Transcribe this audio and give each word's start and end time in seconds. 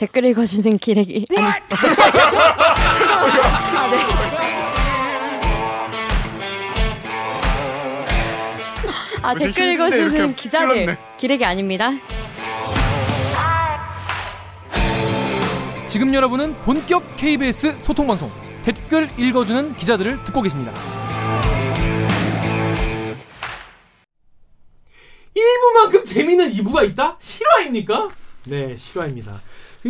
댓글 0.00 0.24
읽어주는 0.24 0.78
기레기 0.78 1.26
아니 1.36 1.46
아, 3.76 3.90
네. 3.90 3.98
아 9.20 9.32
무슨 9.34 9.46
댓글 9.48 9.74
읽어주는 9.74 10.34
기자들 10.34 10.74
찔렀네. 10.74 10.98
기레기 11.18 11.44
아닙니다. 11.44 11.90
지금 15.86 16.14
여러분은 16.14 16.54
본격 16.62 17.04
KBS 17.18 17.78
소통 17.78 18.06
방송 18.06 18.32
댓글 18.62 19.10
읽어주는 19.18 19.74
기자들을 19.74 20.24
듣고 20.24 20.40
계십니다. 20.40 20.72
1부만큼 25.36 26.06
재미있는 26.06 26.50
2부가 26.54 26.88
있다? 26.88 27.18
실화입니까? 27.18 28.08
네, 28.46 28.74
실화입니다. 28.74 29.42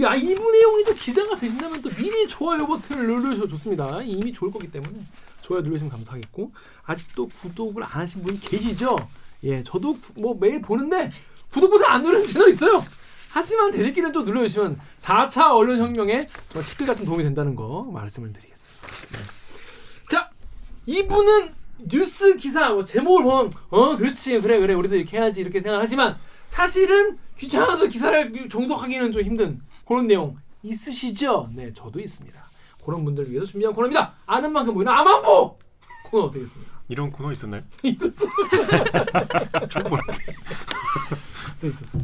아, 0.04 0.16
2부 0.16 0.52
내용이 0.52 0.84
좀 0.84 0.94
기대가 0.94 1.34
되신다면 1.34 1.82
또 1.82 1.90
미리 1.90 2.26
좋아요 2.28 2.66
버튼을 2.66 3.06
누르셔도 3.06 3.48
좋습니다. 3.48 4.00
이미 4.02 4.32
좋을 4.32 4.50
거기 4.52 4.70
때문에 4.70 5.00
좋아요 5.42 5.62
누르시면 5.62 5.90
감사하겠고 5.90 6.52
아직도 6.84 7.28
구독을 7.28 7.82
안 7.82 7.90
하신 8.02 8.22
분이 8.22 8.40
계시죠? 8.40 8.96
예, 9.44 9.62
저도 9.64 9.94
구- 9.94 10.20
뭐 10.20 10.36
매일 10.38 10.60
보는데 10.60 11.10
구독 11.50 11.70
버튼 11.70 11.86
안 11.86 12.02
누르는 12.04 12.26
채널 12.26 12.50
있어요. 12.50 12.84
하지만 13.30 13.70
대들기는 13.72 14.12
좀 14.12 14.24
눌러주시면 14.24 14.78
4차 14.98 15.54
언론 15.54 15.78
혁명에 15.78 16.28
정말 16.52 16.68
티끌 16.68 16.86
같은 16.86 17.04
도움이 17.04 17.22
된다는 17.24 17.54
거 17.56 17.88
말씀을 17.92 18.32
드리겠습니다. 18.32 18.86
네. 19.12 19.18
자, 20.08 20.30
이분은 20.86 21.54
뉴스 21.88 22.36
기사 22.36 22.70
뭐 22.70 22.84
제목을 22.84 23.22
보면 23.24 23.50
어 23.70 23.96
그렇지 23.96 24.40
그래 24.40 24.58
그래 24.60 24.74
우리도 24.74 24.96
이렇게 24.96 25.16
해야지 25.18 25.40
이렇게 25.40 25.60
생각하지만 25.60 26.16
사실은 26.46 27.18
귀찮아서 27.38 27.86
기사를 27.86 28.48
정독하기는 28.48 29.12
좀 29.12 29.22
힘든 29.22 29.60
그런 29.90 30.06
내용 30.06 30.36
있으시죠? 30.62 31.50
네, 31.52 31.72
저도 31.74 31.98
있습니다. 31.98 32.40
그런 32.84 33.04
분들을 33.04 33.28
위해서 33.28 33.44
준비한 33.46 33.74
코너입니다. 33.74 34.14
아는 34.24 34.52
만큼 34.52 34.72
보이는 34.72 34.92
아만보 34.92 35.58
코너 36.04 36.26
어떻겠습니까? 36.26 36.80
이런 36.88 37.10
코너 37.10 37.32
있었나요? 37.32 37.62
있었어. 37.82 38.24
처음 39.68 39.84
보는데. 39.88 40.12
있어 41.56 41.66
있었어. 41.66 41.98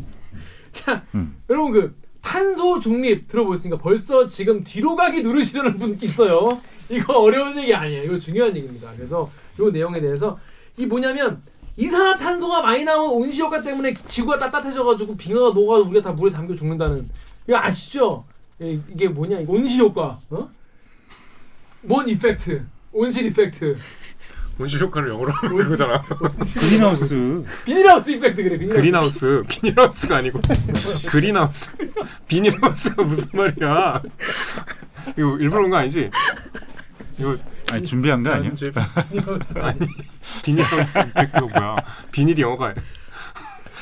자, 0.72 1.04
음. 1.14 1.36
여러분 1.48 1.72
그 1.72 1.96
탄소 2.20 2.80
중립 2.80 3.28
들어보셨으니까 3.28 3.78
벌써 3.80 4.26
지금 4.26 4.64
뒤로 4.64 4.96
가기 4.96 5.22
누르시려는 5.22 5.78
분 5.78 5.96
있어요. 6.02 6.60
이거 6.90 7.20
어려운 7.20 7.56
얘기 7.56 7.72
아니에요. 7.72 8.02
이거 8.02 8.18
중요한 8.18 8.56
얘기입니다. 8.56 8.92
그래서 8.96 9.30
이 9.60 9.62
내용에 9.62 10.00
대해서 10.00 10.36
이 10.76 10.86
뭐냐면 10.86 11.40
이산화탄소가 11.76 12.62
많이 12.62 12.82
나오면 12.82 13.10
온실효과 13.14 13.62
때문에 13.62 13.94
지구가 13.94 14.40
따뜻해져가지고 14.40 15.16
빙하가 15.16 15.50
녹아 15.50 15.78
우리가 15.88 16.02
다 16.02 16.10
물에 16.10 16.32
담겨 16.32 16.52
죽는다는 16.56 17.08
이거 17.46 17.58
아시죠? 17.58 18.24
예, 18.60 18.72
이게 18.92 19.08
뭐냐? 19.08 19.38
이거 19.40 19.52
온실 19.52 19.80
효과. 19.80 20.18
어? 20.30 20.50
뭔 21.82 22.08
이펙트? 22.08 22.64
온실 22.92 23.26
이펙트. 23.26 23.76
온실 24.58 24.80
효과를 24.80 25.10
영어로 25.10 25.30
하는 25.32 25.56
그거잖아. 25.58 26.02
그린하우스 26.58 27.44
비닐하우스 27.66 28.10
이펙트 28.12 28.42
그래. 28.42 28.58
비닐하우스. 28.58 28.80
그린하우스. 28.80 29.42
비닐하우스가 29.48 30.16
아니고 30.16 30.40
그린하우스. 31.10 31.70
비닐하우스가 32.26 33.02
무슨 33.02 33.28
말이야? 33.34 34.02
이거 35.18 35.36
일부러 35.38 35.50
그런 35.50 35.70
거 35.70 35.76
아니지? 35.76 36.10
이거 37.18 37.36
아니 37.70 37.84
준비한 37.84 38.22
거 38.22 38.30
아니야? 38.30 38.50
아니 39.60 39.78
비닐하우스 40.42 40.98
이펙트가 41.00 41.40
뭐야? 41.40 41.76
비닐이 42.10 42.40
영어가 42.40 42.74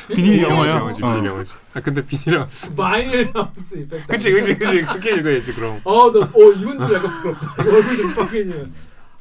비닐 0.08 0.44
어. 0.44 0.92
비닐 0.92 1.24
영어지. 1.26 1.54
아 1.74 1.80
근데 1.80 2.04
비닐 2.04 2.38
하우스. 2.40 2.74
바이닐 2.74 3.30
하우스 3.34 3.74
이펙트. 3.76 4.06
그치 4.06 4.30
그치 4.30 4.56
그치 4.58 4.82
그렇게 4.82 5.14
읽어야지 5.16 5.52
그럼. 5.54 5.80
어, 5.84 6.10
너, 6.12 6.20
어, 6.22 6.52
이분도 6.52 6.94
약간 6.94 7.10
부끄럽다. 7.22 7.62
이거 7.62 7.72
얼굴 7.76 7.96
좀 7.96 8.14
빨개지면. 8.14 8.72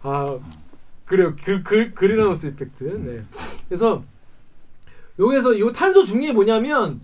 아, 0.02 0.38
그래요. 1.06 1.34
그, 1.43 1.64
그, 1.64 1.93
그린 1.93 2.20
하우스 2.22 2.48
이펙트. 2.48 2.83
네. 2.83 3.23
그래서, 3.67 4.04
여기서 5.20 5.58
요 5.60 5.72
탄소 5.72 6.04
중립이 6.04 6.33
뭐냐면, 6.33 6.99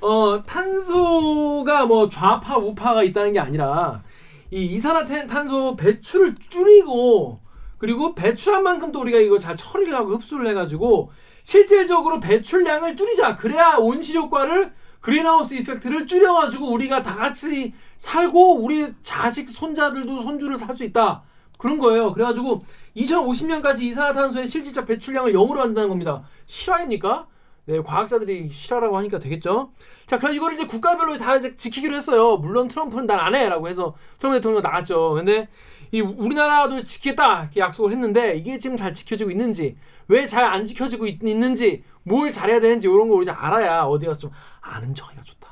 어, 0.00 0.42
탄소가 0.46 1.86
뭐 1.86 2.08
좌파, 2.08 2.56
우파가 2.56 3.02
있다는 3.04 3.32
게 3.32 3.38
아니라, 3.38 4.02
이 4.50 4.64
이산화탄소 4.64 5.76
배출을 5.76 6.34
줄이고, 6.48 7.40
그리고 7.78 8.14
배출한 8.14 8.62
만큼 8.62 8.90
또 8.92 9.00
우리가 9.00 9.18
이거 9.18 9.38
잘 9.38 9.56
처리를 9.56 9.94
하고 9.94 10.14
흡수를 10.16 10.46
해가지고, 10.48 11.12
실질적으로 11.42 12.20
배출량을 12.20 12.96
줄이자. 12.96 13.36
그래야 13.36 13.76
온실효과를 13.78 14.72
그린하우스 15.00 15.54
이펙트를 15.54 16.06
줄여가지고 16.06 16.70
우리가 16.70 17.02
다 17.02 17.14
같이 17.16 17.74
살고 17.98 18.58
우리 18.62 18.92
자식 19.02 19.48
손자들도 19.48 20.22
손주를 20.22 20.56
살 20.58 20.74
수 20.76 20.84
있다 20.84 21.22
그런 21.58 21.78
거예요. 21.78 22.12
그래가지고 22.12 22.64
2050년까지 22.96 23.82
이산화탄소의 23.82 24.46
실질적 24.46 24.86
배출량을 24.86 25.32
0으로 25.32 25.56
한다는 25.56 25.88
겁니다. 25.88 26.22
실화입니까? 26.46 27.26
네, 27.66 27.80
과학자들이 27.82 28.48
실화라고 28.48 28.96
하니까 28.98 29.18
되겠죠. 29.18 29.70
자, 30.06 30.18
그럼 30.18 30.34
이거를 30.34 30.54
이제 30.56 30.66
국가별로 30.66 31.16
다 31.18 31.36
이제 31.36 31.54
지키기로 31.56 31.94
했어요. 31.96 32.36
물론 32.38 32.66
트럼프는 32.68 33.06
난 33.06 33.20
안 33.20 33.34
해라고 33.34 33.68
해서 33.68 33.94
트럼프 34.18 34.38
대통령 34.38 34.62
나갔죠. 34.62 35.12
근데 35.14 35.48
이 35.92 36.00
우리나라도 36.00 36.82
지키겠다 36.82 37.42
이렇게 37.42 37.60
약속을 37.60 37.90
했는데 37.92 38.36
이게 38.36 38.58
지금 38.58 38.76
잘 38.76 38.92
지켜지고 38.92 39.30
있는지 39.30 39.76
왜 40.08 40.26
잘 40.26 40.44
안 40.44 40.64
지켜지고 40.64 41.06
있, 41.06 41.18
는지 41.22 41.82
뭘 42.02 42.32
잘해야 42.32 42.60
되는지 42.60 42.86
이런 42.86 43.08
걸 43.08 43.18
우리가 43.18 43.46
알아야 43.46 43.82
어디 43.82 44.06
가서 44.06 44.20
좀 44.20 44.30
아는 44.60 44.94
척하기가 44.94 45.22
좋다 45.24 45.48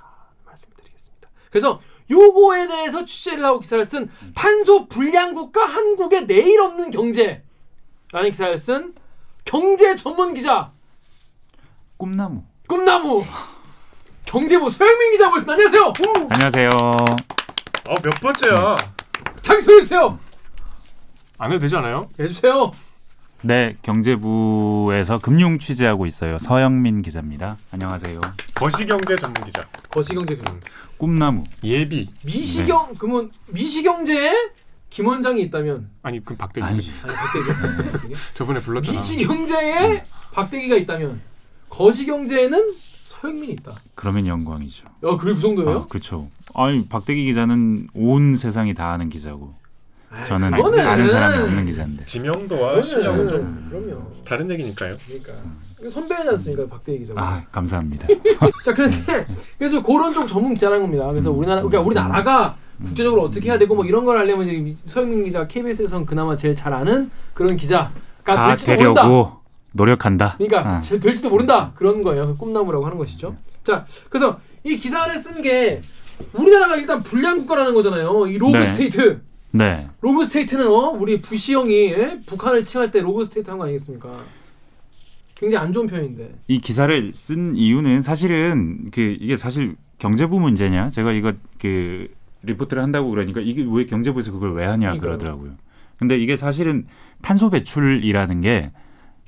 말씀드리겠습니다. 0.46 1.28
그래서 1.50 1.80
요거에 2.10 2.68
대해서 2.68 3.04
취재를 3.04 3.44
하고 3.44 3.60
기사를 3.60 3.84
쓴 3.84 4.08
탄소 4.34 4.86
불량 4.88 5.34
국가 5.34 5.66
한국의 5.66 6.26
내일 6.26 6.60
없는 6.60 6.90
경제라는 6.90 7.42
기사를 8.30 8.56
쓴 8.58 8.94
경제 9.44 9.94
전문 9.96 10.34
기자 10.34 10.70
꿈나무 11.96 12.44
꿈나무 12.66 13.24
경제부 14.24 14.70
서영민 14.70 15.12
기자 15.12 15.28
모셨습니다. 15.30 15.52
안녕하세요. 15.54 15.92
안녕하세요 16.30 16.70
어 17.88 17.94
몇 18.02 18.10
번째야? 18.20 18.74
자기 19.42 19.62
소개해 19.62 19.80
주세요. 19.80 20.18
안 21.38 21.50
해도 21.52 21.60
되지 21.60 21.76
않아요? 21.76 22.08
해주세요. 22.18 22.72
네 23.42 23.76
경제부에서 23.82 25.20
금융 25.20 25.60
취재하고 25.60 26.06
있어요 26.06 26.38
서영민 26.40 27.02
기자입니다 27.02 27.56
안녕하세요 27.70 28.20
거시경제 28.52 29.14
전문 29.14 29.44
기자. 29.44 29.64
거시경제 29.90 30.36
그 30.36 30.42
꿈나무 30.96 31.44
예비. 31.62 32.10
미시경 32.24 32.94
그러면 32.98 33.30
미시경제에 33.46 34.32
김 34.90 35.06
원장이 35.06 35.40
있다면 35.42 35.88
아니 36.02 36.24
그럼 36.24 36.38
박대기. 36.38 36.66
아니지 36.66 36.92
아니 37.04 37.14
박대기 37.14 38.14
저번에 38.34 38.60
불렀잖아. 38.60 38.98
미시경제에 38.98 40.04
박대기가 40.32 40.74
있다면 40.74 41.20
거시경제에는 41.70 42.74
서영민이 43.04 43.52
있다. 43.52 43.76
그러면 43.94 44.26
영광이죠 44.26 44.86
야 44.86 45.16
그게 45.16 45.34
그 45.34 45.40
정도예요? 45.40 45.78
아, 45.78 45.86
그렇죠 45.86 46.28
아니 46.54 46.88
박대기 46.88 47.24
기자는 47.26 47.86
온 47.94 48.34
세상이 48.34 48.74
다 48.74 48.90
아는 48.90 49.10
기자고 49.10 49.54
저는 50.24 50.50
그거는- 50.50 50.78
아는 50.86 51.06
사람이 51.06 51.42
없는 51.42 51.66
기자인데 51.66 52.04
지명도와 52.06 52.82
실력은 52.82 53.28
좀 53.28 53.66
그럼요. 53.70 54.02
다른 54.24 54.50
얘기니까요. 54.50 54.96
그러니까 55.06 55.32
선배지 55.90 56.28
않습니까 56.30 56.66
박대기 56.66 56.98
기자. 57.00 57.12
아 57.16 57.42
감사합니다 57.52 58.06
자 58.64 58.74
그런데 58.74 59.26
그래서 59.58 59.82
그런 59.82 60.12
쪽 60.12 60.26
전문 60.26 60.54
기자라는 60.54 60.82
겁니다. 60.82 61.06
그래서 61.08 61.30
우리나라 61.30 61.62
그러니까 61.62 61.80
우리나라가 61.86 62.56
국제적으로 62.82 63.22
어떻게 63.22 63.48
해야 63.50 63.58
되고 63.58 63.74
뭐 63.74 63.84
이런 63.84 64.04
걸 64.04 64.16
알려면 64.18 64.76
서영민 64.86 65.24
기자 65.24 65.46
KBS에선 65.46 66.06
그나마 66.06 66.36
제일 66.36 66.56
잘 66.56 66.72
아는 66.72 67.10
그런 67.34 67.56
기자가 67.56 67.90
다 68.24 68.48
될지도 68.48 68.74
모른다. 68.76 69.02
되려고 69.02 69.32
노력한다 69.74 70.34
그러니까 70.38 70.76
아. 70.76 70.80
제- 70.80 70.98
될지도 70.98 71.28
모른다 71.30 71.72
그런 71.74 72.02
거예요. 72.02 72.26
그 72.28 72.36
꿈나무라고 72.36 72.86
하는 72.86 72.96
것이죠. 72.98 73.36
자, 73.64 73.84
그래서 74.08 74.40
이 74.64 74.76
기사를 74.76 75.12
쓴 75.18 75.42
게 75.42 75.82
우리나라가 76.32 76.74
일단 76.76 77.02
불량 77.02 77.38
국가라는 77.40 77.74
거잖아요. 77.74 78.26
이 78.26 78.38
rogue 78.38 78.56
네. 78.56 78.66
state. 78.66 79.20
네 79.50 79.88
rogue 80.00 80.24
state는 80.26 80.66
어 80.66 80.90
우리 80.90 81.20
부시 81.22 81.54
형이 81.54 81.74
예? 81.92 82.20
북한을 82.26 82.64
칭할 82.64 82.90
때 82.90 83.00
rogue 83.00 83.24
state 83.24 83.48
한 83.50 83.58
거 83.58 83.64
아니겠습니까? 83.64 84.24
굉장히 85.34 85.64
안 85.66 85.72
좋은 85.72 85.86
표현인데. 85.86 86.34
이 86.48 86.58
기사를 86.60 87.14
쓴 87.14 87.56
이유는 87.56 88.02
사실은 88.02 88.90
그 88.90 89.16
이게 89.20 89.36
사실 89.36 89.76
경제부 89.98 90.38
문제냐 90.40 90.90
제가 90.90 91.12
이거 91.12 91.32
그 91.60 92.08
리포트를 92.42 92.82
한다고 92.82 93.08
그러니까 93.10 93.40
이게 93.40 93.64
왜 93.68 93.84
경제부에서 93.86 94.32
그걸 94.32 94.54
왜 94.54 94.64
하냐 94.66 94.88
그러니까요. 94.88 95.00
그러더라고요. 95.00 95.52
근데 95.98 96.18
이게 96.18 96.36
사실은 96.36 96.86
탄소 97.22 97.50
배출이라는 97.50 98.40
게 98.40 98.70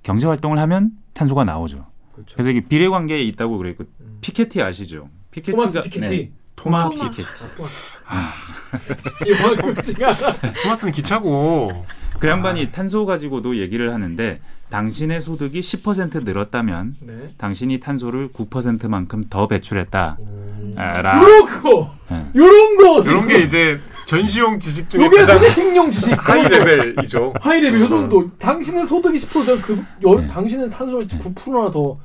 경제 0.02 0.26
활동을 0.26 0.58
하면 0.58 0.92
탄소가 1.14 1.44
나오죠. 1.44 1.86
그렇죠. 2.12 2.34
그래서 2.34 2.50
이게 2.50 2.60
비례 2.60 2.88
관계에 2.88 3.22
있다고 3.22 3.58
그래. 3.58 3.74
그 3.76 3.88
음. 4.00 4.18
피케티 4.20 4.60
아시죠? 4.62 5.08
피케티가 5.30 5.82
피케티. 5.82 6.00
네, 6.00 6.32
토마. 6.60 6.90
피케티. 6.90 7.22
아, 7.22 7.56
토마스. 7.56 7.94
방송지가 9.42 10.14
토마스는 10.62 10.92
기차고. 10.92 11.86
그 12.18 12.28
양반이 12.28 12.70
탄소 12.70 13.06
가지고도 13.06 13.56
얘기를 13.56 13.94
하는데 13.94 14.40
당신의 14.68 15.22
소득이 15.22 15.60
10% 15.60 16.22
늘었다면 16.24 16.94
네. 17.00 17.12
당신이 17.38 17.80
탄소를 17.80 18.28
9%만큼 18.28 19.22
더 19.30 19.48
배출했다. 19.48 20.18
음. 20.20 20.74
아, 20.76 21.00
라. 21.00 21.18
그렇고 21.18 21.88
예. 22.12 22.26
요런 22.36 22.76
거 22.76 23.02
이런 23.02 23.26
게 23.26 23.38
이제 23.38 23.80
전시용 24.04 24.58
지식 24.58 24.90
중에 24.90 25.02
요게 25.02 25.24
소개팅용 25.24 25.90
지식 25.90 26.12
high 26.28 26.46
level이죠. 26.46 27.32
high 27.40 27.60
level 27.60 27.80
요 27.80 27.86
어. 27.86 27.88
정도 27.88 28.30
당신은 28.38 28.84
소득이 28.84 29.16
10%그 29.18 29.82
여, 30.06 30.20
네. 30.20 30.26
당신은 30.26 30.68
탄소 30.68 30.98
9%나 30.98 31.70
더 31.70 31.98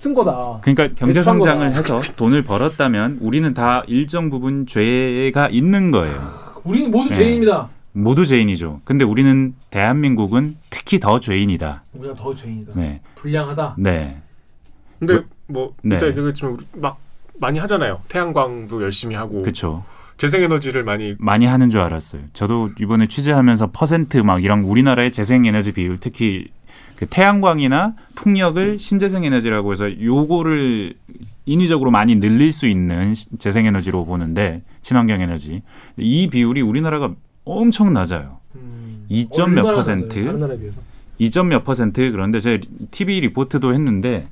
쓴 0.00 0.14
거다 0.14 0.60
그러니까 0.62 0.88
경제 0.96 1.22
성장을. 1.22 1.74
해서 1.74 2.00
돈을 2.16 2.42
벌었다면 2.42 3.18
우리는 3.20 3.52
다 3.52 3.82
일정 3.86 4.30
부분 4.30 4.64
죄가 4.66 5.50
있는 5.50 5.90
거예요. 5.90 6.16
우리는 6.64 6.90
모두 6.90 7.10
네. 7.10 7.16
죄인입니다 7.16 7.68
모두 7.92 8.24
죄인이죠. 8.24 8.80
근데 8.84 9.04
우리는 9.04 9.54
대한민국은 9.68 10.56
특히 10.70 11.00
더 11.00 11.20
죄인이다. 11.20 11.82
우리가 11.92 12.14
더 12.14 12.34
죄인이다 12.34 12.72
네. 12.76 13.02
불량하다 13.16 13.74
네. 13.76 14.22
근데 14.98 15.20
뭐 15.46 15.74
네. 15.82 15.98
일단 16.00 16.16
우리 16.48 16.64
막 16.76 16.98
많이 17.38 17.58
하잖아요. 17.58 18.00
태양광도 18.08 18.80
열심히 18.80 19.14
하고 19.14 19.42
그렇죠. 19.42 19.84
재생에너지를 20.16 20.82
많이 20.82 21.14
많이 21.18 21.44
하는 21.44 21.68
줄 21.68 21.80
알았어요. 21.80 22.22
저도 22.32 22.70
이번에 22.80 23.06
취재하면서 23.06 23.70
퍼센트 23.72 24.16
막 24.16 24.42
이런 24.42 24.64
우리나라의 24.64 25.12
재생에너지 25.12 25.72
비율 25.72 25.98
특히 25.98 26.48
그 27.00 27.06
태양광이나 27.06 27.94
풍력을 28.14 28.78
신재생 28.78 29.24
에너지라고 29.24 29.72
해서 29.72 29.90
요거를 30.02 30.92
인위적으로 31.46 31.90
많이 31.90 32.14
늘릴 32.16 32.52
수 32.52 32.66
있는 32.66 33.14
시- 33.14 33.26
재생 33.38 33.64
에너지로 33.64 34.04
보는데 34.04 34.60
친환경 34.82 35.22
에너지 35.22 35.62
이 35.96 36.28
비율이 36.28 36.60
우리나라가 36.60 37.10
엄청 37.46 37.94
낮아요. 37.94 38.36
음. 38.56 39.06
2점 39.10 39.48
몇 39.52 39.62
퍼센트? 39.74 40.18
낮아요, 40.18 40.24
다른 40.26 40.40
나라에 40.40 40.58
비해서 40.58 40.80
2점 41.18 41.46
몇 41.46 41.64
퍼센트 41.64 42.10
그런데 42.12 42.38
제가 42.38 42.62
TV 42.90 43.20
리포트도 43.22 43.72
했는데 43.72 44.26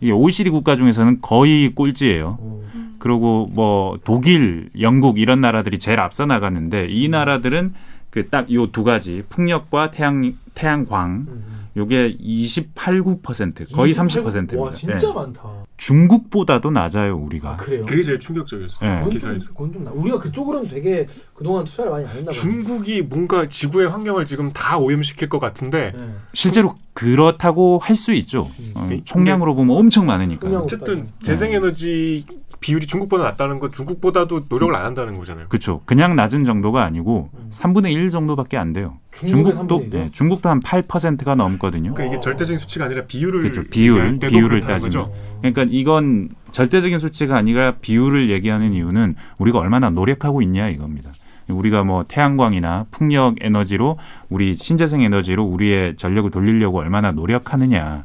이게 0.00 0.10
OECD 0.10 0.50
국가 0.50 0.74
중에서는 0.74 1.20
거의 1.20 1.72
꼴찌예요. 1.72 2.36
어. 2.40 2.58
그리고 2.98 3.48
뭐 3.54 3.96
독일, 4.02 4.70
영국 4.80 5.20
이런 5.20 5.40
나라들이 5.40 5.78
제일 5.78 6.00
앞서 6.00 6.26
나갔는데 6.26 6.88
이 6.90 7.08
나라들은 7.08 7.74
그 8.10 8.28
딱 8.28 8.50
요 8.50 8.66
두 8.72 8.82
가지 8.82 9.22
풍력과 9.28 9.92
태양 9.92 10.32
태양광 10.54 11.26
음. 11.28 11.57
요게 11.78 12.16
28, 12.18 13.02
9% 13.02 13.72
거의 13.72 13.90
28? 13.92 14.22
30%입니다. 14.22 14.60
와 14.60 14.70
진짜 14.74 15.12
많다 15.12 15.42
중국보다도 15.76 16.70
낮아요 16.72 17.16
우리가. 17.16 17.50
아, 17.50 17.56
그래요? 17.56 17.82
그게 17.86 18.02
제일 18.02 18.18
충격적이었어요. 18.18 19.04
네. 19.04 19.08
기사에서. 19.10 19.50
그건 19.52 19.72
좀 19.72 19.84
나. 19.84 19.92
우리가 19.92 20.18
그쪽으로는 20.18 20.68
되게 20.68 21.06
그동안 21.34 21.64
투자를 21.64 21.92
많이 21.92 22.04
안 22.04 22.10
했나 22.10 22.30
봐요. 22.32 22.32
중국이 22.32 23.02
뭔가 23.02 23.46
지구의 23.46 23.88
환경을 23.88 24.24
지금 24.26 24.50
다 24.52 24.76
오염시킬 24.78 25.28
것 25.28 25.38
같은데 25.38 25.92
네. 25.96 26.08
실제로 26.34 26.74
그렇다고 26.94 27.78
할 27.78 27.94
수 27.98 28.12
있죠. 28.14 28.50
음. 28.60 28.72
어, 28.74 28.90
총량으로 29.04 29.54
보면 29.54 29.76
엄청 29.76 30.06
많으니까. 30.06 30.48
어쨌든. 30.58 31.08
재생에너지 31.24 32.24
비율이 32.60 32.86
중국보다 32.86 33.24
낮다는 33.24 33.58
건 33.58 33.72
중국보다도 33.72 34.46
노력을 34.48 34.74
안 34.74 34.84
한다는 34.84 35.16
거잖아요. 35.18 35.48
그렇죠. 35.48 35.82
그냥 35.84 36.16
낮은 36.16 36.44
정도가 36.44 36.82
아니고 36.82 37.30
음. 37.34 37.50
3분의 37.50 37.92
1 37.92 38.10
정도밖에 38.10 38.56
안 38.56 38.72
돼요. 38.72 38.98
중국도 39.26 39.80
3분의 39.80 39.86
1 39.86 39.94
이요? 39.94 40.04
예, 40.04 40.10
중국도 40.10 40.48
한 40.48 40.60
8%가 40.60 41.34
넘거든요. 41.34 41.94
그러니까 41.94 42.04
이게 42.04 42.16
어. 42.16 42.20
절대적인 42.20 42.58
수치가 42.58 42.86
아니라 42.86 43.04
비율을 43.06 43.40
그렇죠. 43.40 43.64
비율, 43.64 44.18
비율을. 44.18 44.60
거죠. 44.60 45.12
그러니까 45.38 45.64
이건 45.68 46.30
절대적인 46.52 46.98
수치가 46.98 47.36
아니라 47.36 47.76
비율을 47.76 48.30
얘기하는 48.30 48.72
이유는 48.74 49.14
우리가 49.38 49.58
얼마나 49.58 49.90
노력하고 49.90 50.42
있냐 50.42 50.68
이겁니다. 50.68 51.12
우리가 51.48 51.82
뭐 51.84 52.04
태양광이나 52.06 52.86
풍력 52.90 53.36
에너지로 53.40 53.98
우리 54.28 54.54
신재생 54.54 55.00
에너지로 55.00 55.44
우리의 55.44 55.96
전력을 55.96 56.30
돌리려고 56.30 56.78
얼마나 56.78 57.12
노력하느냐. 57.12 58.04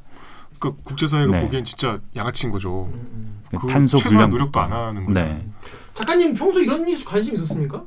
그 0.59 0.73
국제사회가 0.83 1.31
네. 1.31 1.41
보기엔 1.41 1.65
진짜 1.65 2.00
양아치인 2.15 2.51
거죠. 2.51 2.85
음, 2.85 3.07
음. 3.13 3.43
그 3.59 3.67
탄소 3.67 3.97
최소한 3.97 4.15
불량 4.15 4.29
노력도 4.31 4.59
안 4.59 4.71
하는 4.71 5.05
거죠. 5.05 5.19
네. 5.19 5.45
작가님 5.94 6.33
평소 6.33 6.59
이런 6.59 6.88
이슈 6.88 7.05
관심 7.05 7.35
있었습니까? 7.35 7.83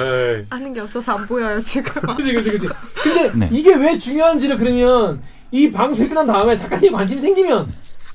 에헤이. 0.00 0.46
아는 0.50 0.72
게 0.72 0.80
없어서 0.80 1.12
안 1.12 1.26
보여요 1.26 1.60
지금. 1.60 1.92
그지 2.16 2.32
그지 2.34 2.50
그지. 2.58 2.68
근데 3.02 3.32
네. 3.34 3.48
이게 3.52 3.74
왜 3.74 3.98
중요한지를 3.98 4.56
그러면 4.56 5.22
이 5.50 5.70
방송이 5.70 6.08
끝난 6.08 6.26
다음에 6.26 6.56
작가님 6.56 6.92
관심 6.92 7.18
생기면 7.20 7.72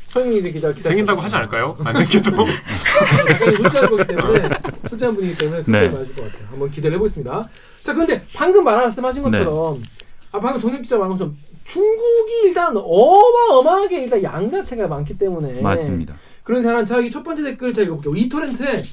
소영이 0.07 0.37
이제 0.39 0.51
기자 0.51 0.71
기사 0.71 0.89
생긴다고 0.89 1.21
하지 1.21 1.35
않을까요? 1.35 1.77
안 1.83 1.93
생겨도 1.93 2.45
작가님 2.45 3.55
솔직한 3.55 3.89
거기 3.89 4.07
때문에 4.07 4.49
솔직한 4.89 5.15
분이기 5.15 5.35
때문에 5.37 5.63
솔직히 5.63 5.71
네. 5.71 5.89
말해줄 5.89 6.15
것 6.15 6.31
같아요. 6.31 6.47
한번 6.49 6.71
기대를 6.71 6.95
해보겠습니다. 6.95 7.49
자 7.83 7.93
그런데 7.93 8.25
방금 8.33 8.63
말씀하신 8.63 9.23
것처럼 9.23 9.79
네. 9.79 9.87
아 10.31 10.39
방금 10.39 10.59
정윤 10.59 10.81
기자 10.81 10.95
말한 10.97 11.11
것처럼 11.11 11.37
중국이 11.63 12.41
일단 12.45 12.75
어마어마하게 12.75 14.03
일단 14.03 14.21
양 14.23 14.49
자체가 14.49 14.87
많기 14.87 15.17
때문에 15.17 15.61
맞습니다. 15.61 16.15
그런 16.43 16.61
생각은 16.61 16.85
제가 16.85 17.01
이첫 17.01 17.23
번째 17.23 17.43
댓글 17.43 17.73
제가 17.73 17.85
읽어볼게요. 17.87 18.15
이토렌트에 18.25 18.83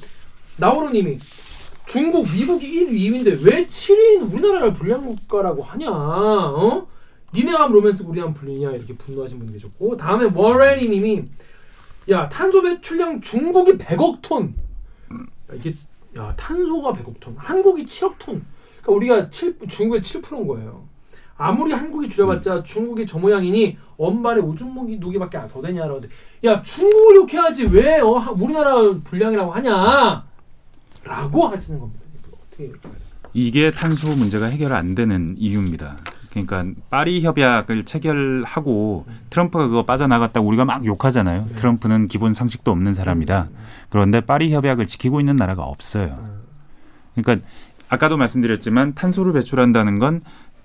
나오로님이 0.56 1.18
중국, 1.86 2.24
미국이 2.32 2.86
1위, 2.86 2.92
2위인데 2.92 3.44
왜 3.44 3.66
7위인 3.66 4.32
우리나라를 4.32 4.72
불량 4.72 5.04
국가라고 5.04 5.62
하냐? 5.62 5.90
어? 5.90 6.86
니네 7.34 7.50
함 7.52 7.72
로맨스 7.72 8.04
우리 8.04 8.20
함 8.20 8.34
불리냐 8.34 8.70
이렇게 8.72 8.94
분노하신 8.96 9.38
분이 9.40 9.52
계셨고 9.52 9.96
다음에 9.96 10.30
워레리님이 10.32 11.24
야 12.10 12.28
탄소 12.28 12.62
배출량 12.62 13.20
중국이 13.20 13.78
100억 13.78 14.18
톤. 14.22 14.54
야, 15.12 15.54
이게 15.54 15.74
야 16.16 16.34
탄소가 16.36 16.92
100억 16.92 17.20
톤, 17.20 17.34
한국이 17.36 17.84
7억 17.84 18.14
톤. 18.18 18.44
그러니까 18.82 18.92
우리가 18.92 19.30
7 19.30 19.58
중국의 19.68 20.00
7%인 20.00 20.46
거예요. 20.46 20.88
아무리 21.40 21.72
한국이 21.72 22.08
줄여봤자 22.10 22.62
중국이 22.62 23.06
저 23.06 23.18
모양이니 23.18 23.78
엄발에 23.96 24.40
오줌 24.40 24.72
무기 24.72 24.98
누기밖에 24.98 25.38
더 25.52 25.62
되냐라고. 25.62 26.02
야 26.44 26.62
중국을 26.62 27.16
욕해야지 27.16 27.64
왜 27.66 28.00
어, 28.00 28.12
하- 28.14 28.30
우리나라 28.30 28.74
불량이라고 29.04 29.50
하냐? 29.52 30.24
라고 31.04 31.48
하시는 31.48 31.80
겁니다. 31.80 32.00
어떻게? 32.48 32.70
이게 33.32 33.70
탄소 33.70 34.08
문제가 34.08 34.46
해결 34.46 34.72
안 34.74 34.94
되는 34.94 35.34
이유입니다. 35.38 35.96
그러니까 36.30 36.64
파리 36.90 37.22
협약을 37.22 37.84
체결하고 37.84 39.06
트럼프가 39.30 39.66
그거 39.66 39.84
빠져나갔다고 39.84 40.46
우리가 40.46 40.64
막 40.64 40.84
욕하잖아요. 40.84 41.46
네. 41.48 41.54
트럼프는 41.56 42.08
기본 42.08 42.34
상식도 42.34 42.70
없는 42.70 42.94
사람이다. 42.94 43.48
그런데 43.88 44.20
파리 44.20 44.52
협약을 44.52 44.86
지키고 44.86 45.20
있는 45.20 45.36
나라가 45.36 45.64
없어요. 45.64 46.18
음. 46.20 46.40
그러니까 47.16 47.46
아까도 47.88 48.16
말씀드렸지만 48.16 48.94
탄소를 48.94 49.32
배출한다는 49.32 49.98
건 49.98 50.20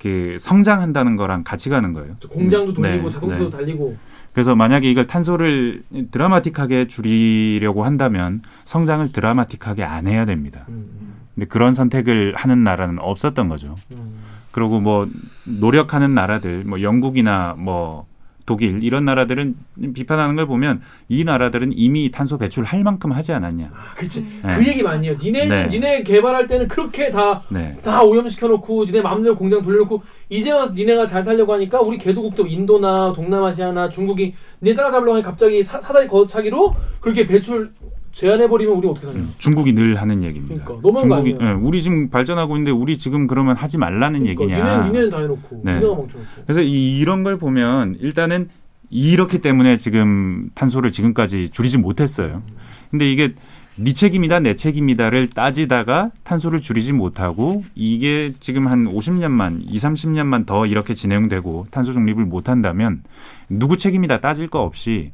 그 0.05 0.37
성장한다는 0.39 1.15
거랑 1.15 1.43
같이 1.43 1.69
가는 1.69 1.91
거예요. 1.91 2.15
저 2.19 2.27
공장도 2.27 2.75
돌리고 2.75 3.05
네, 3.05 3.09
자동차도 3.09 3.49
네. 3.49 3.57
달리고 3.57 3.97
그래서 4.33 4.53
만약에 4.53 4.91
이걸 4.91 5.07
탄소를 5.07 5.81
드라마틱하게 6.11 6.85
줄이려고 6.85 7.83
한다면 7.83 8.43
성장을 8.65 9.11
드라마틱하게 9.11 9.83
안 9.83 10.05
해야 10.05 10.25
됩니다. 10.25 10.67
음, 10.69 11.15
근데 11.33 11.47
그런 11.47 11.73
선택을 11.73 12.35
하는 12.35 12.63
나라는 12.63 12.99
없었던 12.99 13.49
거죠. 13.49 13.73
음, 13.93 13.97
음. 13.97 14.19
그리고 14.51 14.79
뭐 14.79 15.09
노력하는 15.45 16.13
나라들, 16.13 16.63
뭐 16.65 16.83
영국이나 16.83 17.55
뭐 17.57 18.05
독일 18.45 18.83
이런 18.83 19.05
나라들은 19.05 19.55
비판하는 19.93 20.35
걸 20.35 20.45
보면 20.45 20.81
이 21.09 21.23
나라들은 21.23 21.71
이미 21.73 22.11
탄소 22.11 22.37
배출할 22.37 22.83
만큼 22.83 23.11
하지 23.11 23.33
않았냐. 23.33 23.71
아, 23.73 23.93
그치. 23.95 24.23
네. 24.43 24.57
그 24.57 24.67
얘기 24.67 24.83
많이 24.83 25.07
해요. 25.07 25.17
니네는 25.21 25.49
네. 25.49 25.67
니네 25.67 26.03
개발할 26.03 26.45
때는 26.45 26.67
그렇게 26.67 27.09
다 27.09 27.41
네. 27.49 27.75
다 27.83 28.01
오염시켜 28.01 28.47
놓고 28.47 28.85
니네 28.85 29.01
마음대로 29.01 29.35
공장 29.35 29.63
돌려놓고 29.63 30.03
이제 30.29 30.51
와서 30.51 30.73
니네가 30.73 31.07
잘 31.07 31.23
살려고 31.23 31.53
하니까 31.53 31.81
우리 31.81 31.97
개도국도 31.97 32.45
인도나 32.45 33.13
동남아시아나 33.13 33.89
중국이 33.89 34.35
니네 34.61 34.75
따라잡으려고 34.75 35.15
하니 35.15 35.23
갑자기 35.23 35.63
사, 35.63 35.79
사다리 35.79 36.07
걷어차기로 36.07 36.71
그렇게 37.01 37.25
배출 37.25 37.73
제한해버리면 38.15 38.77
우리 38.77 38.87
어떻게 38.87 39.07
사냐. 39.07 39.25
중국이 39.39 39.73
늘 39.73 39.97
하는 39.97 40.23
얘기입니다. 40.23 40.63
그러니까, 40.63 40.87
너무한 40.87 41.09
거 41.09 41.15
중국이 41.17 41.35
아니에요? 41.43 41.51
예, 41.51 41.61
우리 41.61 41.81
지금 41.81 42.09
발전하고 42.09 42.55
있는데 42.55 42.71
우리 42.71 42.97
지금 42.97 43.27
그러면 43.27 43.57
하지 43.57 43.77
말라는 43.77 44.21
그러니까 44.21 44.43
얘기냐. 44.43 44.63
니네는, 44.63 44.85
니네는 44.85 45.09
다 45.09 45.19
해놓고 45.19 45.61
네. 45.63 45.75
니네가 45.75 45.95
멈춰놓고. 45.95 46.27
그래서 46.45 46.61
이, 46.61 46.97
이런 46.97 47.23
걸 47.23 47.37
보면 47.37 47.97
일단은 47.99 48.49
이렇기 48.89 49.39
때문에 49.39 49.75
지금 49.75 50.49
탄소를 50.55 50.91
지금까지 50.91 51.49
줄이지 51.49 51.77
못했어요. 51.77 52.41
근데 52.89 53.11
이게 53.11 53.33
네 53.75 53.91
책임이다 53.91 54.39
내 54.39 54.55
책임이다를 54.55 55.27
따지다가 55.31 56.11
탄소를 56.23 56.61
줄이지 56.61 56.93
못하고 56.93 57.65
이게 57.75 58.33
지금 58.39 58.67
한 58.67 58.85
50년만, 58.85 59.63
2, 59.67 59.75
30년만 59.75 60.45
더 60.45 60.65
이렇게 60.65 60.93
진행되고 60.93 61.67
탄소 61.71 61.91
중립을 61.91 62.23
못 62.23 62.47
한다면 62.47 63.03
누구 63.49 63.75
책임이다 63.75 64.21
따질 64.21 64.47
거 64.47 64.61
없이 64.61 65.11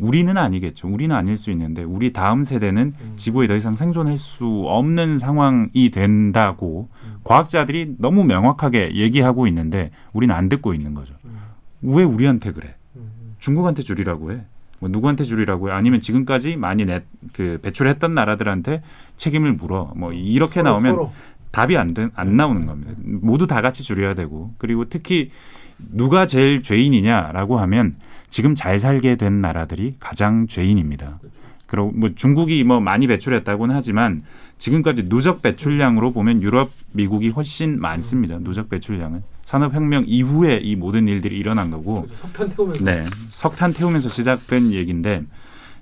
우리는 0.00 0.36
아니겠죠. 0.36 0.88
우리는 0.88 1.14
아닐 1.14 1.36
수 1.36 1.50
있는데 1.50 1.82
우리 1.82 2.12
다음 2.12 2.42
세대는 2.44 2.94
음. 3.00 3.12
지구에 3.16 3.46
더 3.46 3.56
이상 3.56 3.76
생존할 3.76 4.18
수 4.18 4.64
없는 4.66 5.18
상황이 5.18 5.90
된다고 5.90 6.88
과학자들이 7.24 7.96
너무 7.98 8.24
명확하게 8.24 8.94
얘기하고 8.94 9.46
있는데 9.46 9.90
우리는 10.12 10.34
안 10.34 10.48
듣고 10.48 10.74
있는 10.74 10.94
거죠. 10.94 11.14
음. 11.24 11.38
왜 11.82 12.02
우리한테 12.02 12.52
그래? 12.52 12.74
음. 12.96 13.34
중국한테 13.38 13.82
줄이라고 13.82 14.32
해. 14.32 14.40
뭐 14.80 14.88
누구한테 14.88 15.24
줄이라고 15.24 15.68
해? 15.68 15.72
아니면 15.72 16.00
지금까지 16.00 16.56
많이 16.56 16.86
내, 16.86 17.02
그 17.34 17.58
배출했던 17.62 18.14
나라들한테 18.14 18.82
책임을 19.16 19.52
물어. 19.52 19.92
뭐 19.94 20.12
이렇게 20.12 20.60
서로, 20.60 20.70
나오면 20.70 20.94
서로. 20.94 21.12
답이 21.50 21.76
안, 21.76 21.92
된, 21.94 22.10
안 22.14 22.36
나오는 22.36 22.64
겁니다. 22.64 22.92
모두 22.96 23.46
다 23.46 23.60
같이 23.60 23.82
줄여야 23.82 24.14
되고 24.14 24.54
그리고 24.56 24.88
특히 24.88 25.30
누가 25.78 26.26
제일 26.26 26.62
죄인이냐라고 26.62 27.58
하면 27.58 27.96
지금 28.30 28.54
잘 28.54 28.78
살게 28.78 29.16
된 29.16 29.40
나라들이 29.40 29.94
가장 30.00 30.46
죄인입니다. 30.46 31.18
그리고 31.66 31.92
뭐 31.94 32.08
중국이 32.14 32.64
뭐 32.64 32.80
많이 32.80 33.06
배출했다고는 33.06 33.74
하지만 33.74 34.22
지금까지 34.58 35.08
누적 35.08 35.40
배출량으로 35.42 36.12
보면 36.12 36.42
유럽, 36.42 36.70
미국이 36.92 37.28
훨씬 37.28 37.80
많습니다. 37.80 38.38
누적 38.40 38.68
배출량은 38.68 39.22
산업혁명 39.44 40.04
이후에 40.06 40.60
이 40.62 40.76
모든 40.76 41.08
일들이 41.08 41.38
일어난 41.38 41.70
거고 41.70 42.02
그렇죠. 42.02 42.16
석탄 42.16 42.50
태우면서 42.50 42.84
네, 42.84 43.06
석탄 43.28 43.72
태우면서 43.72 44.08
시작된 44.08 44.72
얘기인데 44.72 45.22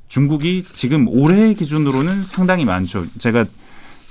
중국이 0.09 0.65
지금 0.73 1.07
올해 1.09 1.55
기준으로는 1.55 2.23
상당히 2.23 2.65
많죠. 2.65 3.07
제가 3.19 3.47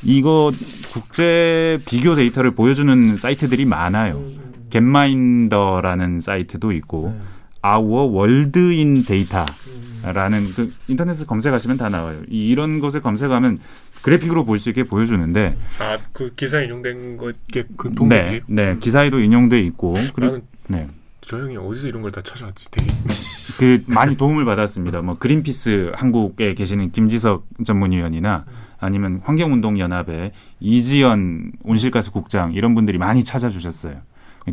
이거 0.04 0.52
국제 0.92 1.80
비교 1.88 2.16
데이터를 2.16 2.52
보여주는 2.52 3.18
사이트들이 3.18 3.66
많아요. 3.66 4.18
음, 4.18 4.40
음. 4.40 4.66
Gapminder라는 4.70 6.20
사이트도 6.20 6.72
있고 6.74 7.16
네. 7.16 7.24
Our 7.62 8.04
World 8.04 8.75
in 8.75 9.04
Data 9.06 9.46
음. 9.68 10.02
라는 10.04 10.46
그 10.54 10.72
인터넷에 10.88 11.26
검색하시면 11.26 11.78
다 11.78 11.90
나와요. 11.90 12.22
이- 12.30 12.48
이런 12.50 12.80
곳에 12.80 13.00
검색하면 13.00 13.60
그래픽으로 14.02 14.46
볼 14.46 14.60
수 14.60 14.70
있게 14.70 14.84
보여주는데 14.84 15.58
아그 15.80 16.34
기사 16.36 16.62
인용된 16.62 17.18
거게 17.18 17.66
그 17.76 17.92
네. 18.08 18.42
네 18.48 18.78
기사에도 18.80 19.20
인용돼 19.20 19.60
있고 19.62 19.96
그리고 20.14 20.40
네, 20.68 20.88
저 21.22 21.40
형이 21.40 21.58
어디서 21.58 21.88
이런 21.88 22.02
걸 22.04 22.12
다 22.12 22.22
찾아왔지? 22.22 22.68
되게 22.72 22.88
그 23.58 23.84
많이 23.88 24.16
도움을 24.18 24.46
받았습니다. 24.46 25.02
뭐 25.02 25.18
그린피스 25.18 25.94
한국에 25.96 26.54
계시는 26.54 26.92
김지석 26.92 27.48
전문위원이나 27.66 28.46
아니면 28.80 29.22
환경운동연합의 29.24 30.32
이지연 30.60 31.54
온실가스 31.64 32.12
국장 32.12 32.54
이런 32.54 32.76
분들이 32.76 33.00
많이 33.00 33.24
찾아주셨어요. 33.24 33.96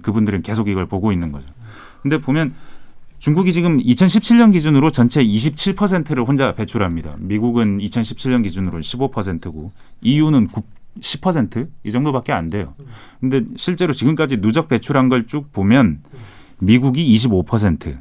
그분들은 0.03 0.41
계속 0.43 0.69
이걸 0.69 0.87
보고 0.87 1.13
있는 1.13 1.31
거죠. 1.31 1.47
근데 2.03 2.19
보면 2.19 2.55
중국이 3.25 3.54
지금 3.54 3.78
2017년 3.78 4.52
기준으로 4.52 4.90
전체 4.90 5.25
27%를 5.25 6.25
혼자 6.28 6.54
배출합니다. 6.54 7.16
미국은 7.21 7.78
2017년 7.78 8.43
기준으로 8.43 8.81
15%고 8.81 9.73
EU는 10.02 10.49
9, 10.49 10.62
10%이 11.00 11.90
정도밖에 11.90 12.33
안 12.35 12.50
돼요. 12.50 12.75
근데 13.21 13.45
실제로 13.57 13.95
지금까지 13.95 14.43
누적 14.43 14.69
배출한 14.69 15.09
걸 15.09 15.25
쭉 15.26 15.50
보면 15.54 16.02
미국이 16.59 17.16
25%, 17.16 17.97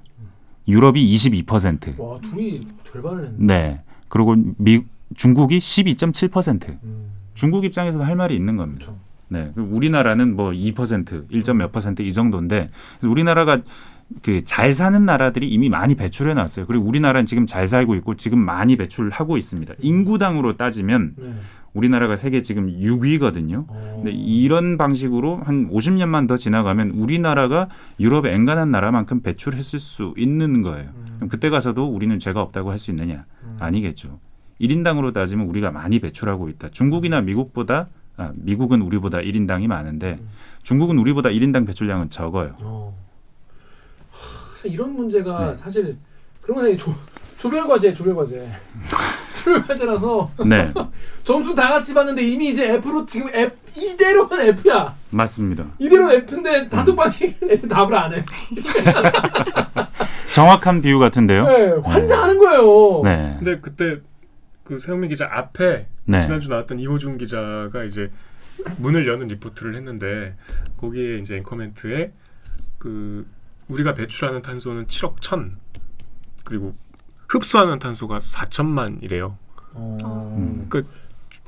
유럽이 0.67 1.15
22%, 1.15 1.97
와 1.97 2.19
둘이 2.19 2.67
절반을 2.91 3.27
했네. 3.27 3.37
네. 3.39 3.81
그리고 4.09 4.35
미 4.57 4.83
중국이 5.15 5.59
12.7%. 5.59 6.67
음. 6.83 7.11
중국 7.33 7.63
입장에서도 7.63 8.03
할 8.03 8.17
말이 8.17 8.35
있는 8.35 8.57
겁니다. 8.57 8.87
그렇죠. 8.87 8.99
네. 9.29 9.51
그 9.55 9.61
우리나라는 9.61 10.35
뭐 10.35 10.51
2%, 10.51 11.29
1점 11.29 11.55
몇 11.55 11.71
퍼센트 11.71 12.01
이 12.01 12.11
정도인데 12.11 12.69
우리나라가 13.01 13.59
그 14.21 14.41
잘 14.43 14.73
사는 14.73 15.05
나라들이 15.05 15.47
이미 15.49 15.69
많이 15.69 15.95
배출해 15.95 16.33
놨어요. 16.33 16.65
그리고 16.65 16.85
우리나라는 16.85 17.25
지금 17.25 17.45
잘 17.45 17.67
살고 17.67 17.95
있고 17.95 18.15
지금 18.15 18.39
많이 18.39 18.75
배출하고 18.75 19.37
있습니다. 19.37 19.73
인구당으로 19.79 20.55
따지면 20.57 21.13
네. 21.17 21.33
우리나라가 21.73 22.15
세계 22.15 22.41
지금 22.43 22.67
6위거든요. 22.67 23.65
어. 23.67 23.93
근데 23.95 24.11
이런 24.11 24.77
방식으로 24.77 25.37
한 25.37 25.69
50년만 25.71 26.27
더 26.27 26.37
지나가면 26.37 26.91
우리나라가 26.91 27.67
유럽의 27.99 28.33
엔간한 28.33 28.69
나라만큼 28.69 29.21
배출했을 29.21 29.79
수 29.79 30.13
있는 30.15 30.61
거예요. 30.61 30.89
음. 30.95 31.05
그럼 31.15 31.29
그때 31.29 31.49
가서도 31.49 31.87
우리는 31.87 32.19
죄가 32.19 32.41
없다고 32.41 32.69
할 32.69 32.77
수 32.77 32.91
있느냐? 32.91 33.23
음. 33.43 33.57
아니겠죠. 33.59 34.19
1인당으로 34.61 35.13
따지면 35.13 35.47
우리가 35.47 35.71
많이 35.71 35.99
배출하고 35.99 36.47
있다. 36.49 36.69
중국이나 36.69 37.21
미국보다 37.21 37.89
아, 38.17 38.31
미국은 38.35 38.83
우리보다 38.83 39.17
1인당이 39.17 39.65
많은데 39.65 40.19
음. 40.21 40.27
중국은 40.61 40.99
우리보다 40.99 41.29
1인당 41.29 41.65
배출량은 41.65 42.11
적어요. 42.11 42.55
어. 42.59 43.02
하, 44.63 44.67
이런 44.67 44.95
문제가 44.95 45.51
네. 45.51 45.57
사실 45.57 45.97
그런 46.41 46.61
거 46.71 46.77
조, 46.77 46.93
조별 47.37 47.67
과제, 47.67 47.93
조별 47.93 48.15
과제. 48.15 48.47
조별 49.43 49.67
과제라서 49.67 50.31
네, 50.47 50.71
점수 51.25 51.53
다 51.53 51.69
같이 51.69 51.93
봤는데 51.93 52.21
이미 52.23 52.49
이제 52.49 52.73
F로 52.75 53.05
지금 53.05 53.29
F 53.33 53.53
이대로는 53.75 54.39
F야. 54.47 54.95
맞습니다. 55.09 55.65
이대로 55.79 56.11
F인데 56.11 56.61
음. 56.61 56.69
단톡방에 56.69 57.37
애들 57.43 57.67
답을 57.67 57.93
안 57.93 58.13
해. 58.13 58.23
정확한 60.33 60.81
비유 60.81 60.97
같은데요. 60.99 61.43
네, 61.45 61.71
환장하는 61.83 62.37
거예요. 62.39 63.01
네, 63.03 63.35
근데 63.37 63.59
그때 63.59 63.99
그 64.63 64.79
세영민 64.79 65.09
기자 65.09 65.29
앞에 65.31 65.87
네, 66.05 66.21
지난주 66.21 66.49
나왔던 66.49 66.79
이호준 66.79 67.17
기자가 67.17 67.83
이제 67.83 68.09
문을 68.77 69.07
여는 69.07 69.27
리포트를 69.27 69.75
했는데 69.75 70.35
거기에 70.77 71.17
이제 71.17 71.35
앵커멘트에 71.37 72.11
그 72.77 73.25
우리가 73.67 73.93
배출하는 73.93 74.41
탄소는 74.41 74.87
7억 74.87 75.15
천 75.21 75.57
그리고 76.43 76.75
흡수하는 77.29 77.79
탄소가 77.79 78.19
4천만이래요. 78.19 79.35
어. 79.73 80.35
음. 80.37 80.65
그 80.69 80.85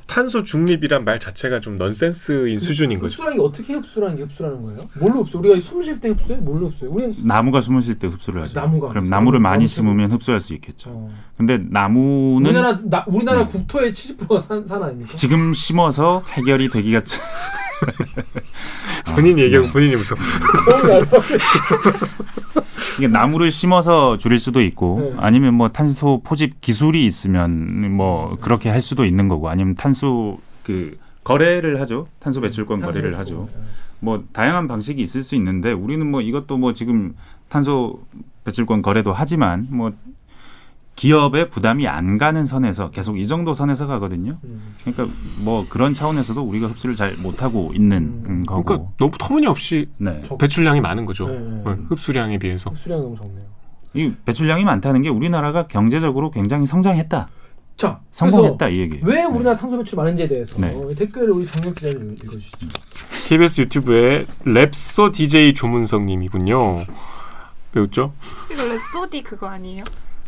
탄소 0.07 0.43
중립이란 0.43 1.03
말 1.03 1.19
자체가 1.19 1.59
좀 1.59 1.75
넌센스인 1.77 2.59
수준인 2.59 2.99
거죠. 2.99 3.13
흡수라는 3.13 3.37
게 3.37 3.43
어떻게 3.43 3.73
흡수라는 3.73 4.15
게 4.17 4.23
흡수라는 4.23 4.61
거예요? 4.63 4.87
뭘로 4.99 5.23
흡수? 5.23 5.39
우리가 5.39 5.59
숨 5.59 5.81
쉴 5.81 5.99
때 5.99 6.09
흡수해? 6.09 6.37
뭘로 6.37 6.67
흡수해? 6.69 6.89
우리는 6.91 7.11
나무가 7.23 7.59
숨을 7.59 7.81
쉴 7.81 7.97
때 7.97 8.07
흡수를 8.07 8.43
하죠. 8.43 8.59
나무가 8.59 8.89
그럼 8.89 9.03
그렇죠. 9.05 9.09
나무를 9.09 9.39
많이 9.39 9.57
나무 9.65 9.67
심으면 9.67 10.11
흡수할 10.11 10.39
수 10.39 10.53
있겠죠. 10.53 10.91
어. 10.91 11.09
근데 11.37 11.57
나무는 11.57 12.45
우리나라 12.45 12.79
나, 12.83 13.03
우리나라 13.07 13.47
네. 13.47 13.47
국토의 13.47 13.93
70%가 13.93 14.39
산, 14.39 14.65
산 14.67 14.83
아닙니까? 14.83 15.15
지금 15.15 15.53
심어서 15.55 16.23
해결이 16.29 16.69
되기가 16.69 17.03
참- 17.03 17.21
본인 19.15 19.39
얘기하고 19.39 19.67
네. 19.67 19.73
본인이 19.73 19.95
무서워. 19.95 20.19
이게 22.97 23.07
나무를 23.07 23.51
심어서 23.51 24.17
줄일 24.17 24.39
수도 24.39 24.61
있고 24.61 25.13
네. 25.15 25.21
아니면 25.21 25.53
뭐 25.53 25.69
탄소 25.69 26.21
포집 26.23 26.61
기술이 26.61 27.05
있으면 27.05 27.91
뭐 27.91 28.37
그렇게 28.41 28.69
할 28.69 28.81
수도 28.81 29.05
있는 29.05 29.27
거고 29.27 29.49
아니면 29.49 29.75
탄소 29.75 30.39
그 30.63 30.97
거래를 31.23 31.81
하죠 31.81 32.07
탄소 32.19 32.41
배출권 32.41 32.81
거래를 32.81 33.17
하죠 33.17 33.49
뭐 33.99 34.23
다양한 34.33 34.67
방식이 34.67 35.01
있을 35.01 35.21
수 35.21 35.35
있는데 35.35 35.71
우리는 35.71 36.05
뭐 36.09 36.21
이것도 36.21 36.57
뭐 36.57 36.73
지금 36.73 37.15
탄소 37.49 38.03
배출권 38.43 38.81
거래도 38.81 39.13
하지만 39.13 39.67
뭐 39.69 39.91
기업의 40.95 41.49
부담이 41.49 41.87
안 41.87 42.17
가는 42.17 42.45
선에서 42.45 42.89
계속 42.89 43.19
이 43.19 43.27
정도 43.27 43.53
선에서 43.53 43.85
가거든요. 43.87 44.37
음. 44.45 44.75
그러니까 44.83 45.07
뭐 45.39 45.65
그런 45.69 45.93
차원에서도 45.93 46.41
우리가 46.41 46.67
흡수를 46.67 46.95
잘 46.95 47.15
못하고 47.17 47.71
있는 47.75 47.97
음. 47.97 48.23
음, 48.27 48.43
거고. 48.43 48.63
그러니까 48.63 48.89
너무 48.97 49.11
터무니없이 49.19 49.89
네. 49.97 50.21
적- 50.25 50.37
배출량이 50.37 50.79
많은 50.81 51.05
거죠. 51.05 51.27
네, 51.27 51.37
네. 51.37 51.61
어, 51.65 51.77
흡수량에 51.89 52.37
비해서. 52.37 52.69
흡수량이 52.69 53.01
너무 53.01 53.15
적네요. 53.15 53.45
이 53.93 54.13
배출량이 54.25 54.63
많다는 54.63 55.01
게 55.01 55.09
우리나라가 55.09 55.67
경제적으로 55.67 56.31
굉장히 56.31 56.65
성장했다, 56.65 57.29
자, 57.77 57.99
성공했다 58.11 58.69
이 58.69 58.79
얘기예요. 58.79 59.05
왜 59.05 59.23
우리나라 59.23 59.57
탄소 59.57 59.77
배출 59.77 59.97
많은지에 59.97 60.27
대해서 60.29 60.57
네. 60.59 60.73
댓글 60.95 61.29
우리 61.29 61.45
정력 61.45 61.75
기자님 61.75 62.15
읽어주시죠. 62.23 62.67
KBS 63.27 63.61
유튜브에 63.61 64.25
랩서 64.45 65.11
DJ 65.13 65.55
조문성님이군요. 65.55 66.83
배웠죠? 67.73 68.13
이거 68.51 68.63
랩소디 68.63 69.23
그거 69.23 69.47
아니에요? 69.47 69.83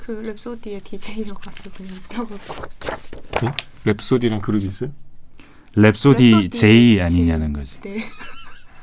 그 0.08 0.22
랩소디의 0.24 0.82
DJ여가지고 0.86 1.84
있다고. 1.84 2.38
랩소디란 3.86 4.42
그룹이 4.42 4.64
있어요? 4.64 4.92
랩소디 5.76 6.50
랩소디 6.50 6.54
J 6.54 7.02
아니냐는 7.02 7.52
거지. 7.52 7.76
네. 7.82 8.06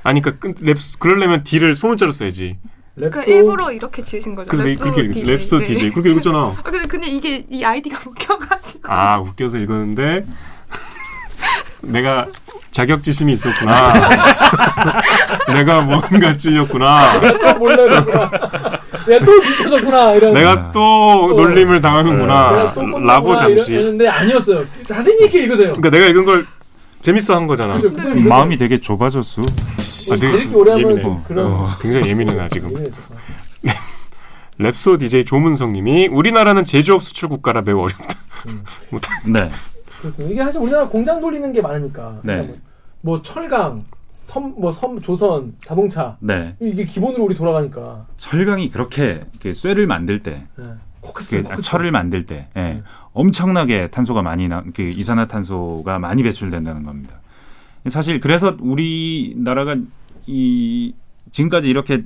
아니 0.03 0.21
그러니까 0.21 0.39
끈- 0.39 0.55
랩 0.61 0.77
그러려면 0.99 1.43
D를 1.43 1.75
소문자로 1.75 2.13
써야지. 2.13 2.59
랩소 2.99 3.11
그 3.11 3.31
일부러 3.31 3.73
이렇게 3.73 4.03
지으신 4.05 4.35
거죠. 4.35 4.51
그래서 4.51 4.65
내- 4.65 4.75
그렇게 4.77 5.01
읽- 5.01 5.27
랩서 5.27 5.61
네. 5.61 5.65
DJ 5.65 5.91
그렇게 5.93 6.11
읽었잖아. 6.11 6.39
아, 6.59 6.63
근데 6.63 6.87
근데 6.87 7.09
이게 7.09 7.47
이 7.49 7.65
아이디가 7.65 8.03
웃겨가지고. 8.11 8.93
아 8.93 9.19
웃겨서 9.21 9.57
읽었는데 9.57 10.27
내가 11.81 12.27
자격지심이 12.71 13.33
있었구나. 13.33 13.93
내가 15.49 15.81
뭔가 15.81 16.37
찔렸구나. 16.37 17.21
또 17.21 17.59
몰라라. 17.59 18.84
내가 19.07 19.25
또 19.25 19.33
미쳐졌구나 19.41 20.13
이런. 20.15 20.35
내가 20.35 20.73
또 20.73 21.29
또- 21.29 21.35
놀림을 21.43 21.81
당하는구나. 21.81 22.73
꼰대구나 22.75 23.13
라고 23.13 23.37
잠시. 23.37 23.73
이랬는데 23.73 24.09
아니었어요. 24.09 24.65
자신 24.87 25.19
있게 25.25 25.45
읽으세요. 25.45 25.73
그러니까 25.75 25.91
내가 25.91 26.07
읽은 26.07 26.25
걸 26.25 26.47
재밌어 27.03 27.35
한 27.35 27.47
거잖아. 27.47 27.75
그죠? 27.75 27.89
읽으세요. 27.89 28.29
마음이 28.29 28.57
되게 28.57 28.79
좁아졌어. 28.79 29.43
아, 29.43 30.17
되게 30.17 30.39
이렇게 30.39 30.55
오래 30.55 30.73
하면 30.73 31.25
그런. 31.25 31.47
어, 31.47 31.69
굉장히 31.81 32.09
예민해 32.11 32.35
나 32.35 32.49
지금. 32.49 32.71
랩소 34.61 34.99
DJ 35.01 35.27
조문성님이 35.27 36.09
우리나라는 36.09 36.65
제조업 36.65 37.03
수출 37.03 37.29
국가라 37.29 37.63
매우 37.63 37.81
어렵다. 37.81 38.19
음. 38.49 38.63
네. 39.33 39.51
그렇습니다. 40.01 40.33
이게 40.35 40.45
사실 40.45 40.61
우리나라 40.61 40.87
공장 40.87 41.21
돌리는 41.21 41.53
게 41.53 41.61
많으니까. 41.61 42.21
네. 42.23 42.37
뭐, 42.43 42.57
뭐 43.01 43.23
철강, 43.23 43.85
섬, 44.15 44.55
뭐 44.57 44.71
섬, 44.71 45.01
조선, 45.01 45.55
자동차 45.61 46.17
네. 46.21 46.55
이게 46.61 46.85
기본으로 46.85 47.25
우리 47.25 47.35
돌아가니까. 47.35 48.07
철강이 48.17 48.71
그렇게 48.71 49.25
그 49.43 49.53
쇠를 49.53 49.89
만들 49.89 50.21
때, 50.21 50.47
네. 50.57 50.65
코크스, 51.01 51.43
그 51.43 51.49
코크스. 51.49 51.63
철을 51.63 51.91
만들 51.91 52.25
때, 52.25 52.49
예, 52.57 52.61
네. 52.61 52.83
엄청나게 53.13 53.89
탄소가 53.89 54.23
많이 54.23 54.47
나, 54.47 54.63
그 54.73 54.83
이산화탄소가 54.83 55.99
많이 55.99 56.23
배출된다는 56.23 56.85
겁니다. 56.85 57.17
사실 57.87 58.21
그래서 58.21 58.57
우리나라가 58.61 59.77
이 60.27 60.95
지금까지 61.33 61.69
이렇게 61.69 62.05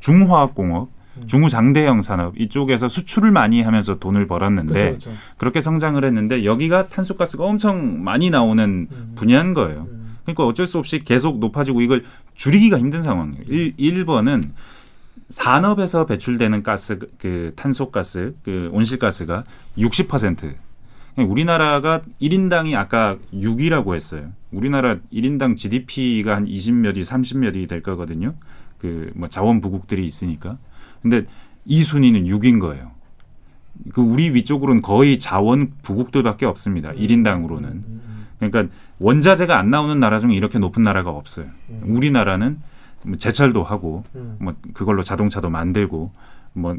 중화학공업 0.00 0.88
음. 1.18 1.26
중후장대형 1.26 2.00
산업 2.02 2.40
이쪽에서 2.40 2.88
수출을 2.88 3.30
많이 3.30 3.60
하면서 3.60 3.98
돈을 3.98 4.26
벌었는데 4.26 4.74
그렇죠, 4.74 5.10
그렇죠. 5.10 5.20
그렇게 5.36 5.60
성장을 5.60 6.02
했는데 6.02 6.44
여기가 6.44 6.88
탄소가스가 6.88 7.44
엄청 7.44 8.02
많이 8.02 8.30
나오는 8.30 8.88
음. 8.90 9.12
분야인 9.14 9.52
거예요. 9.54 9.86
음. 10.24 10.34
그러니까 10.34 10.46
어쩔 10.46 10.66
수 10.66 10.78
없이 10.78 10.98
계속 10.98 11.38
높아지고 11.38 11.80
이걸 11.80 12.04
줄이기가 12.34 12.78
힘든 12.78 13.02
상황이에요. 13.02 13.44
일, 13.48 13.76
1번은 13.76 14.50
산업에서 15.28 16.06
배출되는 16.06 16.62
가스 16.62 16.98
그 17.18 17.52
탄소 17.56 17.90
가스 17.90 18.34
그 18.44 18.68
온실가스가 18.72 19.44
60% 19.78 20.54
우리나라가 21.16 22.02
1인당이 22.20 22.74
아까 22.76 23.16
6위라고 23.32 23.94
했어요. 23.94 24.32
우리나라 24.50 24.96
1인당 25.12 25.56
GDP가 25.56 26.36
한 26.36 26.46
20몇이 26.46 27.04
30몇이 27.04 27.68
될 27.68 27.82
거거든요. 27.82 28.34
그 28.78 29.12
뭐 29.14 29.28
자원 29.28 29.60
부국들이 29.60 30.04
있으니까. 30.04 30.58
근데 31.02 31.24
이 31.64 31.82
순위는 31.82 32.24
6인 32.24 32.60
거예요. 32.60 32.92
그 33.92 34.00
우리 34.00 34.30
위쪽으로는 34.34 34.82
거의 34.82 35.18
자원 35.18 35.72
부국들밖에 35.82 36.46
없습니다. 36.46 36.90
음. 36.90 36.96
1인당으로는. 36.96 37.82
음, 38.44 38.46
음, 38.46 38.50
그러니까 38.50 38.74
원자재가 38.98 39.58
안 39.58 39.70
나오는 39.70 39.98
나라 39.98 40.18
중에 40.18 40.34
이렇게 40.34 40.58
높은 40.58 40.82
나라가 40.82 41.10
없어요. 41.10 41.46
음. 41.70 41.82
우리나라는 41.84 42.60
뭐 43.02 43.16
제철도 43.16 43.62
하고 43.62 44.04
음. 44.14 44.36
뭐 44.40 44.54
그걸로 44.72 45.02
자동차도 45.02 45.50
만들고 45.50 46.12
뭐 46.54 46.76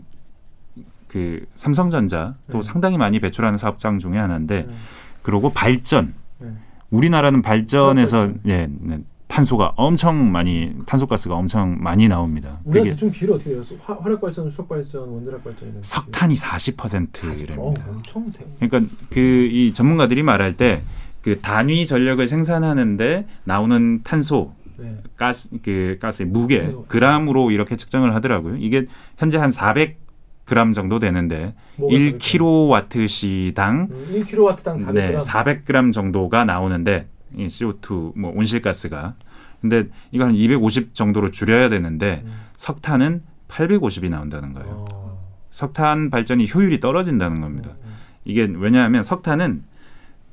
그 1.15 1.45
삼성전자 1.55 2.35
또 2.51 2.57
음. 2.57 2.61
상당히 2.61 2.97
많이 2.97 3.21
배출하는 3.21 3.57
사업장 3.57 3.99
중에 3.99 4.17
하나인데 4.17 4.65
음. 4.67 4.75
그리고 5.21 5.53
발전 5.53 6.13
네. 6.39 6.49
우리나라는 6.89 7.41
발전에서 7.41 8.17
그렇죠. 8.27 8.39
예 8.47 8.67
네, 8.81 8.99
탄소가 9.29 9.71
엄청 9.77 10.29
많이 10.33 10.75
탄소가스가 10.85 11.33
엄청 11.33 11.77
많이 11.81 12.09
나옵니다. 12.09 12.59
우리가 12.65 12.83
대충 12.85 13.11
비율이 13.11 13.33
어떻게 13.33 13.51
돼요? 13.51 13.61
화, 13.79 13.93
화력 13.93 14.19
발전, 14.19 14.49
수력 14.49 14.67
발전, 14.67 15.07
원자력 15.07 15.41
발전 15.41 15.77
석탄이 15.81 16.33
어, 16.33 16.35
40%랍니다. 16.35 17.85
엄청 17.87 18.29
대. 18.33 18.45
그러니까 18.59 18.93
그 19.09 19.49
이 19.51 19.71
전문가들이 19.73 20.21
말할 20.21 20.57
때 20.57 20.83
그 21.25 21.41
단위 21.41 21.87
전력을 21.87 22.27
생산하는데 22.27 23.25
나오는 23.45 24.03
탄소 24.03 24.53
네. 24.77 24.95
가스 25.17 25.49
그 25.63 25.97
가스의 25.99 26.29
무게 26.29 26.71
그람으로 26.87 27.49
이렇게 27.49 27.75
측정을 27.75 28.13
하더라고요. 28.13 28.57
이게 28.57 28.85
현재 29.17 29.39
한 29.39 29.49
400g 29.49 30.75
정도 30.75 30.99
되는데 30.99 31.55
뭐가 31.77 31.97
1kW 31.97 33.07
시당 33.07 33.87
음, 33.89 34.23
1kW당 34.23 34.85
400g. 34.85 34.93
네, 34.93 35.17
400g 35.17 35.91
정도가 35.91 36.45
나오는데 36.45 37.07
이 37.35 37.47
CO2 37.47 38.15
뭐 38.19 38.31
온실가스가 38.35 39.15
근데 39.61 39.85
이거 40.11 40.25
한250 40.25 40.93
정도로 40.93 41.31
줄여야 41.31 41.69
되는데 41.69 42.21
음. 42.23 42.31
석탄은 42.55 43.23
850이 43.47 44.11
나온다는 44.11 44.53
거예요. 44.53 44.85
어. 44.93 45.25
석탄 45.49 46.11
발전이 46.11 46.45
효율이 46.53 46.79
떨어진다는 46.79 47.41
겁니다. 47.41 47.71
음, 47.83 47.95
이게 48.25 48.47
왜냐하면 48.47 49.01
석탄은 49.01 49.63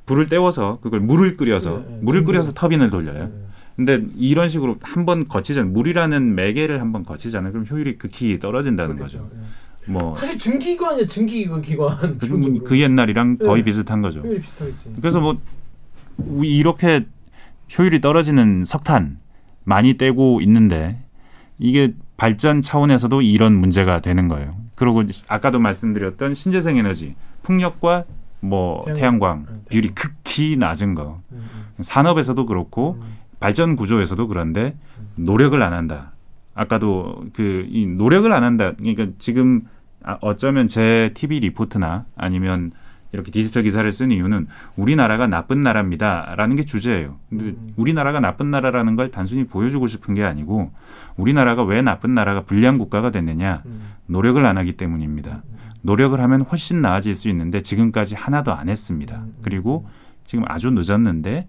불을 0.07 0.29
때워서 0.29 0.79
그걸 0.83 1.01
물을 1.01 1.37
끓여서 1.37 1.79
네, 1.79 1.85
네. 1.95 1.99
물을 2.03 2.25
끓여서 2.25 2.53
터빈을 2.53 2.91
돌려요. 2.91 3.25
음. 3.25 3.47
근데 3.77 4.03
이런 4.17 4.49
식으로 4.49 4.77
한 4.83 5.07
번 5.07 5.29
거치잖아요. 5.29 5.73
물이라는 5.73 6.35
매개를 6.35 6.81
한 6.81 6.93
번 6.93 7.05
거치잖아요. 7.05 7.53
그럼 7.53 7.67
효율이 7.71 7.97
극히 7.99 8.39
떨어진다는 8.39 8.97
그렇죠. 8.97 9.19
거죠. 9.21 9.31
예. 9.89 9.91
뭐 9.93 10.17
사실 10.19 10.37
증기기관이야 10.37 11.07
증기기관. 11.07 12.19
그, 12.19 12.27
기본적으로. 12.27 12.65
그 12.65 12.79
옛날이랑 12.79 13.39
거의 13.39 13.63
네. 13.63 13.65
비슷한 13.65 14.03
거죠. 14.03 14.23
그래서 15.01 15.21
뭐 15.21 15.39
우- 16.19 16.45
이렇게 16.45 17.07
효율이 17.79 18.01
떨어지는 18.01 18.65
석탄 18.65 19.19
많이 19.65 19.97
떼고 19.97 20.41
있는데 20.43 20.99
이게 21.59 21.95
발전 22.17 22.61
차원에서도 22.63 23.23
이런 23.23 23.55
문제가 23.57 24.01
되는 24.01 24.29
거예요. 24.29 24.55
그리고 24.77 25.03
아까도 25.29 25.59
말씀드렸던 25.59 26.35
신재생 26.35 26.77
에너지, 26.77 27.15
풍력과 27.43 28.05
뭐 28.43 28.83
태양광. 28.85 28.99
태양광 28.99 29.47
네, 29.47 29.61
비율이 29.71 29.89
극히 29.95 30.57
낮은 30.57 30.95
거. 30.95 31.21
음, 31.33 31.49
산업에서도 31.81 32.45
그렇고 32.47 32.99
음. 33.01 33.17
발전 33.41 33.77
구조에서도 33.77 34.27
그런데 34.29 34.77
노력을 35.17 35.61
안 35.63 35.73
한다. 35.73 36.13
아까도 36.55 37.25
그 37.33 37.67
이 37.71 37.87
노력을 37.87 38.31
안 38.33 38.43
한다. 38.45 38.73
그러니까 38.79 39.07
지금 39.19 39.63
아, 40.05 40.19
어쩌면 40.21 40.69
제 40.69 41.13
TV 41.15 41.41
리포트나 41.41 42.05
아니면 42.17 42.73
이렇게 43.13 43.31
디지털 43.31 43.63
기사를 43.63 43.91
쓴 43.93 44.11
이유는 44.11 44.49
우리나라가 44.77 45.27
나쁜 45.27 45.61
나라입니다라는 45.61 46.57
게 46.57 46.63
주제예요. 46.65 47.17
근데 47.31 47.45
음. 47.45 47.73
우리나라가 47.77 48.21
나쁜 48.21 48.51
나라라는 48.51 48.97
걸 48.97 49.11
단순히 49.11 49.45
보여주고 49.45 49.87
싶은 49.87 50.15
게 50.15 50.25
아니고 50.25 50.73
우리나라가 51.17 51.63
왜 51.63 51.83
나쁜 51.83 52.15
나라가 52.15 52.43
불량 52.43 52.79
국가가 52.79 53.11
됐느냐 53.11 53.63
음. 53.67 53.93
노력을 54.07 54.45
안 54.45 54.59
하기 54.59 54.77
때문입니다. 54.77 55.43
노력을 55.83 56.19
하면 56.19 56.43
훨씬 56.43 56.81
나아질 56.81 57.15
수 57.15 57.29
있는데 57.29 57.61
지금까지 57.61 58.15
하나도 58.15 58.53
안 58.53 58.69
했습니다. 58.69 59.17
음, 59.17 59.23
음, 59.23 59.35
그리고 59.43 59.87
지금 60.25 60.45
아주 60.47 60.71
늦었는데 60.71 61.49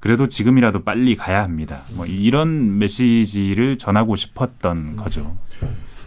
그래도 0.00 0.28
지금이라도 0.28 0.82
빨리 0.82 1.16
가야 1.16 1.42
합니다. 1.42 1.82
뭐 1.94 2.06
이런 2.06 2.78
메시지를 2.78 3.78
전하고 3.78 4.16
싶었던 4.16 4.96
거죠. 4.96 5.36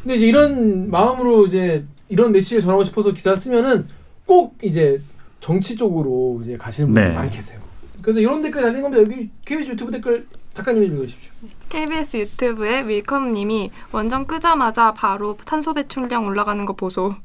근데 0.02 0.16
이제 0.16 0.28
이런 0.28 0.90
마음으로 0.90 1.46
이제 1.46 1.86
이런 2.10 2.32
메시지를 2.32 2.62
전하고 2.62 2.84
싶어서 2.84 3.14
기사 3.14 3.36
쓰면은 3.36 3.88
꼭 4.26 4.58
이제 4.64 5.02
정치 5.40 5.76
쪽으로 5.76 6.42
이제 6.44 6.58
가시는 6.58 6.88
분들이 6.88 7.10
네. 7.10 7.16
많이 7.16 7.30
계세요. 7.32 7.60
그래서 8.02 8.20
이런 8.20 8.42
댓글 8.42 8.62
달린 8.62 8.82
겁니다. 8.82 9.02
여기 9.02 9.30
KBS 9.46 9.72
유튜브 9.72 9.92
댓글 9.92 10.26
작가님이 10.54 10.88
읽으십시오. 10.88 11.32
KBS 11.70 12.18
유튜브에 12.18 12.86
윌컴님이 12.88 13.72
원전 13.92 14.28
끄자마자 14.28 14.94
바로 14.94 15.38
탄소 15.46 15.74
배출량 15.74 16.26
올라가는 16.26 16.66
거 16.66 16.74
보소. 16.74 17.16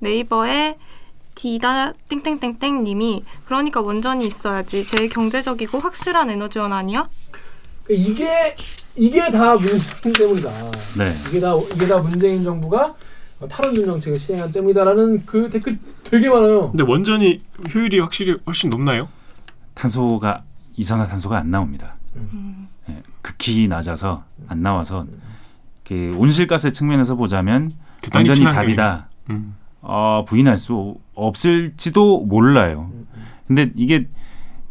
네이버에 0.00 0.76
디다 1.34 1.92
땡땡땡땡 2.08 2.82
님이 2.82 3.24
그러니까 3.46 3.80
원전이 3.80 4.26
있어야지 4.26 4.84
제일 4.84 5.08
경제적이고 5.08 5.78
확실한 5.78 6.30
에너지원 6.30 6.72
아니야? 6.72 7.08
이게 7.88 8.56
이게 8.96 9.30
다 9.30 9.54
문재인 9.54 10.12
때문이다. 10.12 10.50
네. 10.98 11.14
이게 11.28 11.40
다 11.40 11.52
이게 11.74 11.86
다 11.86 11.98
문재인 11.98 12.42
정부가 12.42 12.94
탈원전 13.48 13.86
정책을 13.86 14.18
시행한 14.18 14.50
때문이다라는 14.50 15.24
그 15.26 15.48
댓글 15.48 15.78
되게 16.02 16.28
많아요. 16.28 16.72
근데 16.72 16.82
원전이 16.82 17.40
효율이 17.72 18.00
확실히 18.00 18.36
훨씬 18.44 18.68
높나요? 18.68 19.08
탄소가 19.74 20.42
이산화탄소가 20.76 21.38
안 21.38 21.52
나옵니다. 21.52 21.97
음. 22.16 22.68
예, 22.88 23.02
극히 23.22 23.68
낮아서 23.68 24.24
안 24.48 24.62
나와서 24.62 25.06
그 25.84 26.14
온실가스 26.18 26.72
측면에서 26.72 27.14
보자면 27.14 27.72
완전히. 28.14 28.44
답이다. 28.44 29.08
음. 29.30 29.54
어, 29.80 30.24
부인할 30.26 30.56
수 30.56 30.96
없을지도 31.14 32.24
몰라요. 32.24 32.90
음, 32.92 33.06
음. 33.14 33.22
근데 33.46 33.72
이게 33.76 34.08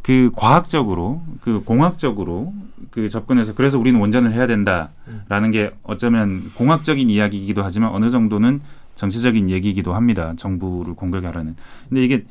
그 0.01 0.31
과학적으로 0.35 1.21
그 1.41 1.61
공학적으로 1.63 2.53
그 2.91 3.09
접근해서 3.09 3.53
그래서 3.53 3.77
우리는 3.77 3.99
원전을 3.99 4.33
해야 4.33 4.47
된다라는 4.47 5.51
게 5.51 5.71
어쩌면 5.83 6.51
공학적인 6.55 7.09
이야기이기도 7.09 7.63
하지만 7.63 7.91
어느 7.91 8.09
정도는 8.09 8.61
정치적인 8.95 9.49
얘기이기도 9.49 9.93
합니다. 9.93 10.33
정부를 10.37 10.95
공격하라는. 10.95 11.55
근데 11.89 12.03
이게 12.03 12.25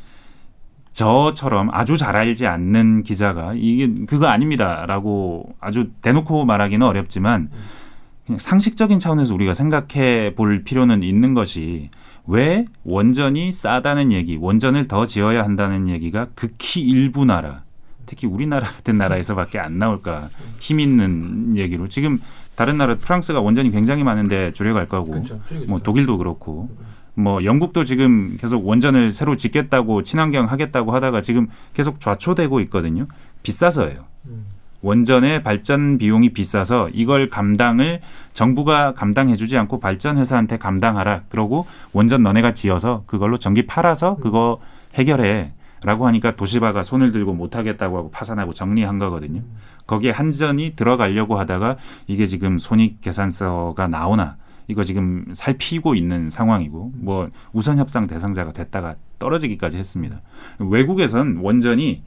저처럼 0.96 1.68
아주 1.72 1.98
잘 1.98 2.16
알지 2.16 2.46
않는 2.46 3.02
기자가 3.02 3.52
이게 3.54 3.87
그거 4.06 4.28
아닙니다라고 4.28 5.54
아주 5.61 5.90
대놓고 6.00 6.46
말하기는 6.46 6.87
어렵지만 6.87 7.50
그냥 8.24 8.38
상식적인 8.38 8.98
차원에서 8.98 9.35
우리가 9.35 9.52
생각해 9.52 10.35
볼 10.35 10.64
필요는 10.64 11.02
있는 11.02 11.35
것이 11.35 11.90
왜 12.26 12.64
원전이 12.85 13.52
싸다는 13.52 14.11
얘기, 14.11 14.38
원전을 14.40 14.88
더 14.88 15.04
지어야 15.04 15.44
한다는 15.44 15.90
얘기가 15.90 16.28
극히 16.35 16.80
일부 16.80 17.26
나라, 17.26 17.62
특히 18.06 18.26
우리나라 18.26 18.66
같은 18.66 18.96
나라에서밖에 18.96 19.59
안 19.59 19.78
나올까 19.78 20.30
힘 20.61 20.80
있는 20.80 21.59
얘기로 21.59 21.88
지금 21.88 22.22
다른 22.54 22.78
나라 22.78 22.94
프랑스가 22.94 23.42
원전이 23.42 23.70
굉장히 23.70 24.02
많은데 24.02 24.54
줄여갈 24.54 24.88
거고 24.88 25.11
그렇죠. 25.11 25.38
뭐 25.68 25.78
독일도 25.78 26.16
그렇고 26.16 26.70
뭐 27.16 27.42
영국도 27.42 27.85
지금 27.85 28.37
계속 28.38 28.66
원전을 28.66 29.11
새로 29.11 29.37
짓겠다고 29.37 30.02
친환경 30.02 30.46
하겠다고 30.46 30.92
하다가 30.92 31.22
지금 31.22 31.48
계속 31.72 31.98
좌초되고 31.98 32.61
있거든요. 32.61 33.07
비싸서예요. 33.42 34.05
음. 34.26 34.44
원전의 34.83 35.42
발전 35.42 35.96
비용이 35.96 36.35
비싸서 36.35 36.90
이걸 36.92 37.29
감당을 37.31 38.02
정부가 38.35 38.92
감당해주지 38.92 39.57
않고 39.57 39.81
발전 39.81 40.18
회사한테 40.18 40.59
감당하라. 40.59 41.22
그러고 41.31 41.66
원전 41.92 42.22
너네가 42.22 42.52
지어서 42.52 43.02
그걸로 43.07 43.38
전기 43.38 43.66
팔아서 43.66 44.16
그거 44.16 44.61
해결해 44.94 45.52
라고 45.83 46.07
하니까 46.07 46.37
도시바가 46.37 46.83
손을 46.83 47.12
들고 47.12 47.33
못하겠다고 47.33 47.96
하고 47.96 48.11
파산하고 48.11 48.52
정리한 48.52 48.98
거거든요. 48.98 49.42
거기에 49.87 50.11
한전이 50.11 50.74
들어가려고 50.76 51.38
하다가 51.38 51.76
이게 52.07 52.26
지금 52.26 52.59
손익 52.59 53.00
계산서가 53.00 53.88
나오나 53.88 54.37
이거 54.68 54.83
지금 54.85 55.24
살피고 55.33 55.94
있는 55.94 56.31
상황이고 56.31 56.92
뭐 56.94 57.31
우선 57.52 57.79
협상 57.79 58.07
대상자가 58.07 58.52
됐다가 58.52 58.96
떨어지기까지 59.18 59.79
했습니다. 59.79 60.20
외국에선 60.59 61.38
원전이 61.38 62.02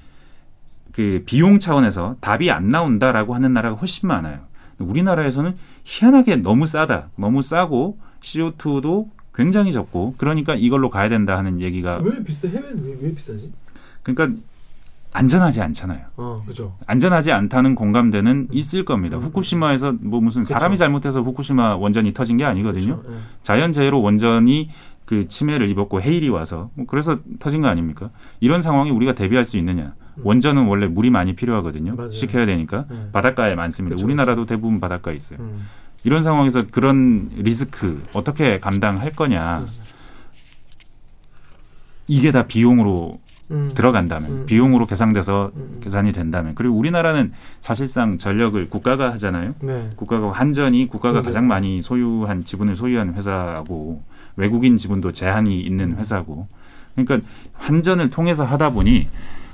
그 0.91 1.23
비용 1.25 1.59
차원에서 1.59 2.17
답이 2.19 2.51
안 2.51 2.69
나온다라고 2.69 3.33
하는 3.33 3.53
나라가 3.53 3.75
훨씬 3.75 4.07
많아요. 4.07 4.39
우리나라에서는 4.79 5.55
희한하게 5.83 6.37
너무 6.37 6.67
싸다, 6.67 7.09
너무 7.15 7.41
싸고 7.41 7.97
CO2도 8.21 9.09
굉장히 9.33 9.71
적고 9.71 10.15
그러니까 10.17 10.55
이걸로 10.55 10.89
가야 10.89 11.07
된다 11.07 11.37
하는 11.37 11.61
얘기가 11.61 11.97
왜 11.97 12.23
비싸? 12.23 12.49
해외는 12.49 12.83
왜, 12.83 12.97
왜 12.99 13.13
비싸지? 13.13 13.51
그러니까 14.03 14.41
안전하지 15.11 15.61
않잖아요. 15.61 16.05
어, 16.17 16.43
그죠. 16.45 16.75
안전하지 16.85 17.31
않다는 17.31 17.75
공감대는 17.75 18.49
있을 18.51 18.85
겁니다. 18.85 19.17
음. 19.17 19.23
후쿠시마에서 19.23 19.95
뭐 20.01 20.21
무슨 20.21 20.43
사람이 20.43 20.73
그쵸. 20.73 20.79
잘못해서 20.83 21.21
후쿠시마 21.21 21.77
원전이 21.77 22.13
터진 22.13 22.37
게 22.37 22.45
아니거든요. 22.45 23.01
예. 23.09 23.13
자연재해로 23.41 24.01
원전이 24.01 24.69
그 25.05 25.27
침해를 25.27 25.69
입었고 25.71 26.01
해일이 26.01 26.29
와서 26.29 26.69
뭐 26.75 26.85
그래서 26.85 27.17
터진 27.39 27.61
거 27.61 27.67
아닙니까? 27.67 28.11
이런 28.39 28.61
상황에 28.61 28.91
우리가 28.91 29.13
대비할 29.13 29.45
수 29.45 29.57
있느냐? 29.57 29.93
음. 30.17 30.21
원전은 30.23 30.67
원래 30.67 30.85
물이 30.85 31.09
많이 31.09 31.33
필요하거든요. 31.33 31.95
맞아요. 31.95 32.11
식혀야 32.11 32.45
되니까 32.45 32.85
예. 32.91 33.09
바닷가에 33.11 33.55
많습니다. 33.55 33.95
그쵸, 33.95 34.05
우리나라도 34.05 34.45
대부분 34.45 34.79
바닷가에 34.79 35.15
있어요. 35.15 35.39
음. 35.39 35.67
이런 36.03 36.21
상황에서 36.21 36.67
그런 36.69 37.29
리스크 37.35 38.03
어떻게 38.13 38.59
감당할 38.59 39.13
거냐? 39.13 39.59
음. 39.61 39.67
이게 42.07 42.31
다 42.31 42.45
비용으로 42.47 43.19
음. 43.51 43.71
들어간다면 43.73 44.31
음. 44.31 44.45
비용으로 44.45 44.85
계산돼서 44.85 45.51
음. 45.55 45.79
계산이 45.81 46.13
된다면 46.13 46.53
그리고 46.55 46.75
우리나라는 46.75 47.31
사실상 47.61 48.17
전력을 48.17 48.69
국가가 48.69 49.11
하잖아요. 49.13 49.55
네. 49.61 49.89
국가가 49.95 50.31
한전이 50.31 50.87
국가가 50.87 51.13
그러게요. 51.13 51.27
가장 51.27 51.47
많이 51.47 51.81
소유한 51.81 52.43
지분을 52.43 52.75
소유한 52.75 53.13
회사고 53.15 54.03
외국인 54.35 54.77
지분도 54.77 55.11
제한이 55.11 55.59
있는 55.59 55.97
회사고 55.97 56.47
그러니까 56.95 57.27
한전을 57.53 58.09
통해서 58.09 58.45
하다 58.45 58.71
보니 58.71 59.07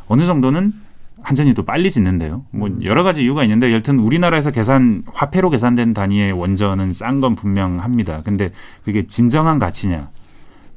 어느 0.08 0.26
정도는 0.26 0.74
한전이 1.22 1.56
또 1.56 1.64
빨리 1.64 1.90
짓는데요. 1.90 2.44
뭐 2.52 2.68
음. 2.68 2.84
여러 2.84 3.02
가지 3.04 3.24
이유가 3.24 3.44
있는데 3.44 3.74
여튼 3.74 4.00
우리나라에서 4.00 4.52
계산 4.52 5.04
화폐로 5.12 5.50
계산된 5.50 5.94
단위의 5.94 6.34
원전은 6.34 6.94
싼 6.94 7.22
건 7.22 7.36
분명합니다. 7.36 8.22
근데 8.24 8.52
그게 8.84 9.08
진정한 9.08 9.58
가치냐 9.58 10.10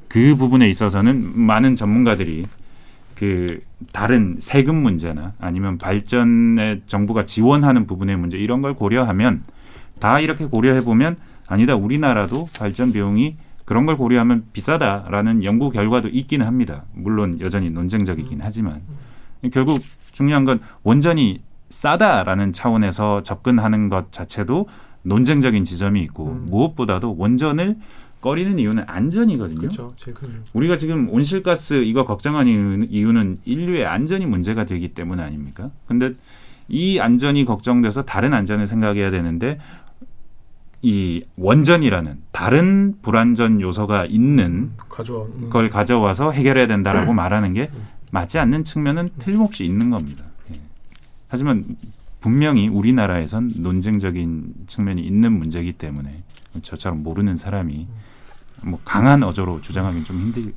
그 0.07 0.35
부분에 0.35 0.67
있어서는 0.67 1.37
많은 1.37 1.75
전문가들이 1.75 2.45
그 3.19 3.59
다른 3.91 4.37
세금 4.39 4.81
문제나 4.81 5.33
아니면 5.39 5.77
발전에 5.77 6.83
정부가 6.85 7.25
지원하는 7.25 7.85
부분의 7.85 8.15
문제 8.15 8.37
이런 8.37 8.61
걸 8.61 8.75
고려하면 8.75 9.43
다 9.99 10.21
이렇게 10.21 10.45
고려해 10.45 10.85
보면 10.85 11.17
아니다 11.45 11.75
우리나라도 11.75 12.47
발전 12.55 12.93
비용이 12.93 13.35
그런 13.65 13.85
걸 13.85 13.97
고려하면 13.97 14.45
비싸다라는 14.53 15.43
연구 15.43 15.69
결과도 15.69 16.07
있기는 16.07 16.45
합니다. 16.45 16.85
물론 16.93 17.41
여전히 17.41 17.69
논쟁적이긴 17.69 18.39
하지만 18.41 18.83
결국 19.51 19.81
중요한 20.13 20.45
건 20.45 20.61
원전이 20.83 21.41
싸다라는 21.67 22.53
차원에서 22.53 23.21
접근하는 23.23 23.89
것 23.89 24.13
자체도 24.13 24.69
논쟁적인 25.01 25.65
지점이 25.65 26.01
있고 26.03 26.27
음. 26.27 26.45
무엇보다도 26.49 27.17
원전을 27.17 27.75
꺼리는 28.21 28.59
이유는 28.59 28.83
안전이거든요. 28.87 29.59
그렇죠. 29.59 29.93
우리가 30.53 30.77
지금 30.77 31.09
온실가스 31.09 31.83
이거 31.83 32.05
걱정하는 32.05 32.87
이유는, 32.91 33.37
인류의 33.45 33.85
안전이 33.85 34.25
문제가 34.25 34.65
되기 34.65 34.89
때문 34.89 35.19
아닙니까? 35.19 35.71
근데 35.87 36.13
이 36.67 36.99
안전이 36.99 37.45
걱정돼서 37.45 38.03
다른 38.03 38.33
안전을 38.33 38.67
생각해야 38.67 39.09
되는데 39.09 39.59
이 40.81 41.23
원전이라는 41.37 42.17
다른 42.31 42.95
불안전 43.01 43.61
요소가 43.61 44.05
있는 44.05 44.71
가져와. 44.87 45.25
음. 45.25 45.49
걸 45.49 45.69
가져와서 45.69 46.31
해결해야 46.31 46.67
된다라고 46.67 47.11
말하는 47.13 47.53
게 47.53 47.69
맞지 48.11 48.39
않는 48.39 48.63
측면은 48.63 49.09
틀림없이 49.19 49.65
있는 49.65 49.89
겁니다. 49.89 50.23
예. 50.51 50.59
하지만 51.27 51.65
분명히 52.21 52.67
우리나라에선 52.67 53.53
논쟁적인 53.57 54.53
측면이 54.67 55.01
있는 55.01 55.33
문제이기 55.33 55.73
때문에 55.73 56.23
저처럼 56.61 57.03
모르는 57.03 57.37
사람이 57.37 57.87
뭐 58.63 58.79
강한 58.83 59.23
어조로 59.23 59.61
주장하기는 59.61 60.03
좀 60.03 60.19
힘든 60.19 60.53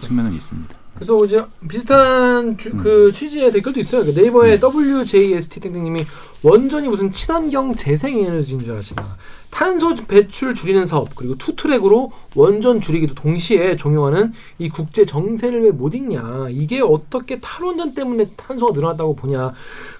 측면은 0.00 0.32
있습니다. 0.34 0.76
그래서 0.94 1.24
이제 1.24 1.42
비슷한 1.66 2.58
주, 2.58 2.74
그 2.76 3.12
취지의 3.12 3.52
댓글도 3.52 3.80
있어요. 3.80 4.04
그 4.04 4.10
네이버의 4.10 4.60
WJST 4.62 5.60
땡땡님이 5.60 6.04
원전이 6.42 6.88
무슨 6.88 7.10
친환경 7.10 7.74
재생에너지인 7.74 8.64
줄 8.64 8.74
아시나? 8.76 9.16
탄소 9.50 9.92
배출 10.06 10.54
줄이는 10.54 10.84
사업 10.86 11.14
그리고 11.16 11.34
투트랙으로 11.34 12.12
원전 12.36 12.80
줄이기도 12.80 13.14
동시에 13.14 13.76
종용하는 13.76 14.32
이 14.60 14.68
국제 14.68 15.04
정세를 15.04 15.62
왜 15.64 15.70
못 15.72 15.92
읽냐? 15.94 16.46
이게 16.50 16.80
어떻게 16.80 17.40
탈원전 17.40 17.94
때문에 17.94 18.26
탄소가 18.36 18.72
늘어났다고 18.72 19.16
보냐? 19.16 19.52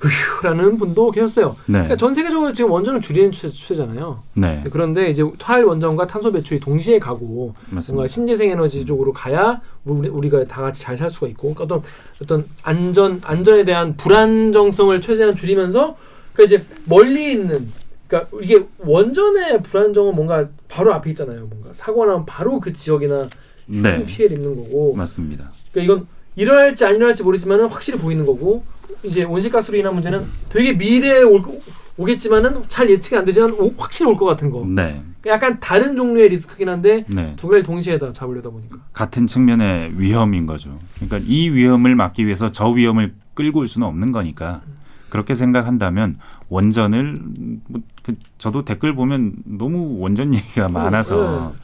으휴라는 0.05 0.79
분도 0.79 1.11
계셨어요. 1.11 1.57
네, 1.67 1.73
그러니까 1.73 1.97
전 1.97 2.15
세계적으로 2.15 2.53
지금 2.53 2.71
원전을 2.71 3.01
줄이는 3.01 3.33
추세, 3.33 3.49
추세잖아요. 3.51 4.23
네, 4.35 4.63
그런데 4.71 5.11
이제 5.11 5.25
탈원전과 5.39 6.07
탄소 6.07 6.31
배출이 6.33 6.61
동시에 6.61 6.99
가고 7.01 7.27
뭔가 7.27 7.55
맞습니다. 7.71 8.07
신재생 8.07 8.51
에너지 8.51 8.85
쪽으로 8.87 9.13
가야 9.13 9.61
우리, 9.85 10.09
우리 10.09 10.31
가 10.31 10.45
다 10.45 10.63
같이 10.63 10.81
잘 10.83 10.97
살 10.97 11.11
수가 11.11 11.27
있고 11.29 11.55
그러니까 11.55 11.65
어떤 11.65 11.83
어떤 12.23 12.47
안전 12.63 13.21
안전에 13.25 13.65
대한 13.65 13.97
불안정성을 13.97 15.01
최대한 15.01 15.35
줄이면서 15.35 15.97
그러니까 16.41 16.45
이제 16.45 16.65
멀리 16.87 17.33
있는 17.33 17.69
그러니까 18.09 18.31
이게 18.43 18.65
원전의 18.79 19.63
불안정은 19.63 20.15
뭔가 20.15 20.49
바로 20.69 20.93
앞에 20.95 21.11
있잖아요. 21.11 21.47
뭔가 21.47 21.71
사고 21.73 22.05
나면 22.05 22.27
바로 22.27 22.59
그 22.61 22.73
지역이나 22.73 23.29
큰 23.67 23.83
네, 23.83 24.05
피해를 24.07 24.37
입는 24.39 24.57
거고 24.57 24.95
맞습니다. 24.97 25.53
그러니까 25.73 25.95
이건 25.95 26.07
일어날지 26.37 26.85
안 26.85 26.97
일어날지 26.97 27.23
모르지만은 27.23 27.67
확실히 27.69 27.99
보이는 27.99 28.25
거고 28.27 28.65
이제 29.05 29.23
온실가스로 29.25 29.77
인한 29.77 29.95
문제는 29.95 30.25
되게 30.49 30.73
미래에 30.73 31.23
올, 31.23 31.43
거- 31.43 31.57
오겠지만은 31.97 32.65
잘 32.69 32.89
예측이 32.91 33.15
안 33.17 33.25
되지만 33.25 33.53
오- 33.53 33.73
확실히 33.77 34.11
올 34.11 34.17
것 34.17 34.25
같은 34.25 34.51
거. 34.51 34.65
네, 34.67 35.03
약간 35.27 35.61
다른 35.61 35.97
종류의 35.97 36.31
리스크긴 36.31 36.69
한데 36.69 37.05
네. 37.09 37.35
두 37.37 37.49
개를 37.49 37.63
동시에 37.63 37.99
다 37.99 38.13
잡으려다 38.13 38.51
보니까. 38.51 38.77
같은 38.93 39.27
측면의 39.27 39.93
위험인 40.01 40.47
거죠. 40.47 40.79
그러니까 40.97 41.21
이 41.27 41.49
위험을 41.51 41.95
막기 41.95 42.25
위해서 42.25 42.51
저 42.51 42.69
위험을 42.71 43.15
끌고 43.35 43.61
올 43.61 43.69
수는 43.69 43.87
없는 43.87 44.13
거니까 44.13 44.63
그렇게 45.11 45.35
생각한다면 45.35 46.19
원전을 46.49 47.21
뭐, 47.69 47.81
그, 48.03 48.15
저도 48.39 48.65
댓글 48.65 48.95
보면 48.95 49.35
너무 49.45 49.99
원전 49.99 50.33
얘기가 50.35 50.69
많아서 50.69 51.55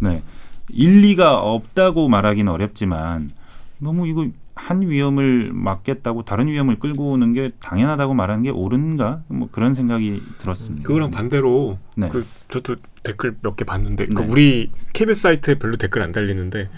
네 0.00 0.22
일리가 0.68 1.38
없다고 1.40 2.08
말하기는 2.08 2.52
어렵지만 2.52 3.30
너무 3.78 4.06
이거 4.08 4.26
한 4.54 4.80
위험을 4.80 5.50
막겠다고 5.52 6.22
다른 6.24 6.46
위험을 6.48 6.78
끌고 6.78 7.10
오는 7.12 7.32
게 7.34 7.52
당연하다고 7.60 8.14
말하는 8.14 8.42
게 8.42 8.50
옳은가 8.50 9.22
뭐 9.28 9.48
그런 9.52 9.74
생각이 9.74 10.22
들었습니다. 10.38 10.86
그거랑 10.86 11.10
반대로 11.10 11.78
네. 11.94 12.08
그 12.08 12.26
저도 12.48 12.76
댓글 13.02 13.36
몇 13.42 13.54
개 13.56 13.64
봤는데 13.64 14.06
그 14.06 14.22
네. 14.22 14.26
우리 14.28 14.70
KBS 14.94 15.20
사이트에 15.22 15.54
별로 15.58 15.76
댓글 15.76 16.02
안 16.02 16.10
달리는데 16.10 16.68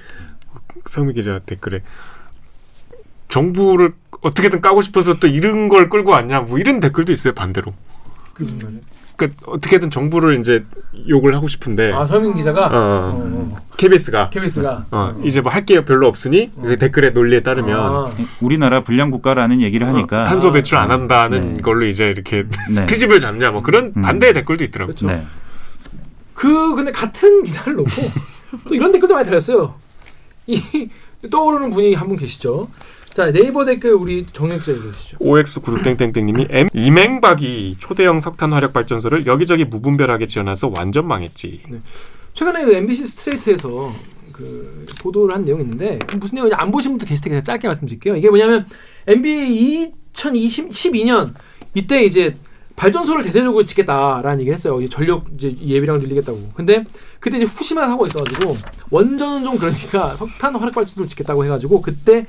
성미 0.86 1.14
기자 1.14 1.38
댓글에 1.38 1.82
정부를 3.28 3.92
어떻게든 4.20 4.60
까고 4.60 4.80
싶어서 4.80 5.18
또 5.20 5.26
이런 5.26 5.68
걸 5.68 5.88
끌고 5.88 6.10
왔냐 6.10 6.40
뭐 6.40 6.58
이런 6.58 6.80
댓글도 6.80 7.12
있어요 7.12 7.34
반대로. 7.34 7.74
그? 8.34 8.46
그러니까 9.16 9.42
어떻게든 9.50 9.90
정부를 9.90 10.38
이제 10.38 10.64
욕을 11.08 11.34
하고 11.34 11.48
싶은데 11.48 11.92
아 11.92 12.06
서민 12.06 12.34
기자가 12.36 12.66
어, 12.66 12.70
어, 12.70 13.12
어. 13.16 13.56
KBS가 13.76 14.30
KBS가 14.30 14.86
어, 14.92 15.20
이제 15.24 15.40
뭐 15.40 15.50
할 15.52 15.66
게 15.66 15.84
별로 15.84 16.06
없으니 16.06 16.52
어. 16.54 16.62
그 16.62 16.78
댓글의 16.78 17.12
논리에 17.12 17.40
따르면 17.40 17.78
아, 17.80 18.10
우리나라 18.40 18.82
불량 18.84 19.10
국가라는 19.10 19.60
얘기를 19.60 19.88
하니까 19.88 20.22
어, 20.22 20.24
탄소 20.24 20.52
배출 20.52 20.78
안 20.78 20.90
아, 20.92 20.94
한다는 20.94 21.54
네. 21.56 21.62
걸로 21.62 21.84
이제 21.86 22.06
이렇게 22.08 22.44
네. 22.72 22.86
트집을 22.86 23.18
잡냐 23.18 23.50
뭐 23.50 23.62
그런 23.62 23.92
음. 23.96 24.02
반대의 24.02 24.34
댓글도 24.34 24.62
있더라고요. 24.64 24.94
그렇죠. 24.94 25.06
네. 25.08 25.26
그 26.34 26.76
근데 26.76 26.92
같은 26.92 27.42
기사를 27.42 27.74
놓고 27.74 27.90
또 28.68 28.74
이런 28.76 28.92
댓글도 28.92 29.14
많이 29.14 29.24
달렸어요. 29.26 29.74
이 30.46 30.88
떠오르는 31.30 31.70
분이 31.70 31.94
한 31.94 32.06
분 32.08 32.16
계시죠. 32.16 32.68
자 33.18 33.32
네이버 33.32 33.64
댓글 33.64 33.94
우리 33.94 34.28
정혁 34.32 34.60
기자 34.60 34.70
읽으시죠. 34.70 35.16
OX 35.18 35.58
구육땡땡땡님이 35.58 36.46
M 36.50 36.68
이맹박이 36.72 37.78
초대형 37.80 38.20
석탄 38.20 38.52
화력 38.52 38.72
발전소를 38.72 39.26
여기저기 39.26 39.64
무분별하게 39.64 40.28
지어놔서 40.28 40.68
완전 40.68 41.08
망했지. 41.08 41.64
최근에 42.32 42.64
그 42.64 42.76
MBC 42.76 43.06
스트레이트에서 43.06 43.92
그 44.30 44.86
보도를 45.00 45.34
한 45.34 45.44
내용이 45.44 45.64
있는데 45.64 45.98
그 46.06 46.14
무슨 46.14 46.36
내용인지 46.36 46.54
안 46.54 46.70
보신 46.70 46.92
분도 46.92 47.06
계실 47.06 47.24
테니까 47.24 47.42
짧게 47.42 47.66
말씀드릴게요. 47.66 48.14
이게 48.14 48.28
뭐냐면 48.28 48.66
NBA 49.08 49.90
2012년 50.12 51.34
이때 51.74 52.04
이제 52.04 52.36
발전소를 52.76 53.24
대대적으로 53.24 53.64
짓겠다라는 53.64 54.38
얘기를 54.42 54.54
했어요. 54.54 54.88
전력 54.90 55.26
이제 55.34 55.52
예비량을 55.60 56.02
늘리겠다고. 56.02 56.52
근데 56.54 56.84
그때 57.18 57.38
이제 57.38 57.46
후쿠시마 57.46 57.84
사고가 57.88 58.06
있어가지고 58.06 58.56
원전은 58.90 59.42
좀 59.42 59.58
그러니까 59.58 60.14
석탄 60.14 60.54
화력 60.54 60.72
발전소를 60.72 61.08
짓겠다고 61.08 61.44
해가지고 61.44 61.82
그때 61.82 62.24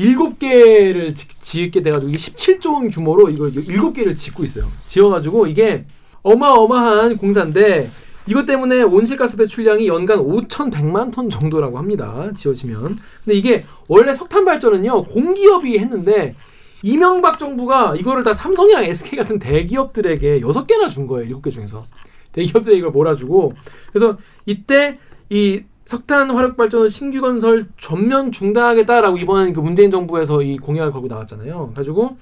일곱 0.00 0.38
개를 0.38 1.14
지- 1.14 1.28
짓게 1.42 1.82
돼가지고 1.82 2.08
이게 2.08 2.16
17조 2.16 2.72
원 2.72 2.88
규모로 2.88 3.28
이걸 3.28 3.52
일곱 3.68 3.92
개를 3.92 4.14
짓고 4.14 4.44
있어요. 4.44 4.64
지어가지고 4.86 5.46
이게 5.46 5.84
어마어마한 6.22 7.18
공사인데 7.18 7.90
이것 8.26 8.46
때문에 8.46 8.82
온실가스 8.82 9.36
배출량이 9.36 9.86
연간 9.88 10.18
5,100만 10.18 11.12
톤 11.12 11.28
정도라고 11.28 11.76
합니다. 11.78 12.30
지어지면. 12.34 12.98
근데 13.24 13.36
이게 13.38 13.64
원래 13.88 14.14
석탄 14.14 14.44
발전은요 14.46 15.04
공기업이 15.04 15.78
했는데 15.78 16.34
이명박 16.82 17.38
정부가 17.38 17.94
이거를 17.96 18.22
다 18.22 18.32
삼성이랑 18.32 18.84
SK 18.84 19.18
같은 19.18 19.38
대기업들에게 19.38 20.36
여섯 20.40 20.66
개나 20.66 20.88
준 20.88 21.06
거예요. 21.06 21.26
일곱 21.26 21.42
개 21.42 21.50
중에서. 21.50 21.84
대기업들이 22.32 22.78
이걸 22.78 22.90
몰아주고 22.90 23.52
그래서 23.92 24.16
이때 24.46 24.98
이 25.28 25.62
석탄 25.90 26.30
화력 26.30 26.56
발전소 26.56 26.86
신규 26.86 27.20
건설 27.20 27.66
전면 27.76 28.30
중단하겠다라고 28.30 29.18
이번 29.18 29.52
그 29.52 29.58
문재인 29.58 29.90
정부에서 29.90 30.40
이 30.40 30.56
공약을 30.56 30.92
걸고 30.92 31.08
나왔잖아요. 31.08 31.72
가지고 31.74 32.16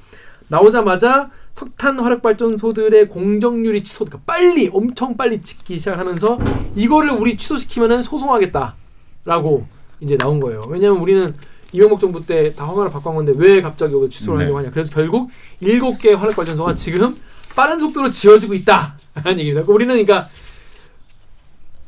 나오자마자 0.48 1.28
석탄 1.52 2.00
화력 2.00 2.22
발전소들의 2.22 3.10
공정률이 3.10 3.82
취소, 3.82 4.06
그러니까 4.06 4.22
빨리 4.24 4.70
엄청 4.72 5.18
빨리 5.18 5.42
짓기 5.42 5.76
시작하면서 5.76 6.38
이거를 6.76 7.10
우리 7.10 7.36
취소시키면은 7.36 8.00
소송하겠다라고 8.00 9.66
이제 10.00 10.16
나온 10.16 10.40
거예요. 10.40 10.62
왜냐하면 10.70 11.02
우리는 11.02 11.34
이명박 11.72 12.00
정부 12.00 12.24
때 12.24 12.54
다 12.54 12.64
허가를 12.64 12.90
한 12.94 13.02
건데 13.02 13.34
왜 13.36 13.60
갑자기 13.60 13.94
이거 13.94 14.08
취소를 14.08 14.38
네. 14.38 14.44
하려고 14.44 14.60
하냐. 14.60 14.70
그래서 14.70 14.90
결국 14.90 15.28
일곱 15.60 15.98
개 15.98 16.14
화력 16.14 16.36
발전소가 16.36 16.74
지금 16.74 17.18
빠른 17.54 17.78
속도로 17.78 18.08
지어지고 18.08 18.54
있다라는 18.54 19.40
얘기입니다. 19.40 19.66
그러니까 19.66 19.72
우리는 19.74 20.06
그러니까 20.06 20.26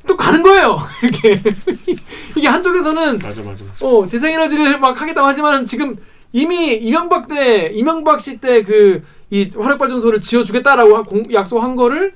또 0.06 0.16
가는 0.16 0.42
거예요. 0.42 0.78
이렇게 1.02 1.40
이게 2.36 2.48
한쪽에서는 2.48 3.18
맞아 3.18 3.42
맞아 3.42 3.64
맞아. 3.64 3.86
어 3.86 4.06
재생 4.06 4.32
에너지를 4.32 4.78
막 4.78 5.00
하겠다고 5.00 5.26
하지만 5.26 5.64
지금 5.64 5.96
이미 6.32 6.74
이명박 6.76 7.28
때 7.28 7.70
이명박 7.74 8.20
씨 8.20 8.38
때 8.38 8.62
그 8.62 9.02
이 9.32 9.48
화력 9.56 9.78
발전소를 9.78 10.20
지어주겠다라고 10.20 11.04
공- 11.04 11.22
약속한 11.32 11.76
거를 11.76 12.14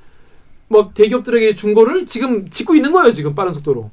막 0.66 0.94
대기업들에게 0.94 1.54
준 1.54 1.72
거를 1.72 2.06
지금 2.06 2.50
짓고 2.50 2.74
있는 2.74 2.90
거예요 2.90 3.12
지금 3.12 3.36
빠른 3.36 3.52
속도로. 3.52 3.88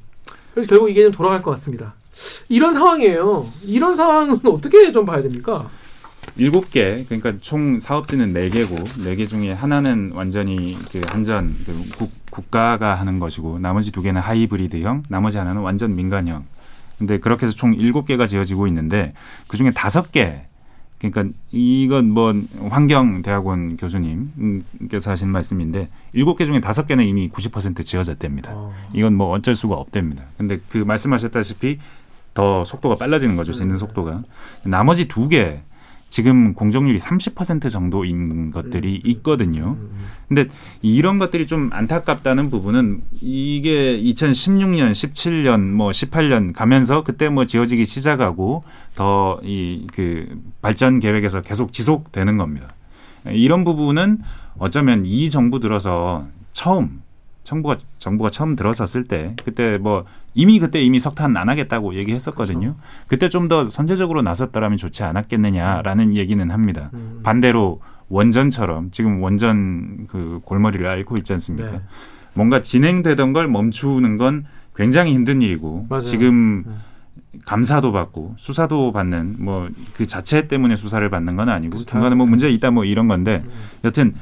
그래서 0.56 0.67
결국 0.67 0.89
이게 0.89 1.04
좀 1.04 1.12
돌아갈 1.12 1.43
것 1.43 1.51
같습니다. 1.51 1.93
이런 2.49 2.73
상황이에요. 2.73 3.47
이런 3.63 3.95
상황은 3.95 4.39
어떻게 4.45 4.91
좀 4.91 5.06
봐야 5.06 5.21
됩니까? 5.21 5.69
일곱 6.36 6.71
개 6.71 7.06
그러니까 7.08 7.34
총 7.41 7.80
사업지는 7.80 8.34
네 8.34 8.49
개고 8.49 8.73
네 9.04 9.15
개 9.15 9.27
중에 9.27 9.51
하나는 9.51 10.12
완전히 10.15 10.75
그 10.91 10.99
한전 11.08 11.56
그 11.67 11.75
국, 11.99 12.12
국가가 12.32 12.96
하는 12.96 13.20
것이고 13.20 13.60
나머지 13.60 13.91
두 13.91 14.02
개는 14.02 14.20
하이브리드형 14.20 15.04
나머지 15.10 15.38
하나는 15.38 15.62
완전 15.62 15.96
민간형 15.96 16.46
근데 16.98 17.20
그렇게 17.20 17.46
해서 17.46 17.56
총 17.56 17.74
일곱 17.76 18.06
개가 18.06 18.26
지어지고 18.26 18.65
있는데 18.67 19.13
그 19.48 19.58
중에 19.58 19.72
다섯 19.72 20.12
개 20.12 20.41
그러니까 21.00 21.36
이건 21.52 22.12
뭐 22.12 22.34
환경대학원 22.70 23.78
교수님께서 23.78 25.10
하신 25.12 25.30
말씀인데 25.30 25.89
일곱 26.13 26.36
개 26.38 26.46
중에 26.46 26.62
다섯 26.62 26.86
개는 26.86 27.06
이미 27.06 27.28
90% 27.30 27.84
지어졌답니다. 27.84 28.52
어. 28.54 28.74
이건 28.94 29.15
뭐 29.15 29.32
어쩔 29.32 29.56
수가 29.56 29.76
없답니다. 29.76 30.26
근데 30.38 30.60
그 30.70 30.78
말씀하셨다시피 30.78 31.80
더 32.36 32.63
속도가 32.63 32.98
빨라지는 32.98 33.36
거죠. 33.36 33.52
짓는 33.52 33.72
음. 33.72 33.78
속도가. 33.78 34.22
나머지 34.63 35.08
두 35.08 35.28
개 35.28 35.62
지금 36.12 36.54
공정률이 36.54 37.00
30% 37.00 37.71
정도인 37.71 38.52
것들이 38.52 39.02
음. 39.04 39.10
있거든요. 39.10 39.78
음. 39.80 39.89
근데 40.28 40.45
이런 40.84 41.17
것들이 41.17 41.47
좀 41.47 41.69
안타깝다는 41.74 42.52
부분은 42.52 43.02
이게 43.21 44.00
2016년, 44.00 44.91
17년, 44.91 45.71
뭐 45.71 45.89
18년 45.89 46.54
가면서 46.54 47.04
그때 47.04 47.30
뭐 47.30 47.45
지어지기 47.47 47.86
시작하고 47.86 48.63
더 48.95 49.39
이 49.43 49.88
그 49.93 50.28
발전 50.62 51.00
계획에서 51.00 51.41
계속 51.41 51.74
지속되는 51.74 52.38
겁니다. 52.38 52.67
이런 53.26 53.63
부분은 53.63 54.19
어쩌면 54.58 55.06
이 55.06 55.30
정부 55.30 55.60
들어서 55.60 56.28
처음 56.52 57.02
정부가 57.43 57.78
정부가 57.97 58.30
처음 58.30 58.56
들어섰을 58.56 59.06
때 59.06 59.36
그때 59.43 59.78
뭐 59.78 60.04
이미 60.34 60.60
그때 60.60 60.82
이미 60.82 61.00
석탄 61.00 61.36
안 61.38 61.50
하겠다고 61.50 61.96
얘기했었거든요. 61.96 62.76
그때 63.08 63.28
좀 63.30 63.48
더 63.48 63.67
선제적으로 63.70 64.22
나섰더라면 64.22 64.78
좋지 64.78 65.04
않았겠느냐라는 65.04 66.15
얘기는 66.15 66.50
합니다. 66.52 66.89
음. 66.94 67.20
반대로 67.24 67.82
원전처럼 68.10 68.91
지금 68.91 69.22
원전 69.22 70.06
그 70.08 70.39
골머리를 70.46 70.86
앓고 70.88 71.15
있지 71.17 71.34
않습니까? 71.34 71.72
네. 71.72 71.82
뭔가 72.34 72.62
진행되던 72.62 73.34
걸 73.34 73.48
멈추는 73.50 74.17
건 74.17 74.46
굉장히 74.76 75.13
힘든 75.13 75.41
일이고 75.41 75.88
맞아요. 75.89 76.02
지금 76.04 76.63
네. 76.65 76.72
감사도 77.46 77.91
받고 77.91 78.36
수사도 78.38 78.91
받는 78.91 79.38
뭐 79.39 79.70
그 79.96 80.06
자체 80.08 80.48
때문에 80.48 80.76
수사를 80.76 81.08
받는 81.10 81.36
건 81.36 81.50
아니고. 81.50 81.78
중간에 81.80 82.15
뭐 82.15 82.26
문제 82.26 82.50
있다 82.50 82.72
뭐 82.72 82.86
이런 82.86 83.08
건데 83.08 83.44
음. 83.46 83.52
여튼 83.84 84.13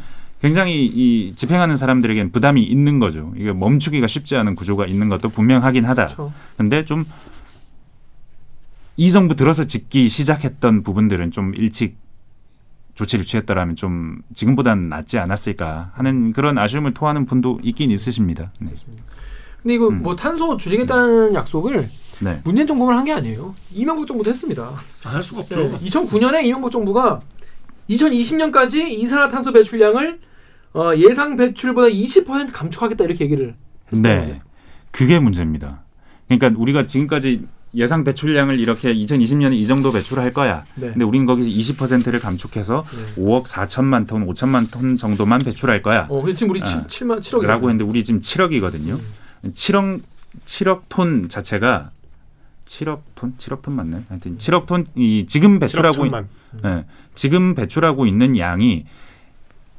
굉장히 0.42 0.86
이 0.86 1.34
집행하는 1.36 1.76
사람들에겐 1.78 2.32
부담이 2.32 2.64
있는 2.64 3.00
거죠. 3.00 3.34
이게 3.36 3.52
멈추기가 3.52 4.08
쉽지 4.08 4.36
않은 4.38 4.56
구조가 4.56 4.86
있는 4.86 5.10
것도 5.10 5.30
분명하긴 5.30 5.86
하다. 5.86 6.06
그렇죠. 6.08 6.34
근데 6.58 6.84
좀 6.86 7.06
이 8.98 9.12
정부 9.12 9.34
들어서 9.34 9.64
짓기 9.64 10.10
시작했던 10.10 10.84
부분들은 10.84 11.32
좀 11.32 11.56
일찍 11.56 11.96
조치를 12.96 13.24
취했더라면 13.24 13.78
좀 13.78 14.18
지금보다는 14.34 14.90
낫지 14.90 15.18
않았을까 15.20 15.92
하는 15.94 16.34
그런 16.34 16.58
아쉬움을 16.58 16.94
토하는 16.94 17.26
분도 17.26 17.62
있긴 17.64 17.92
있으십니다. 17.92 18.52
네. 18.60 18.72
근데 19.64 19.76
이거 19.76 19.88
음. 19.88 20.04
뭐 20.04 20.18
탄소 20.18 20.58
줄이겠다는 20.58 21.34
약속을 21.34 21.90
네. 22.20 22.42
문재인 22.44 22.68
정부만 22.68 22.98
한 22.98 23.06
게 23.06 23.14
아니에요. 23.14 23.56
이명박 23.74 24.06
정부도 24.06 24.30
했습니다. 24.30 24.76
안 25.06 25.16
할 25.16 25.24
수가 25.24 25.42
없죠. 25.44 25.56
네, 25.56 25.78
2009년에 25.78 26.44
이명박 26.44 26.70
정부가 26.70 27.22
2020년까지 27.90 28.86
이산화탄소 28.90 29.54
배출량을 29.54 30.20
어, 30.74 30.92
예상 30.96 31.36
배출보다 31.36 31.88
20% 31.88 32.52
감축하겠다 32.52 33.04
이렇게 33.04 33.26
얘기를 33.26 33.56
했어요. 33.92 34.02
네. 34.04 34.42
그게 34.92 35.20
문제입니다. 35.20 35.84
그러니까 36.28 36.60
우리가 36.60 36.86
지금까지 36.86 37.48
예상 37.76 38.04
배출량을 38.04 38.60
이렇게 38.60 38.94
2020년에 38.94 39.54
이 39.54 39.66
정도 39.66 39.92
배출할 39.92 40.32
거야. 40.32 40.66
네. 40.76 40.90
근데 40.92 41.06
우린 41.06 41.26
거기서 41.26 41.50
20%를 41.50 42.20
감축해서 42.20 42.84
네. 43.16 43.22
5억 43.24 43.46
4천만 43.46 44.08
톤, 44.08 44.26
5천만 44.26 44.72
톤 44.72 44.96
정도만 44.96 45.40
배출할 45.42 45.82
거야. 45.82 46.08
어, 46.10 46.24
지금 46.34 46.52
우리 46.52 46.62
아, 46.62 46.88
7, 46.88 47.08
만 47.08 47.20
7억 47.20 47.44
라고 47.46 47.70
했는데 47.70 47.84
우리 47.84 48.04
지금 48.04 48.22
7억이거든요. 48.22 49.00
음. 49.00 49.52
7억 49.52 50.02
7억 50.46 50.82
톤 50.90 51.30
자체가 51.30 51.92
7억 52.66 53.02
톤, 53.16 53.34
7억 53.38 53.62
톤 53.62 53.76
맞나요? 53.76 54.04
하여튼 54.10 54.38
7억 54.38 54.68
톤이 54.68 55.26
지금 55.28 55.60
배출하고 55.60 56.06
있, 56.06 56.10
7억 56.10 56.12
천만. 56.12 56.28
예, 56.66 56.86
지금 57.16 57.56
배출하고 57.56 58.06
있는 58.06 58.38
양이 58.38 58.86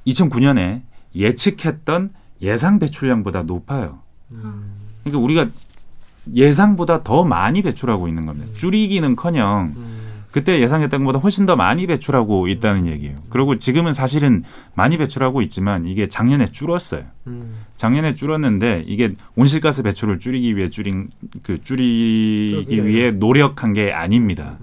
2009년에 0.06 0.82
예측했던 1.14 2.10
예상 2.42 2.78
배출량보다 2.78 3.42
높아요. 3.42 4.00
음. 4.32 4.72
그러니까 5.02 5.22
우리가 5.22 5.48
예상보다 6.34 7.02
더 7.02 7.24
많이 7.24 7.62
배출하고 7.62 8.08
있는 8.08 8.24
겁니다. 8.26 8.48
음. 8.50 8.56
줄이기는커녕 8.56 9.74
음. 9.76 10.00
그때 10.32 10.60
예상했던 10.60 11.02
것보다 11.02 11.18
훨씬 11.18 11.44
더 11.44 11.56
많이 11.56 11.86
배출하고 11.88 12.46
있다는 12.46 12.86
얘기예요. 12.86 13.16
그리고 13.30 13.58
지금은 13.58 13.92
사실은 13.92 14.44
많이 14.74 14.96
배출하고 14.96 15.42
있지만 15.42 15.86
이게 15.86 16.06
작년에 16.06 16.46
줄었어요. 16.46 17.02
음. 17.26 17.56
작년에 17.76 18.14
줄었는데 18.14 18.84
이게 18.86 19.14
온실가스 19.34 19.82
배출을 19.82 20.20
줄이기 20.20 20.56
위해 20.56 20.68
줄인 20.68 21.08
그 21.42 21.62
줄이기 21.62 22.86
위해 22.86 23.10
노력한 23.10 23.72
게 23.72 23.90
아닙니다. 23.90 24.58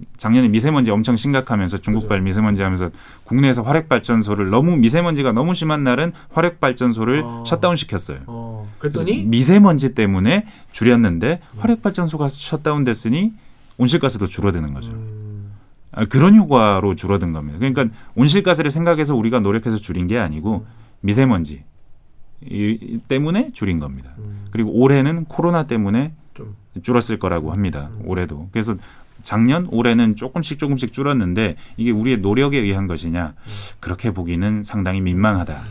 음. 0.00 0.04
작년에 0.16 0.48
미세먼지 0.48 0.90
엄청 0.90 1.16
심각하면서 1.16 1.78
중국발 1.78 2.18
그죠. 2.18 2.24
미세먼지 2.24 2.62
하면서 2.62 2.90
국내에서 3.24 3.62
화력 3.62 3.88
발전소를 3.88 4.50
너무 4.50 4.76
미세먼지가 4.76 5.32
너무 5.32 5.54
심한 5.54 5.84
날은 5.84 6.12
화력 6.30 6.60
발전소를 6.60 7.22
어. 7.24 7.44
셧다운 7.46 7.76
시켰어요. 7.76 8.20
어, 8.26 8.68
그랬더니 8.78 9.24
미세먼지 9.24 9.94
때문에 9.94 10.46
줄였는데 10.72 11.40
화력 11.58 11.82
발전소가 11.82 12.28
셧다운 12.28 12.84
됐으니 12.84 13.32
온실가스도 13.78 14.26
줄어드는 14.26 14.74
거죠. 14.74 14.92
음. 14.92 15.52
아, 15.92 16.04
그런 16.04 16.34
효과로 16.34 16.96
줄어든 16.96 17.32
겁니다. 17.32 17.58
그러니까 17.58 17.86
온실가스를 18.16 18.70
생각해서 18.70 19.14
우리가 19.14 19.40
노력해서 19.40 19.76
줄인 19.76 20.06
게 20.06 20.18
아니고 20.18 20.66
미세먼지 21.00 21.62
이, 22.42 23.00
때문에 23.06 23.52
줄인 23.52 23.78
겁니다. 23.78 24.10
음. 24.18 24.44
그리고 24.50 24.70
올해는 24.72 25.24
코로나 25.26 25.64
때문에 25.64 26.12
좀. 26.34 26.56
줄었을 26.82 27.18
거라고 27.18 27.52
합니다. 27.52 27.90
음. 27.94 28.02
올해도. 28.06 28.48
그래서 28.50 28.76
작년, 29.24 29.66
올해는 29.70 30.16
조금씩 30.16 30.58
조금씩 30.58 30.92
줄었는데 30.92 31.56
이게 31.76 31.90
우리의 31.90 32.18
노력에 32.18 32.58
의한 32.58 32.86
것이냐 32.86 33.34
음. 33.36 33.52
그렇게 33.80 34.12
보기는 34.12 34.62
상당히 34.62 35.00
민망하다 35.00 35.62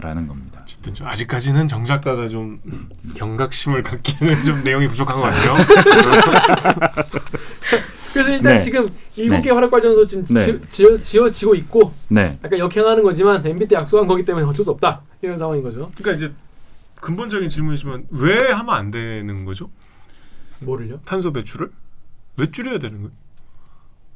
라는 0.00 0.26
겁니다. 0.26 0.60
어쨌든 0.62 0.94
좀 0.94 1.06
아직까지는 1.06 1.68
정 1.68 1.84
작가가 1.84 2.28
좀 2.28 2.60
경각심을 3.14 3.82
갖기에는 3.82 4.44
좀 4.44 4.64
내용이 4.64 4.88
부족한 4.88 5.16
것 5.16 5.22
같아요. 5.22 5.56
그래서 8.12 8.30
일단 8.30 8.54
네. 8.54 8.60
지금 8.60 8.88
일곱 9.14 9.36
네. 9.36 9.42
개 9.42 9.50
화력 9.50 9.70
발전소 9.70 10.06
지금 10.06 10.24
네. 10.24 10.58
지어, 10.70 10.98
지어 10.98 11.30
지고 11.30 11.54
있고 11.54 11.92
네, 12.08 12.38
약간 12.42 12.58
역행하는 12.58 13.02
거지만 13.02 13.46
MB 13.46 13.68
때 13.68 13.76
약속한 13.76 14.08
거기 14.08 14.24
때문에 14.24 14.46
어쩔 14.46 14.64
수 14.64 14.70
없다 14.70 15.02
이런 15.20 15.36
상황인 15.36 15.62
거죠. 15.62 15.90
그러니까 15.94 16.12
이제 16.12 16.32
근본적인 17.00 17.50
질문이지만 17.50 18.06
왜 18.10 18.50
하면 18.52 18.74
안 18.74 18.90
되는 18.90 19.44
거죠? 19.44 19.70
뭐를요? 20.60 21.00
탄소 21.04 21.30
배출을 21.32 21.70
왜 22.38 22.50
줄여야 22.50 22.78
되는 22.78 22.98
거예요? 22.98 23.10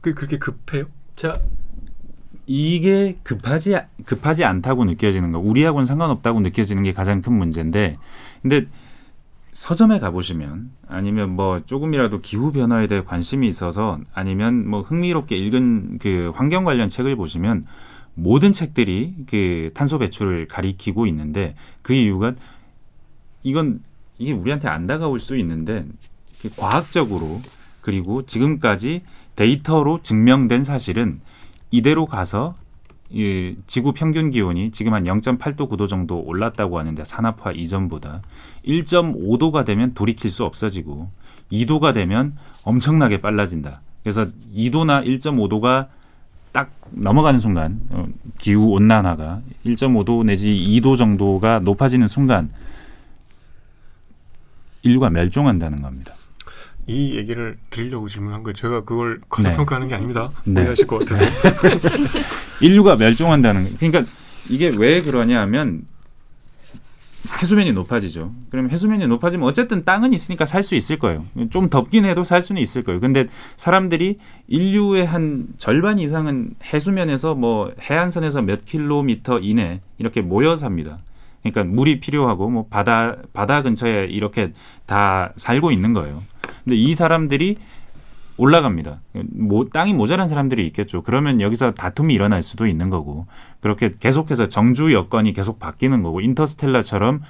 그게 0.01 0.15
그렇게 0.15 0.39
급해요? 0.39 0.85
자, 1.17 1.35
이게 2.47 3.19
급하지 3.23 3.77
급하지 4.05 4.45
않다고 4.45 4.85
느껴지는 4.85 5.33
거, 5.33 5.39
우리하고는 5.39 5.87
상관없다고 5.87 6.41
느껴지는 6.41 6.83
게 6.83 6.93
가장 6.93 7.23
큰 7.23 7.35
문제인데, 7.35 7.97
근데 8.43 8.67
서점에 9.53 9.99
가보시면 9.99 10.71
아니면 10.87 11.31
뭐 11.35 11.63
조금이라도 11.67 12.21
기후 12.21 12.53
변화에 12.53 12.87
대해 12.87 13.03
관심이 13.03 13.49
있어서 13.49 13.99
아니면 14.13 14.69
뭐 14.69 14.83
흥미롭게 14.83 15.37
읽은 15.37 15.99
그 15.99 16.33
환경 16.35 16.65
관련 16.65 16.89
책을 16.89 17.17
보시면 17.17 17.67
모든 18.15 18.53
책들이 18.53 19.15
그 19.29 19.71
탄소 19.75 19.99
배출을 19.99 20.47
가리키고 20.47 21.07
있는데 21.07 21.57
그 21.83 21.93
이유가 21.95 22.35
이건 23.43 23.83
이게 24.19 24.33
우리한테 24.33 24.69
안 24.69 24.87
다가올 24.87 25.19
수 25.19 25.37
있는데 25.37 25.85
이렇게 26.41 26.55
과학적으로 26.57 27.41
그리고 27.91 28.23
지금까지 28.23 29.03
데이터로 29.35 30.01
증명된 30.01 30.63
사실은 30.63 31.21
이대로 31.73 32.07
가서 32.07 32.55
이 33.11 33.57
지구 33.67 33.93
평균 33.93 34.31
기온이 34.31 34.71
지금 34.71 34.95
한 34.95 35.03
0.8도 35.03 35.69
9도 35.69 35.89
정도 35.89 36.21
올랐다고 36.21 36.79
하는데 36.79 37.05
산업화 37.05 37.51
이전보다 37.51 38.23
1.5도가 38.65 39.65
되면 39.65 39.93
돌이킬 39.95 40.31
수 40.31 40.45
없어지고 40.45 41.11
2도가 41.51 41.93
되면 41.93 42.37
엄청나게 42.63 43.21
빨라진다. 43.21 43.81
그래서 44.05 44.29
2도나 44.55 45.05
1.5도가 45.05 45.89
딱 46.53 46.71
넘어가는 46.93 47.41
순간 47.41 47.81
어, 47.91 48.07
기후 48.39 48.71
온난화가 48.71 49.41
1.5도 49.67 50.25
내지 50.25 50.55
2도 50.55 50.97
정도가 50.97 51.59
높아지는 51.59 52.07
순간 52.07 52.51
인류가 54.83 55.11
멸종한다는 55.11 55.83
겁니다. 55.83 56.15
이 56.87 57.15
얘기를 57.17 57.57
드리려고 57.71 58.09
질문한 58.09 58.43
거예요. 58.43 58.55
제가 58.55 58.85
그걸 58.85 59.21
과소평가하는 59.29 59.89
게 59.89 59.95
아닙니다. 59.95 60.31
네. 60.45 60.61
이해하실 60.63 60.87
것 60.87 60.99
같아서. 61.01 61.25
인류가 62.61 62.97
멸종한다는 62.97 63.65
거. 63.65 63.71
그러니까 63.79 64.11
이게 64.49 64.73
왜 64.77 65.03
그러냐면 65.03 65.83
해수면이 67.41 67.73
높아지죠. 67.73 68.33
그러면 68.51 68.71
해수면이 68.71 69.07
높아지면 69.07 69.47
어쨌든 69.47 69.85
땅은 69.85 70.13
있으니까 70.13 70.47
살 70.47 70.63
수 70.63 70.75
있을 70.75 70.99
거예요. 70.99 71.25
좀 71.51 71.69
덥긴 71.69 72.05
해도 72.07 72.25
살 72.25 72.43
수는 72.43 72.61
있을 72.61 72.83
거예요. 72.83 72.99
근데 73.01 73.27
사람들이 73.57 74.17
인류의 74.49 75.07
한 75.07 75.47
절반 75.59 75.99
이상은 75.99 76.55
해수면에서 76.73 77.35
뭐 77.35 77.73
해안선에서 77.81 78.43
몇 78.43 78.65
킬로미터 78.65 79.39
이내 79.41 79.81
이렇게 79.99 80.23
모여 80.23 80.57
삽니다. 80.57 80.99
그러니까 81.43 81.65
물이 81.65 82.01
필요하고 82.01 82.51
뭐 82.51 82.67
바다 82.69 83.17
바다 83.33 83.63
근처에 83.63 84.07
이렇게 84.07 84.53
다 84.87 85.33
살고 85.37 85.71
있는 85.71 85.93
거예요. 85.93 86.23
근데 86.65 86.77
이 86.77 86.95
사람들이 86.95 87.57
올라갑니다. 88.37 89.01
뭐 89.33 89.67
땅이 89.67 89.93
모자란 89.93 90.27
사람들이 90.27 90.67
있겠죠. 90.69 91.03
그러면 91.03 91.41
여기서 91.41 91.73
다툼이 91.73 92.15
일어날 92.15 92.43
수도 92.43 92.67
있는 92.67 92.89
거고 92.89 93.27
그렇게 93.61 93.93
계속해서 93.99 94.47
정주 94.47 94.95
여건이 94.95 95.35
계속 95.35 95.59
바뀌는 95.59 96.03
거고 96.03 96.21
인터스텔라처럼 96.23 97.21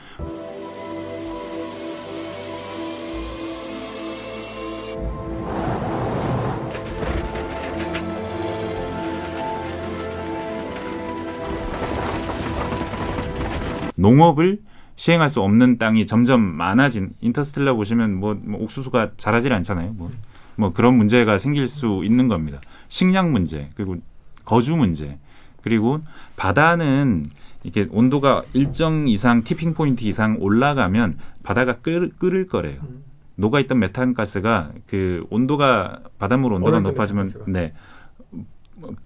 농업을 13.96 14.60
시행할 15.00 15.30
수 15.30 15.40
없는 15.40 15.78
땅이 15.78 16.04
점점 16.04 16.42
많아진 16.42 17.14
인터스텔라 17.22 17.72
보시면 17.72 18.16
뭐, 18.16 18.34
뭐 18.34 18.60
옥수수가 18.60 19.12
자라질 19.16 19.54
않잖아요. 19.54 19.92
뭐, 19.92 20.10
뭐 20.56 20.74
그런 20.74 20.94
문제가 20.98 21.38
생길 21.38 21.68
수 21.68 22.02
있는 22.04 22.28
겁니다. 22.28 22.60
식량 22.88 23.32
문제 23.32 23.70
그리고 23.76 23.96
거주 24.44 24.76
문제 24.76 25.16
그리고 25.62 26.00
바다는 26.36 27.30
이렇게 27.62 27.88
온도가 27.90 28.42
일정 28.52 29.08
이상 29.08 29.42
티핑 29.42 29.72
포인트 29.72 30.04
이상 30.04 30.36
올라가면 30.38 31.16
바다가 31.44 31.78
끓, 31.78 32.10
끓을 32.18 32.46
거래요. 32.46 32.80
음. 32.82 33.02
녹아 33.36 33.60
있던 33.60 33.78
메탄 33.78 34.12
가스가 34.12 34.72
그 34.86 35.26
온도가 35.30 36.00
바닷물 36.18 36.52
온도가 36.52 36.80
높아지면. 36.80 37.26
네 37.46 37.72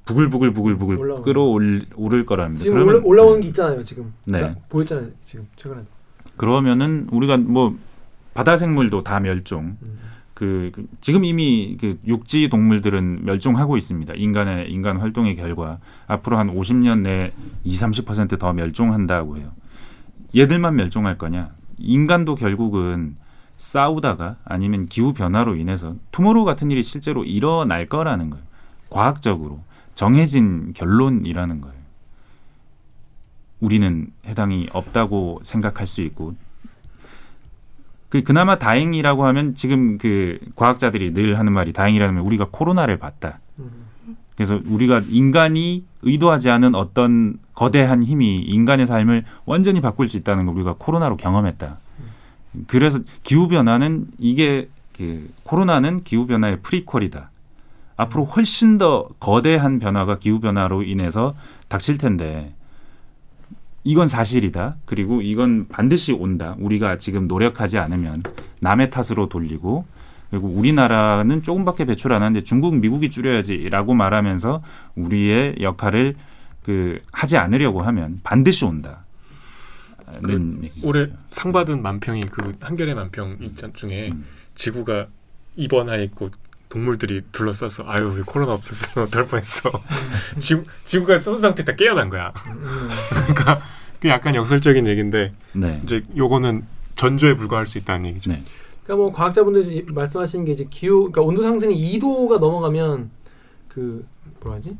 부글부글 0.04 0.52
부글부글 0.52 0.98
올라오는 0.98 1.22
끓어오를 1.22 2.26
거랍니다. 2.26 2.62
지금 2.62 2.74
그러면 2.74 2.96
올라, 2.96 3.04
올라오는 3.22 3.40
게 3.40 3.48
있잖아요. 3.48 3.82
지금 3.84 4.12
네. 4.24 4.40
나- 4.40 4.54
보였잖아요. 4.68 5.08
지금 5.22 5.46
최근에. 5.56 5.82
그러면은 6.36 7.06
우리가 7.12 7.36
뭐 7.36 7.76
바다 8.34 8.56
생물도 8.56 9.02
다 9.02 9.20
멸종. 9.20 9.76
음. 9.80 9.98
그, 10.34 10.72
그 10.74 10.86
지금 11.00 11.24
이미 11.24 11.76
그 11.80 11.98
육지 12.06 12.48
동물들은 12.48 13.24
멸종하고 13.24 13.76
있습니다. 13.76 14.14
인간의 14.16 14.70
인간 14.70 14.96
활동의 14.98 15.36
결과 15.36 15.78
앞으로 16.08 16.36
한 16.36 16.52
50년 16.52 17.00
내에 17.02 17.32
2, 17.62 17.72
30%더 17.72 18.52
멸종한다고 18.52 19.36
해요. 19.38 19.52
얘들만 20.36 20.74
멸종할 20.74 21.16
거냐? 21.16 21.50
인간도 21.78 22.34
결국은 22.34 23.16
싸우다가 23.56 24.36
아니면 24.44 24.86
기후 24.86 25.12
변화로 25.14 25.54
인해서 25.54 25.94
투모로우 26.10 26.44
같은 26.44 26.72
일이 26.72 26.82
실제로 26.82 27.24
일어날 27.24 27.86
거라는 27.86 28.30
거예요. 28.30 28.44
과학적으로 28.94 29.58
정해진 29.94 30.72
결론이라는 30.72 31.60
거예요. 31.60 31.74
우리는 33.58 34.06
해당이 34.24 34.68
없다고 34.72 35.40
생각할 35.42 35.84
수 35.84 36.00
있고 36.02 36.34
그 38.08 38.22
그나마 38.22 38.56
다행이라고 38.56 39.26
하면 39.26 39.56
지금 39.56 39.98
그 39.98 40.38
과학자들이 40.54 41.12
늘 41.12 41.40
하는 41.40 41.52
말이 41.52 41.72
다행이라면 41.72 42.24
우리가 42.24 42.48
코로나를 42.52 42.98
봤다. 42.98 43.40
음. 43.58 44.16
그래서 44.36 44.60
우리가 44.64 45.02
인간이 45.08 45.84
의도하지 46.02 46.50
않은 46.50 46.76
어떤 46.76 47.40
거대한 47.54 48.04
힘이 48.04 48.42
인간의 48.42 48.86
삶을 48.86 49.24
완전히 49.44 49.80
바꿀 49.80 50.08
수 50.08 50.16
있다는 50.18 50.46
걸 50.46 50.54
우리가 50.54 50.76
코로나로 50.78 51.16
경험했다. 51.16 51.78
그래서 52.68 53.00
기후 53.24 53.48
변화는 53.48 54.06
이게 54.18 54.68
그 54.96 55.28
코로나는 55.42 56.04
기후 56.04 56.28
변화의 56.28 56.60
프리퀄이다. 56.62 57.30
앞으로 57.96 58.24
훨씬 58.24 58.78
더 58.78 59.08
거대한 59.20 59.78
변화가 59.78 60.18
기후 60.18 60.40
변화로 60.40 60.82
인해서 60.82 61.34
닥칠 61.68 61.98
텐데 61.98 62.54
이건 63.84 64.08
사실이다. 64.08 64.76
그리고 64.86 65.20
이건 65.20 65.68
반드시 65.68 66.12
온다. 66.12 66.56
우리가 66.58 66.98
지금 66.98 67.28
노력하지 67.28 67.78
않으면 67.78 68.22
남의 68.60 68.90
탓으로 68.90 69.28
돌리고 69.28 69.84
그리고 70.30 70.48
우리나라는 70.48 71.42
조금밖에 71.42 71.84
배출 71.84 72.12
안 72.12 72.22
하는데 72.22 72.42
중국, 72.42 72.74
미국이 72.76 73.10
줄여야지라고 73.10 73.94
말하면서 73.94 74.62
우리의 74.96 75.56
역할을 75.60 76.16
그 76.64 77.00
하지 77.12 77.36
않으려고 77.36 77.82
하면 77.82 78.20
반드시 78.24 78.64
온다. 78.64 79.04
는 80.22 80.62
얘기죠. 80.64 80.86
올해 80.86 81.08
상 81.30 81.52
받은 81.52 81.82
만평이 81.82 82.22
그 82.30 82.56
한겨레 82.60 82.94
만평 82.94 83.38
있잖 83.40 83.72
중에 83.74 84.10
음. 84.12 84.24
지구가 84.54 85.06
입원해 85.56 86.02
있고 86.04 86.30
동물들이 86.74 87.22
둘러싸서 87.30 87.84
아유 87.86 88.12
왜 88.16 88.22
코로나 88.26 88.52
없었으면 88.52 89.06
어떨 89.06 89.26
뻔했어. 89.26 89.70
지구 90.40 90.64
지구가 90.82 91.18
쏜 91.18 91.36
상태 91.36 91.64
다 91.64 91.72
깨어난 91.72 92.10
거야. 92.10 92.32
음. 92.48 92.88
그러니까 93.10 93.62
그 94.00 94.08
약간 94.08 94.34
역설적인 94.34 94.88
얘기인데 94.88 95.32
네. 95.52 95.80
이제 95.84 96.02
요거는 96.16 96.64
전조에 96.96 97.34
불과할 97.34 97.64
수 97.64 97.78
있다는 97.78 98.06
얘기죠. 98.06 98.32
네. 98.32 98.42
그러니까 98.82 99.04
뭐 99.04 99.12
과학자분들이 99.12 99.86
말씀하시는 99.88 100.44
게 100.44 100.52
이제 100.52 100.66
기후, 100.68 101.10
그러니까 101.10 101.22
온도 101.22 101.42
상승이 101.42 101.98
2도가 101.98 102.40
넘어가면 102.40 103.10
그 103.68 104.04
뭐라 104.40 104.56
하지? 104.56 104.76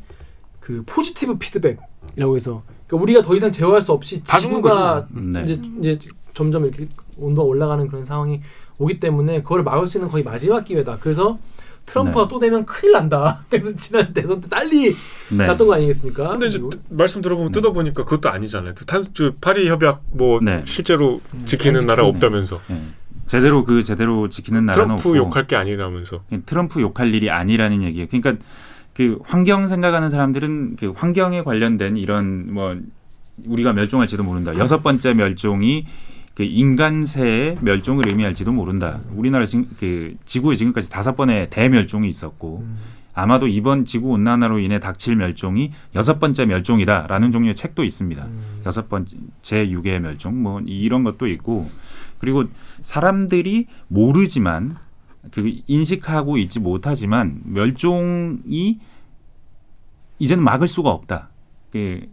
그 0.58 0.82
포지티브 0.86 1.38
피드백이라고 1.38 2.34
해서 2.34 2.64
그러니까 2.86 3.02
우리가 3.02 3.22
더 3.22 3.36
이상 3.36 3.52
제어할 3.52 3.80
수 3.80 3.92
없이 3.92 4.22
지구가 4.24 5.06
거죠. 5.06 5.08
네. 5.12 5.44
이제 5.44 5.60
이제 5.80 5.98
점점 6.34 6.64
이렇게 6.66 6.88
온도가 7.16 7.46
올라가는 7.46 7.86
그런 7.86 8.04
상황이 8.04 8.40
오기 8.78 8.98
때문에 8.98 9.42
그걸 9.42 9.62
막을 9.62 9.86
수 9.86 9.98
있는 9.98 10.10
거의 10.10 10.24
마지막 10.24 10.64
기회다. 10.64 10.98
그래서 10.98 11.38
트럼프가 11.86 12.24
네. 12.24 12.28
또 12.30 12.38
되면 12.38 12.64
큰일 12.66 12.92
난다. 12.92 13.44
그래서 13.50 13.74
지난 13.76 14.12
대선 14.12 14.40
때 14.40 14.48
난리 14.48 14.94
네. 15.30 15.46
났던 15.46 15.66
거 15.66 15.74
아니겠습니까? 15.74 16.28
근데 16.30 16.46
이제 16.48 16.58
뜨- 16.58 16.80
말씀 16.88 17.20
들어보면 17.20 17.52
네. 17.52 17.60
뜯어보니까 17.60 18.04
그것도 18.04 18.30
아니잖아요. 18.30 18.74
탄, 18.86 19.04
저 19.14 19.32
파리 19.40 19.68
협약 19.68 20.02
뭐 20.12 20.40
네. 20.40 20.62
실제로 20.64 21.20
음, 21.34 21.42
지키는 21.44 21.80
안 21.80 21.86
나라. 21.86 22.04
없다면서 22.06 22.60
네. 22.68 22.80
제대로 23.26 23.64
그 23.64 23.82
제대로 23.82 24.28
지키는 24.28 24.66
나라는 24.66 24.96
트럼프 24.96 25.08
없고 25.10 25.16
욕할 25.16 25.46
게 25.46 25.56
아니라면서 25.56 26.22
트럼프 26.46 26.80
욕할 26.80 27.14
일이 27.14 27.30
아니라는 27.30 27.82
얘기예요. 27.82 28.06
그러니까 28.10 28.42
그 28.94 29.18
환경 29.24 29.66
생각하는 29.66 30.10
사람들은 30.10 30.76
그 30.76 30.90
환경에 30.94 31.42
관련된 31.42 31.96
이런 31.96 32.52
뭐 32.52 32.76
우리가 33.46 33.72
멸종할지도 33.72 34.22
모른다. 34.22 34.56
여섯 34.58 34.82
번째 34.82 35.14
멸종이 35.14 35.86
그 36.34 36.42
인간세의 36.42 37.58
멸종을 37.60 38.08
의미할지도 38.08 38.52
모른다. 38.52 39.00
우리나라 39.14 39.44
지금 39.44 39.68
그 39.78 40.16
지구에 40.24 40.56
지금까지 40.56 40.90
다섯 40.90 41.16
번의 41.16 41.50
대멸종이 41.50 42.08
있었고 42.08 42.64
음. 42.64 42.78
아마도 43.14 43.46
이번 43.46 43.84
지구 43.84 44.10
온난화로 44.10 44.58
인해 44.58 44.80
닥칠 44.80 45.14
멸종이 45.14 45.70
여섯 45.94 46.18
번째 46.18 46.46
멸종이다라는 46.46 47.30
종류의 47.30 47.54
책도 47.54 47.84
있습니다. 47.84 48.24
음. 48.24 48.62
여섯 48.66 48.88
번째 48.88 49.16
제6의 49.42 50.00
멸종 50.00 50.42
뭐 50.42 50.60
이런 50.66 51.04
것도 51.04 51.28
있고 51.28 51.70
그리고 52.18 52.44
사람들이 52.82 53.66
모르지만 53.86 54.76
그 55.30 55.60
인식하고 55.68 56.36
있지 56.38 56.58
못하지만 56.58 57.40
멸종이 57.44 58.80
이제는 60.18 60.42
막을 60.42 60.66
수가 60.66 60.90
없다. 60.90 61.30
그 61.70 62.08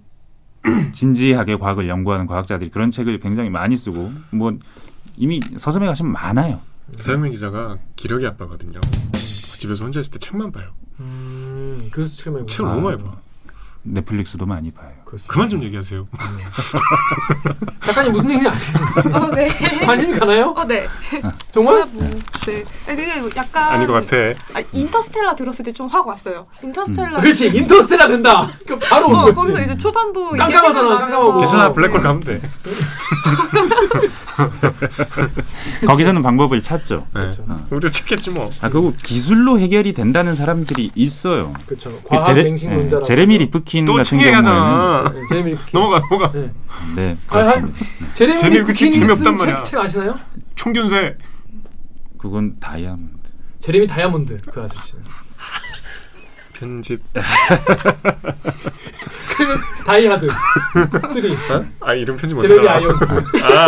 진지하게 0.93 1.57
과학을 1.57 1.87
연구하는 1.89 2.27
과학자들이 2.27 2.69
그런 2.69 2.91
책을 2.91 3.19
굉장히 3.19 3.49
많이 3.49 3.75
쓰고 3.75 4.11
뭐 4.31 4.57
이미 5.17 5.39
서점에 5.57 5.87
가시면 5.87 6.11
많아요. 6.11 6.61
서현민 6.99 7.31
기자가 7.31 7.77
기력이 7.95 8.25
아빠거든요. 8.27 8.79
집에서 9.13 9.83
혼자 9.83 9.99
있을 9.99 10.11
때 10.13 10.19
책만 10.19 10.51
봐요. 10.51 10.71
음, 10.99 11.89
그래서 11.91 12.15
책을 12.15 12.45
보나? 12.45 12.73
너무 12.73 12.89
아. 12.89 12.91
많이 12.91 13.03
봐. 13.03 13.17
넷플릭스도 13.83 14.45
많이 14.45 14.69
봐요. 14.71 15.00
그렇습니다. 15.11 15.33
그만 15.33 15.49
좀 15.49 15.61
얘기하세요. 15.63 16.07
작가님 17.83 18.13
무슨 18.13 18.29
얘기인지 18.31 18.47
아시나요? 18.47 19.25
어, 19.25 19.31
네. 19.35 19.49
관심이 19.85 20.17
가나요? 20.17 20.53
어, 20.55 20.63
네. 20.65 20.87
정말? 21.53 21.85
뭐, 21.91 22.09
네. 22.45 22.63
아니, 22.87 22.95
그게 22.97 23.21
약간 23.35 23.73
아닌 23.73 23.87
것 23.87 23.93
같아. 23.93 24.15
아, 24.53 24.63
인터스텔라 24.71 25.35
들었을 25.35 25.65
때 25.65 25.73
좀 25.73 25.89
확 25.91 26.07
왔어요. 26.07 26.47
인터스텔라. 26.63 27.17
음. 27.17 27.21
그렇지 27.21 27.47
인터스텔라 27.47 28.07
된다. 28.07 28.49
그럼 28.65 28.79
바로 28.81 29.07
온 29.09 29.15
어, 29.15 29.21
거지. 29.25 29.35
거기서 29.35 29.61
이제 29.63 29.77
초반부 29.77 30.29
깜깜하잖아, 30.37 30.99
깜깜하고. 30.99 31.37
괜찮아 31.39 31.71
블랙홀 31.73 31.93
네. 31.97 31.99
가면 31.99 32.19
돼. 32.21 32.41
거기서는 35.85 36.21
방법을 36.23 36.61
찾죠. 36.61 37.05
네. 37.13 37.21
그렇죠. 37.21 37.43
어. 37.49 37.57
우리도 37.69 37.89
찾겠지 37.89 38.29
뭐. 38.29 38.49
아 38.61 38.69
그리고 38.69 38.93
기술로 39.03 39.59
해결이 39.59 39.93
된다는 39.93 40.35
사람들이 40.35 40.91
있어요. 40.95 41.53
그렇죠. 41.65 41.91
그 42.03 42.09
과학 42.09 42.21
제레. 42.23 42.49
예, 42.51 43.01
제레미 43.03 43.37
리프킨 43.39 43.85
또 43.85 43.93
같은 43.93 44.03
챙겨 44.05 44.25
경우에는 44.31 44.49
가잖아. 45.03 45.19
네, 45.21 45.25
제레미. 45.29 45.55
넘어가 45.73 45.99
넘어가. 46.09 46.31
네. 46.31 46.51
네 46.95 47.17
아, 47.27 47.37
아, 47.37 47.43
그렇습니다. 47.43 47.79
제레미 48.13 48.39
재미- 48.39 48.63
그책 48.63 48.91
재미없단 48.91 49.25
쓴 49.25 49.35
말이야. 49.35 49.57
책, 49.63 49.71
책 49.71 49.79
아시나요? 49.79 50.15
총균쇠. 50.55 51.17
그건 52.17 52.55
다이아몬드. 52.59 53.11
제레미 53.59 53.87
다이아몬드 53.87 54.37
그 54.51 54.61
아저씨는. 54.61 55.03
편집. 56.53 57.01
그 57.13 57.21
다이하드 59.85 60.27
3. 60.29 60.37
어? 61.59 61.65
아 61.79 61.93
이름 61.95 62.15
편집 62.17 62.37
제레미 62.39 62.59
못하잖아. 62.59 62.77
아이언스. 62.77 63.03
아 63.43 63.67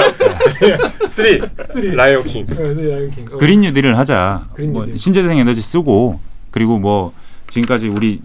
three. 1.07 1.41
three. 1.71 1.95
라이온 1.95 2.21
킹. 2.23 2.45
네, 2.45 2.73
네, 2.75 2.89
라이언 2.91 3.11
킹. 3.11 3.25
어. 3.31 3.37
그린 3.37 3.61
뉴딜을 3.61 3.97
하자. 3.97 4.49
그린 4.53 4.73
뭐 4.73 4.83
뉴딜. 4.83 4.97
신재생 4.99 5.37
에너지 5.37 5.61
쓰고 5.61 6.19
그리고 6.51 6.77
뭐 6.77 7.13
지금까지 7.49 7.87
우리 7.87 8.21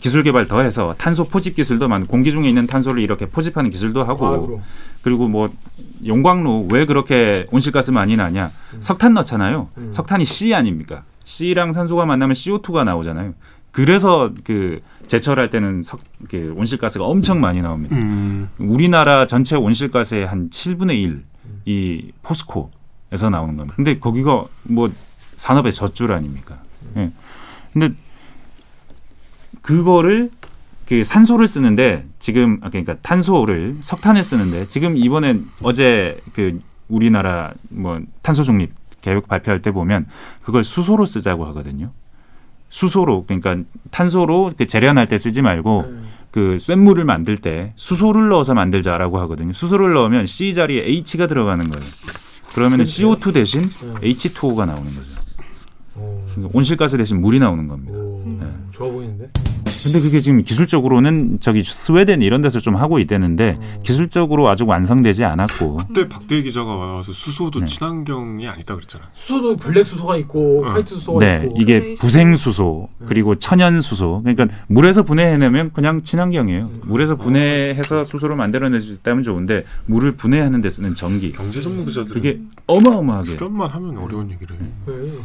기술 0.00 0.22
개발 0.22 0.48
더해서 0.48 0.94
탄소 0.98 1.24
포집 1.24 1.54
기술도 1.54 1.88
많고 1.88 2.08
공기 2.08 2.30
중에 2.30 2.48
있는 2.48 2.66
탄소를 2.66 3.02
이렇게 3.02 3.26
포집하는 3.26 3.70
기술도 3.70 4.02
하고 4.02 4.18
과학으로. 4.18 4.60
그리고 5.02 5.28
뭐 5.28 5.50
용광로 6.06 6.68
왜 6.70 6.86
그렇게 6.86 7.46
온실가스 7.50 7.90
많이 7.90 8.16
나냐? 8.16 8.50
석탄 8.80 9.14
넣잖아요. 9.14 9.68
음. 9.78 9.92
석탄이 9.92 10.24
C 10.24 10.54
아닙니까? 10.54 11.04
C랑 11.24 11.72
산소가 11.72 12.06
만나면 12.06 12.34
CO2가 12.34 12.84
나오잖아요. 12.84 13.34
그래서 13.70 14.32
그 14.44 14.80
제철할 15.06 15.50
때는 15.50 15.82
석, 15.82 16.00
그 16.28 16.54
온실가스가 16.56 17.04
엄청 17.04 17.40
많이 17.40 17.60
나옵니다. 17.60 17.96
음. 17.96 18.48
우리나라 18.58 19.26
전체 19.26 19.56
온실가스의 19.56 20.26
한 20.26 20.50
7분의 20.50 21.22
1이 21.66 22.12
포스코에서 22.22 23.30
나오는 23.30 23.56
겁니다. 23.56 23.74
근데 23.76 23.98
거기가 23.98 24.44
뭐 24.64 24.90
산업의 25.36 25.72
젖줄 25.72 26.12
아닙니까? 26.12 26.58
예. 26.96 27.12
근데 27.72 27.92
그거를 29.68 30.30
그 30.86 31.04
산소를 31.04 31.46
쓰는데 31.46 32.06
지금 32.18 32.58
아 32.62 32.70
그러니까 32.70 32.94
탄소를 33.02 33.76
석탄을 33.80 34.22
쓰는데 34.22 34.66
지금 34.66 34.96
이번에 34.96 35.40
어제 35.62 36.18
그 36.32 36.60
우리나라 36.88 37.52
뭐 37.68 38.00
탄소 38.22 38.42
중립 38.42 38.72
계획 39.02 39.28
발표할 39.28 39.60
때 39.60 39.70
보면 39.70 40.06
그걸 40.40 40.64
수소로 40.64 41.04
쓰자고 41.04 41.44
하거든요. 41.48 41.90
수소로 42.70 43.26
그러니까 43.26 43.58
탄소로 43.90 44.52
그 44.56 44.64
재련할 44.64 45.06
때 45.06 45.18
쓰지 45.18 45.42
말고 45.42 45.84
네. 45.86 45.98
그 46.30 46.56
쇳물을 46.58 47.04
만들 47.04 47.36
때 47.36 47.74
수소를 47.76 48.28
넣어서 48.28 48.54
만들자라고 48.54 49.18
하거든요. 49.18 49.52
수소를 49.52 49.92
넣으면 49.92 50.24
C 50.24 50.54
자리에 50.54 50.86
H가 50.86 51.26
들어가는 51.26 51.68
거예요. 51.68 51.84
그러면 52.54 52.78
그렇죠. 52.78 53.14
CO2 53.14 53.34
대신 53.34 53.68
네. 54.00 54.12
H2O가 54.14 54.64
나오는 54.64 54.94
거죠. 54.94 55.20
오. 55.94 56.24
그러니까 56.30 56.56
온실가스 56.56 56.96
대신 56.96 57.20
물이 57.20 57.38
나오는 57.38 57.68
겁니다. 57.68 57.92
오. 57.98 58.22
네. 58.24 58.46
좋아 58.78 58.88
보이는데. 58.88 59.28
근데 59.84 60.00
그게 60.00 60.20
지금 60.20 60.42
기술적으로는 60.42 61.38
저기 61.40 61.62
스웨덴 61.62 62.22
이런 62.22 62.40
데서 62.42 62.58
좀 62.58 62.76
하고 62.76 62.98
있다는데 62.98 63.58
어. 63.60 63.80
기술적으로 63.82 64.48
아직 64.48 64.68
완성되지 64.68 65.24
않았고 65.24 65.76
그때 65.76 66.08
박대희 66.08 66.42
기자가 66.42 66.74
와서 66.74 67.12
수소도 67.12 67.60
네. 67.60 67.66
친환경이 67.66 68.46
아니다 68.48 68.74
그랬잖아. 68.74 69.04
수소도 69.14 69.56
블랙 69.56 69.86
수소가 69.86 70.16
있고 70.18 70.64
어. 70.66 70.70
화이트 70.72 70.94
수소가 70.96 71.24
네 71.24 71.42
있고. 71.44 71.54
이게 71.58 71.78
그레이 71.80 71.91
수소. 71.91 72.00
부생 72.00 72.34
수소 72.36 72.88
음. 73.00 73.06
그리고 73.06 73.34
천연 73.36 73.80
수소 73.80 74.22
그러니까 74.24 74.48
물에서 74.68 75.02
분해해내면 75.02 75.72
그냥 75.72 76.02
친환경이에요. 76.02 76.64
음. 76.64 76.80
물에서 76.84 77.16
분해해서 77.16 78.04
수소를 78.04 78.36
만들어낼 78.36 78.80
수 78.80 78.92
있다면 78.94 79.22
좋은데 79.22 79.64
물을 79.86 80.12
분해하는 80.16 80.60
데 80.60 80.68
쓰는 80.68 80.94
전기 80.94 81.32
경제 81.32 81.60
전문 81.60 81.84
기자들 81.84 82.12
그게 82.12 82.40
어마어마하게 82.66 83.36
출연만 83.36 83.70
하면 83.70 83.98
어려운 83.98 84.30
얘기를 84.30 84.56
해. 84.56 84.60
네. 84.86 85.18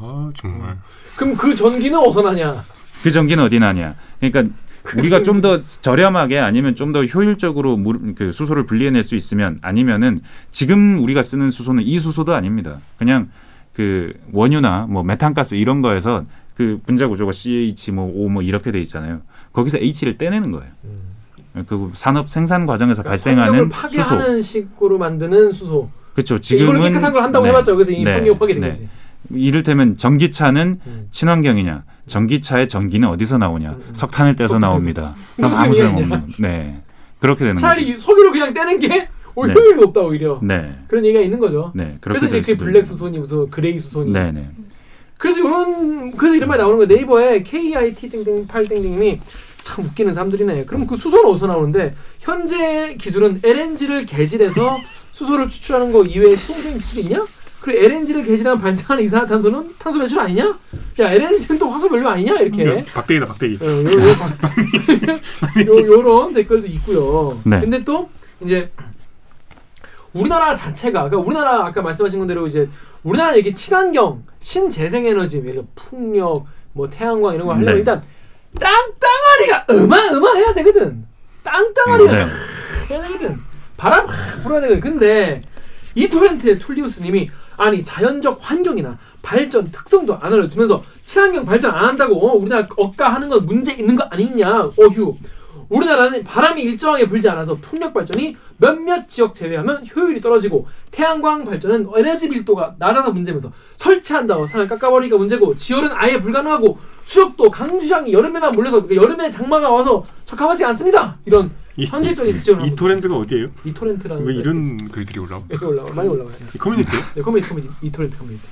아 0.00 0.30
정말. 0.34 0.76
그럼 1.16 1.34
그 1.36 1.54
전기는 1.56 1.98
어디서 1.98 2.22
나냐? 2.22 2.64
그 3.02 3.10
전기는 3.10 3.42
어디 3.44 3.58
나냐? 3.58 3.94
그러니까 4.20 4.54
우리가 4.96 5.22
좀 5.22 5.40
더 5.42 5.60
저렴하게 5.60 6.38
아니면 6.38 6.74
좀 6.74 6.92
더 6.92 7.04
효율적으로 7.04 7.76
물, 7.76 8.14
그 8.14 8.32
수소를 8.32 8.64
분리해낼 8.66 9.02
수 9.02 9.14
있으면 9.14 9.58
아니면은 9.62 10.20
지금 10.50 11.02
우리가 11.02 11.22
쓰는 11.22 11.50
수소는 11.50 11.82
이 11.84 11.98
수소도 11.98 12.34
아닙니다. 12.34 12.78
그냥 12.98 13.28
그 13.74 14.12
원유나 14.32 14.86
뭐 14.88 15.02
메탄가스 15.02 15.54
이런 15.56 15.82
거에서 15.82 16.24
그 16.56 16.80
분자 16.86 17.06
구조가 17.08 17.32
CH 17.32 17.92
뭐 17.92 18.10
O 18.14 18.28
뭐 18.28 18.42
이렇게 18.42 18.72
돼 18.72 18.80
있잖아요. 18.80 19.20
거기서 19.52 19.78
H를 19.78 20.14
떼내는 20.14 20.50
거예요. 20.52 20.70
그 21.66 21.90
산업 21.94 22.28
생산 22.28 22.66
과정에서 22.66 23.02
그러니까 23.02 23.10
발생하는 23.10 23.70
수소. 23.70 24.08
파괴하는 24.08 24.42
식으로 24.42 24.98
만드는 24.98 25.52
수소. 25.52 25.88
그렇죠. 26.14 26.34
이걸 26.34 26.40
지금은 26.40 26.80
깨끗한 26.82 27.12
걸 27.12 27.22
한다고 27.22 27.44
네, 27.44 27.50
해봤자 27.50 27.72
여기서 27.72 27.92
이 27.92 28.02
네, 28.04 28.32
파괴된 28.38 28.60
네. 28.60 28.68
거지. 28.70 28.88
이를테면 29.30 29.96
전기차는 29.96 30.80
음. 30.86 31.06
친환경이냐? 31.10 31.84
전기차의 32.08 32.66
전기는 32.68 33.06
어디서 33.08 33.38
나오냐? 33.38 33.70
음, 33.70 33.82
음. 33.86 33.94
석탄을 33.94 34.34
떼서. 34.36 34.58
나옵니다. 34.58 35.14
그럼 35.36 35.52
아무 35.54 35.74
의미냐? 35.74 35.88
소용 35.90 36.02
없는. 36.02 36.26
네. 36.38 36.82
그렇게 37.20 37.40
되는 37.40 37.54
거죠. 37.54 37.66
차라리 37.66 37.98
석유를 37.98 38.32
그냥 38.32 38.52
때는 38.54 38.78
게 38.80 39.08
오히려 39.34 39.54
네. 39.54 39.72
높다 39.76 40.00
오히려. 40.00 40.40
네. 40.42 40.74
그런 40.88 41.04
얘기가 41.04 41.22
있는 41.22 41.38
거죠. 41.38 41.72
네. 41.74 41.96
그래서 42.00 42.26
이제 42.26 42.42
수소도 42.42 42.64
블랙 42.64 42.84
수소니 42.84 43.18
무슨 43.18 43.48
그레이 43.50 43.78
수소니. 43.78 44.10
네, 44.10 44.32
네. 44.32 44.48
그래서 45.16 45.40
이런 45.40 46.12
그래서 46.16 46.36
이런 46.36 46.48
말이 46.48 46.60
나오는 46.60 46.76
거예요. 46.78 46.88
네이버에 46.88 47.42
KIT 47.42 48.08
땡땡 48.08 48.46
8 48.46 48.64
땡땡님이 48.66 49.20
참 49.62 49.84
웃기는 49.84 50.12
사람들이네. 50.12 50.64
그럼 50.64 50.86
그 50.86 50.96
수소는 50.96 51.30
어디서 51.30 51.46
나오는데 51.48 51.94
현재 52.20 52.94
기술은 52.98 53.40
LNG를 53.44 54.06
개질해서 54.06 54.78
수소를 55.12 55.48
추출하는 55.48 55.90
거 55.92 56.04
이외에 56.04 56.36
시공된 56.36 56.78
기술이 56.78 57.02
있냐? 57.02 57.24
그리고 57.60 57.84
LNG를 57.84 58.24
개질하면 58.24 58.60
발생하는 58.60 59.04
이산화탄소는 59.04 59.74
탄소 59.78 59.98
배출 59.98 60.18
아니냐? 60.20 60.58
자 60.94 61.10
LNG는 61.12 61.58
또 61.58 61.68
화석 61.70 61.92
연료 61.92 62.08
아니냐? 62.08 62.34
이렇게. 62.34 62.62
이거 62.62 62.82
박대희다 62.92 63.26
박대희. 63.26 63.58
어, 63.60 63.66
요, 63.66 63.82
요, 63.82 63.86
요, 65.66 65.86
요런 65.86 66.34
댓글도 66.34 66.66
있고요. 66.68 67.40
네. 67.44 67.60
근데 67.60 67.80
또 67.80 68.08
이제 68.40 68.70
우리나라 70.12 70.54
자체가 70.54 71.04
그러니까 71.08 71.26
우리나라 71.26 71.66
아까 71.66 71.82
말씀하신 71.82 72.26
대로 72.26 72.46
이제 72.46 72.68
우리나라 73.02 73.34
이게 73.34 73.52
친환경, 73.54 74.24
신재생에너지, 74.40 75.38
예를 75.38 75.52
들어 75.52 75.64
풍력, 75.74 76.46
뭐 76.72 76.88
태양광 76.88 77.34
이런 77.34 77.46
거 77.46 77.54
하려면 77.54 77.74
네. 77.74 77.78
일단 77.78 78.02
땅땅아리가 78.58 79.66
어마어마해야 79.68 80.54
되거든. 80.54 81.04
땅땅아리가 81.44 82.12
네. 82.14 82.24
해야 82.90 83.02
되거든. 83.06 83.38
바람 83.76 84.06
확 84.06 84.42
불어야 84.42 84.60
되거든. 84.62 84.80
근데 84.80 85.42
이 85.94 86.08
토렌트의 86.08 86.58
툴리우스님이 86.58 87.30
아니 87.58 87.84
자연적 87.84 88.38
환경이나 88.40 88.96
발전 89.20 89.70
특성도 89.70 90.16
안 90.16 90.32
알려주면서 90.32 90.82
친환경 91.04 91.44
발전 91.44 91.72
안 91.74 91.84
한다고 91.86 92.14
어, 92.26 92.34
우리나라 92.34 92.66
억가하는 92.76 93.28
건 93.28 93.44
문제 93.44 93.72
있는 93.74 93.94
거 93.96 94.04
아니냐 94.04 94.70
어휴. 94.78 95.16
우리나라는 95.68 96.24
바람이 96.24 96.62
일정하게 96.62 97.06
불지 97.08 97.28
않아서 97.28 97.54
풍력 97.60 97.92
발전이 97.92 98.34
몇몇 98.56 99.06
지역 99.06 99.34
제외하면 99.34 99.84
효율이 99.94 100.18
떨어지고 100.22 100.66
태양광 100.90 101.44
발전은 101.44 101.90
에너지 101.94 102.26
밀도가 102.30 102.76
낮아서 102.78 103.10
문제면서 103.12 103.52
설치한다고 103.76 104.46
산을 104.46 104.66
깎아버리기가 104.66 105.18
문제고 105.18 105.54
지열은 105.54 105.90
아예 105.92 106.18
불가능하고 106.18 106.78
수력도 107.04 107.50
강수량이 107.50 108.12
여름에만 108.14 108.52
몰려서 108.52 108.86
여름에 108.90 109.30
장마가 109.30 109.68
와서 109.68 110.02
적합하지 110.24 110.64
않습니다. 110.64 111.18
이런 111.26 111.46
이- 111.46 111.50
현실적인 111.86 112.38
지적을 112.38 112.66
이 112.66 112.76
토렌트가 112.76 113.16
어디예요? 113.16 113.50
이 113.64 113.72
토렌트라는 113.72 114.24
왜 114.24 114.34
이런 114.34 114.88
글들이 114.90 115.20
올라와? 115.20 115.42
여기 115.50 115.64
올라와 115.64 115.92
많이 115.92 116.08
올라와요. 116.08 116.34
이 116.54 116.58
커뮤니티요? 116.58 117.00
네, 117.14 117.22
커뮤니티 117.22 117.48
커뮤니티 117.48 117.74
이 117.82 117.92
토렌트 117.92 118.18
커뮤니티. 118.18 118.42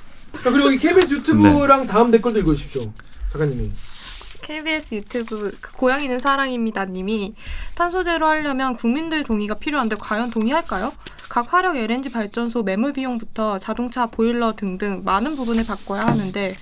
자, 0.43 0.51
그리고 0.51 0.67
여기 0.67 0.77
KBS 0.77 1.13
유튜브랑 1.13 1.81
네. 1.81 1.87
다음 1.87 2.11
댓글도 2.11 2.39
읽어주십시오. 2.39 2.91
작가님이. 3.31 3.71
KBS 4.41 4.95
유튜브 4.95 5.51
그 5.59 5.73
고양이는 5.73 6.19
사랑입니다 6.19 6.85
님이 6.85 7.35
탄소 7.75 8.03
제로 8.03 8.27
하려면 8.27 8.75
국민들 8.75 9.23
동의가 9.23 9.55
필요한데 9.55 9.97
과연 9.99 10.29
동의할까요? 10.29 10.93
각 11.27 11.53
화력 11.53 11.75
LNG 11.75 12.11
발전소 12.11 12.63
매몰 12.63 12.93
비용부터 12.93 13.59
자동차 13.59 14.05
보일러 14.05 14.55
등등 14.55 15.01
많은 15.03 15.35
부분을 15.35 15.65
바꿔야 15.65 16.05
하는데 16.05 16.55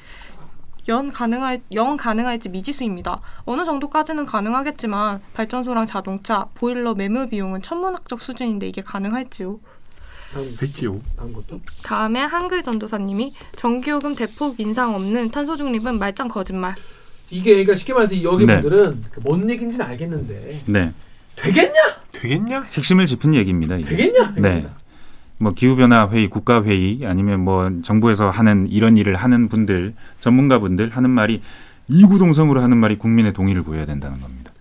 연 0.87 1.11
가능할 1.11 1.61
영 1.73 1.97
가능할지 1.97 2.49
미지수입니다. 2.49 3.21
어느 3.45 3.65
정도까지는 3.65 4.25
가능하겠지만 4.25 5.21
발전소랑 5.33 5.87
자동차 5.87 6.45
보일러 6.55 6.93
매몰 6.93 7.29
비용은 7.29 7.61
천문학적 7.61 8.21
수준인데 8.21 8.67
이게 8.67 8.81
가능할지요? 8.81 9.59
했지요. 10.61 10.99
다음 11.15 11.33
것도. 11.33 11.61
다음에 11.81 12.19
한글 12.19 12.61
전도사님이 12.61 13.33
전기요금 13.55 14.15
대폭 14.15 14.59
인상 14.59 14.93
없는 14.93 15.31
탄소 15.31 15.55
중립은 15.55 15.97
말짱 15.97 16.27
거짓말. 16.27 16.75
이게 17.29 17.51
그러니까 17.51 17.75
쉽게 17.75 17.93
말해서 17.93 18.21
여기 18.21 18.45
네. 18.45 18.61
분들은 18.61 19.05
그뭔 19.11 19.49
얘기인지는 19.49 19.85
알겠는데 19.85 20.63
네. 20.65 20.93
되겠냐? 21.35 22.01
되겠냐? 22.11 22.61
핵심을 22.73 23.05
짚은 23.07 23.33
얘기입니다. 23.35 23.77
이게. 23.77 23.89
되겠냐? 23.89 24.33
네. 24.37 24.49
이겁니다. 24.49 24.77
뭐 25.37 25.53
기후변화 25.53 26.09
회의, 26.09 26.27
국가 26.27 26.63
회의 26.63 27.01
아니면 27.03 27.41
뭐 27.41 27.71
정부에서 27.81 28.29
하는 28.29 28.67
이런 28.69 28.97
일을 28.97 29.15
하는 29.15 29.49
분들, 29.49 29.93
전문가분들 30.19 30.89
하는 30.89 31.09
말이 31.09 31.41
이구동성으로 31.87 32.61
하는 32.61 32.77
말이 32.77 32.97
국민의 32.97 33.33
동의를 33.33 33.63
구해야 33.63 33.85
된다는 33.85 34.19
겁니다. 34.21 34.51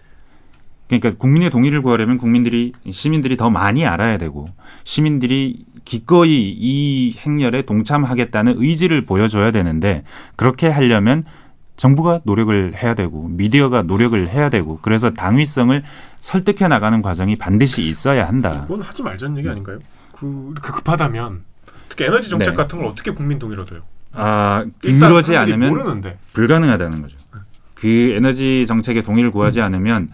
그러니까 0.88 1.12
국민의 1.16 1.50
동의를 1.50 1.80
구하려면 1.82 2.18
국민들이 2.18 2.72
시민들이 2.90 3.36
더 3.36 3.50
많이 3.50 3.86
알아야 3.86 4.18
되고 4.18 4.44
시민들이 4.84 5.64
기꺼이 5.84 6.54
이 6.58 7.14
행렬에 7.18 7.62
동참하겠다는 7.62 8.56
의지를 8.58 9.04
보여줘야 9.06 9.50
되는데 9.50 10.04
그렇게 10.36 10.68
하려면 10.68 11.24
정부가 11.76 12.20
노력을 12.24 12.74
해야 12.76 12.94
되고 12.94 13.28
미디어가 13.28 13.82
노력을 13.82 14.28
해야 14.28 14.48
되고 14.48 14.78
그래서 14.82 15.10
당위성을 15.10 15.82
설득해 16.20 16.68
나가는 16.68 17.02
과정이 17.02 17.36
반드시 17.36 17.82
있어야 17.82 18.28
한다. 18.28 18.62
그건 18.68 18.82
하지 18.82 19.02
말자는 19.02 19.38
얘기 19.38 19.48
아닌가요? 19.48 19.78
그 20.24 20.52
이렇게 20.52 20.72
급하다면 20.72 21.42
특히 21.88 22.04
에너지 22.04 22.30
정책 22.30 22.50
네. 22.50 22.56
같은 22.56 22.78
걸 22.78 22.88
어떻게 22.88 23.10
국민 23.10 23.38
동의를 23.38 23.62
얻어요? 23.64 23.82
아 24.12 24.64
그러지 24.80 25.36
않으면 25.36 25.68
모르는데 25.70 26.18
불가능하다는 26.32 27.02
거죠. 27.02 27.18
그 27.74 28.12
에너지 28.14 28.64
정책에 28.66 29.02
동의를 29.02 29.30
구하지 29.30 29.60
않으면 29.60 30.10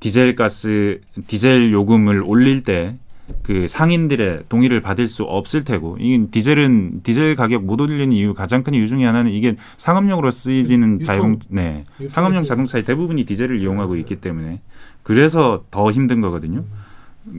디젤 0.00 0.34
가스 0.34 1.00
디젤 1.28 1.72
요금을 1.72 2.22
올릴 2.24 2.62
때 2.62 2.96
그 3.42 3.66
상인들의 3.66 4.44
동의를 4.48 4.80
받을 4.80 5.06
수 5.06 5.24
없을 5.24 5.64
테고 5.64 5.96
이 6.00 6.26
디젤은 6.30 7.02
디젤 7.02 7.34
가격 7.36 7.64
못 7.64 7.80
올리는 7.80 8.12
이유 8.12 8.34
가장 8.34 8.62
큰 8.62 8.74
이유 8.74 8.86
중에 8.86 9.04
하나는 9.04 9.32
이게 9.32 9.56
상업용으로 9.78 10.30
쓰이지는 10.30 11.00
유통. 11.00 11.04
자동 11.04 11.38
네 11.48 11.84
유통에 11.94 12.08
상업용 12.08 12.34
쓰이는. 12.36 12.44
자동차의 12.44 12.84
대부분이 12.84 13.24
디젤을 13.24 13.60
이용하고 13.60 13.96
있기 13.96 14.16
때문에 14.16 14.60
그래서 15.02 15.64
더 15.70 15.90
힘든 15.90 16.20
거거든요. 16.20 16.64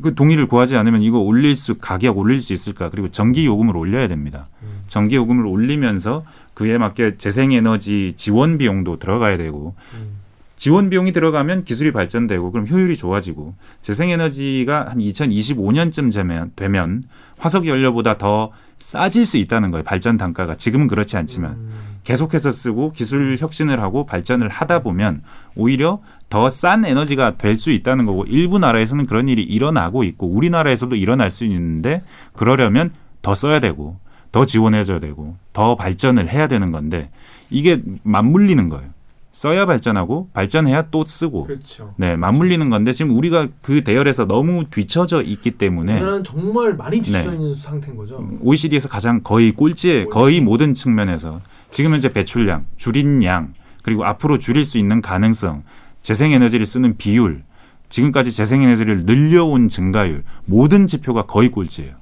그 0.01 0.15
동의를 0.15 0.47
구하지 0.47 0.77
않으면 0.77 1.01
이거 1.01 1.19
올릴 1.19 1.55
수 1.55 1.75
가격 1.75 2.17
올릴 2.17 2.41
수 2.41 2.53
있을까? 2.53 2.89
그리고 2.89 3.09
전기 3.09 3.45
요금을 3.45 3.75
올려야 3.75 4.07
됩니다. 4.07 4.47
음. 4.61 4.81
전기 4.87 5.15
요금을 5.15 5.45
올리면서 5.45 6.25
그에 6.53 6.77
맞게 6.77 7.17
재생에너지 7.17 8.13
지원 8.15 8.57
비용도 8.57 8.99
들어가야 8.99 9.37
되고 9.37 9.75
음. 9.93 10.23
지원 10.55 10.89
비용이 10.89 11.11
들어가면 11.11 11.65
기술이 11.65 11.91
발전되고 11.91 12.51
그럼 12.51 12.67
효율이 12.67 12.95
좋아지고 12.95 13.55
재생에너지가 13.81 14.91
한 14.91 14.97
2025년쯤 14.99 16.13
되면, 16.13 16.51
되면 16.55 17.03
화석 17.37 17.67
연료보다 17.67 18.17
더 18.17 18.51
싸질 18.83 19.25
수 19.25 19.37
있다는 19.37 19.71
거예요. 19.71 19.83
발전 19.83 20.17
단가가 20.17 20.55
지금은 20.55 20.87
그렇지 20.87 21.15
않지만 21.15 21.51
음. 21.51 21.69
계속해서 22.03 22.51
쓰고 22.51 22.91
기술 22.91 23.37
혁신을 23.39 23.81
하고 23.81 24.05
발전을 24.05 24.49
하다 24.49 24.79
보면 24.79 25.23
오히려 25.55 26.01
더 26.29 26.49
싼 26.49 26.83
에너지가 26.83 27.37
될 27.37 27.55
수 27.55 27.71
있다는 27.71 28.05
거고 28.05 28.25
일부 28.25 28.59
나라에서는 28.59 29.05
그런 29.05 29.29
일이 29.29 29.41
일어나고 29.41 30.03
있고 30.03 30.27
우리나라에서도 30.27 30.95
일어날 30.97 31.29
수 31.29 31.45
있는데 31.45 32.03
그러려면 32.33 32.91
더 33.21 33.33
써야 33.33 33.61
되고 33.61 33.97
더 34.33 34.43
지원해줘야 34.43 34.99
되고 34.99 35.37
더 35.53 35.75
발전을 35.75 36.27
해야 36.27 36.47
되는 36.47 36.71
건데 36.73 37.09
이게 37.49 37.81
맞물리는 38.03 38.67
거예요. 38.67 38.89
써야 39.33 39.65
발전하고 39.65 40.29
발전해야 40.33 40.89
또 40.91 41.03
쓰고 41.05 41.43
그렇죠. 41.43 41.95
네 41.97 42.15
맞물리는 42.15 42.69
건데 42.69 42.93
지금 42.93 43.17
우리가 43.17 43.47
그 43.63 43.83
대열에서 43.83 44.25
너무 44.25 44.65
뒤처져 44.69 45.23
있기 45.23 45.51
때문에 45.51 45.93
우리나라는 45.93 46.23
정말 46.23 46.75
많이 46.75 47.01
뒤쳐져 47.01 47.31
네. 47.31 47.35
있는 47.35 47.53
상태인 47.55 47.97
거죠. 47.97 48.25
OECD에서 48.41 48.87
가장 48.89 49.21
거의 49.23 49.51
꼴찌에 49.51 50.03
거의 50.05 50.39
모든 50.39 50.75
측면에서 50.75 51.41
지금 51.71 51.93
현재 51.93 52.13
배출량, 52.13 52.65
줄인 52.77 53.23
양, 53.23 53.55
그리고 53.81 54.05
앞으로 54.05 54.37
줄일 54.37 54.63
수 54.65 54.77
있는 54.77 55.01
가능성, 55.01 55.63
재생에너지를 56.03 56.67
쓰는 56.67 56.97
비율, 56.97 57.43
지금까지 57.89 58.31
재생에너지를 58.31 59.05
늘려온 59.05 59.67
증가율 59.67 60.23
모든 60.45 60.85
지표가 60.85 61.25
거의 61.25 61.49
꼴찌예요. 61.49 61.95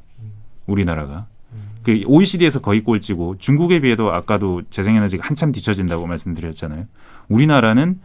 우리나라가. 0.66 1.28
그 1.84 2.04
OECD에서 2.06 2.60
거의 2.60 2.84
꼴찌고 2.84 3.38
중국에 3.40 3.80
비해도 3.80 4.12
아까도 4.12 4.62
재생에너지가 4.70 5.26
한참 5.26 5.52
뒤처진다고 5.52 6.06
말씀드렸잖아요. 6.08 6.86
우리나라는 7.30 8.00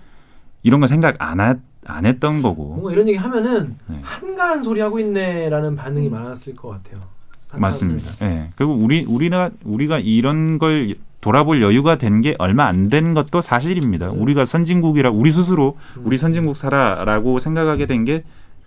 이런 0.63 0.81
거 0.81 0.87
생각 0.87 1.17
안, 1.23 1.41
하, 1.41 1.57
안 1.85 2.07
했던 2.07 2.43
거고 2.43 2.75
뭔가 2.75 2.93
이런 2.93 3.09
얘기 3.09 3.17
하면은 3.19 3.77
네. 3.87 3.99
한가한 4.03 4.63
소리 4.63 4.81
하고 4.81 4.99
있네라는 5.01 5.77
반응이 5.77 6.09
많았을 6.09 6.55
것 6.57 6.69
같아요. 6.69 7.03
한 7.49 7.61
맞습니다. 7.61 8.11
예. 8.23 8.51
그리고 8.57 8.75
우리 8.75 9.05
우리가 9.05 9.51
우리가 9.65 10.01
이런 10.01 10.59
걸 10.59 10.97
돌아볼 11.21 11.63
여유가 11.63 11.97
된 11.97 12.21
게 12.21 12.35
얼마 12.39 12.67
안 12.67 12.89
된 12.89 13.15
것도 13.15 13.41
사실입니다. 13.41 14.11
음. 14.11 14.21
우리가 14.23 14.45
선진국이라 14.45 15.11
우리 15.11 15.31
스스로 15.31 15.77
음. 15.97 16.03
우리 16.07 16.19
선진국 16.19 16.57
살아라고 16.57 17.39
생각하게 17.39 17.87
된 17.87 18.05
게 18.05 18.25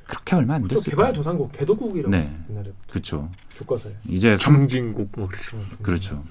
그렇게 0.07 0.35
얼마 0.35 0.55
안 0.55 0.63
됐어요. 0.67 0.81
개발 0.89 1.13
도상국, 1.13 1.51
개도국이라고 1.51 2.09
네. 2.09 2.33
옛날에 2.49 2.71
그렇죠. 2.89 3.29
교과서에. 3.57 3.91
이제 4.07 4.35
삼- 4.37 4.55
중진국 4.57 5.09
뭐 5.15 5.27
그렇죠. 5.27 5.57
그렇죠. 5.83 6.23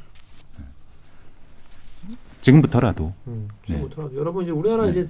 지금부터라도 2.41 3.13
음, 3.27 3.49
네. 3.69 3.75
지금부터 3.75 4.11
여러분 4.15 4.45
이제 4.45 4.53
우리나라 4.53 4.85
네. 4.85 4.91
이제 4.91 5.09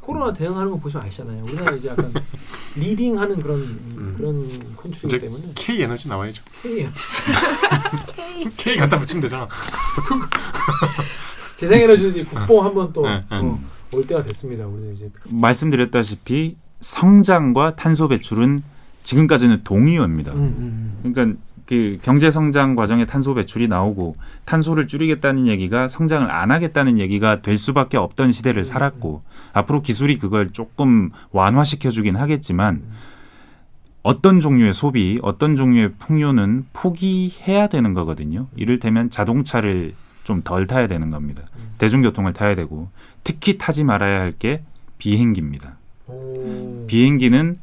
코로나 0.00 0.32
대응하는 0.32 0.72
거 0.72 0.78
보시면 0.78 1.06
아시잖아요. 1.06 1.44
우리나라 1.44 1.76
이제 1.76 1.88
약간 1.88 2.12
leading하는 2.76 3.42
그런 3.42 4.14
그런 4.16 4.48
country이기 4.76 5.06
이제 5.06 5.18
때문에 5.18 5.44
K 5.54 5.82
에너지 5.82 6.08
나와야죠. 6.08 6.42
K 6.62 6.88
K 8.56 8.76
갖다 8.76 8.98
붙이면 8.98 9.22
되잖아. 9.22 9.46
재생 11.56 11.82
에너지 11.82 12.08
이제 12.08 12.24
국뽕 12.24 12.64
한번 12.64 12.92
또 12.92 13.02
네, 13.02 13.22
네. 13.30 13.36
어, 13.36 13.60
올 13.92 14.06
때가 14.06 14.22
됐습니다. 14.22 14.66
우리는 14.66 14.94
이제 14.94 15.10
말씀드렸다시피 15.28 16.56
성장과 16.80 17.76
탄소 17.76 18.08
배출은 18.08 18.62
지금까지는 19.02 19.64
동의어입니다. 19.64 20.32
음, 20.32 20.98
음, 21.04 21.12
그러니까 21.12 21.38
그 21.70 21.98
경제 22.02 22.32
성장 22.32 22.74
과정에 22.74 23.06
탄소 23.06 23.32
배출이 23.32 23.68
나오고 23.68 24.16
탄소를 24.44 24.88
줄이겠다는 24.88 25.46
얘기가 25.46 25.86
성장을 25.86 26.28
안 26.28 26.50
하겠다는 26.50 26.98
얘기가 26.98 27.42
될 27.42 27.56
수밖에 27.56 27.96
없던 27.96 28.32
시대를 28.32 28.64
살았고 28.64 29.22
앞으로 29.52 29.80
기술이 29.80 30.18
그걸 30.18 30.50
조금 30.50 31.10
완화시켜 31.30 31.90
주긴 31.90 32.16
하겠지만 32.16 32.82
어떤 34.02 34.40
종류의 34.40 34.72
소비, 34.72 35.20
어떤 35.22 35.54
종류의 35.54 35.92
풍요는 36.00 36.66
포기해야 36.72 37.68
되는 37.68 37.94
거거든요. 37.94 38.48
이를테면 38.56 39.08
자동차를 39.08 39.94
좀 40.24 40.42
덜 40.42 40.66
타야 40.66 40.88
되는 40.88 41.12
겁니다. 41.12 41.44
대중교통을 41.78 42.32
타야 42.32 42.56
되고 42.56 42.88
특히 43.22 43.58
타지 43.58 43.84
말아야 43.84 44.20
할 44.20 44.32
게 44.36 44.62
비행기입니다. 44.98 45.76
오. 46.08 46.84
비행기는 46.88 47.58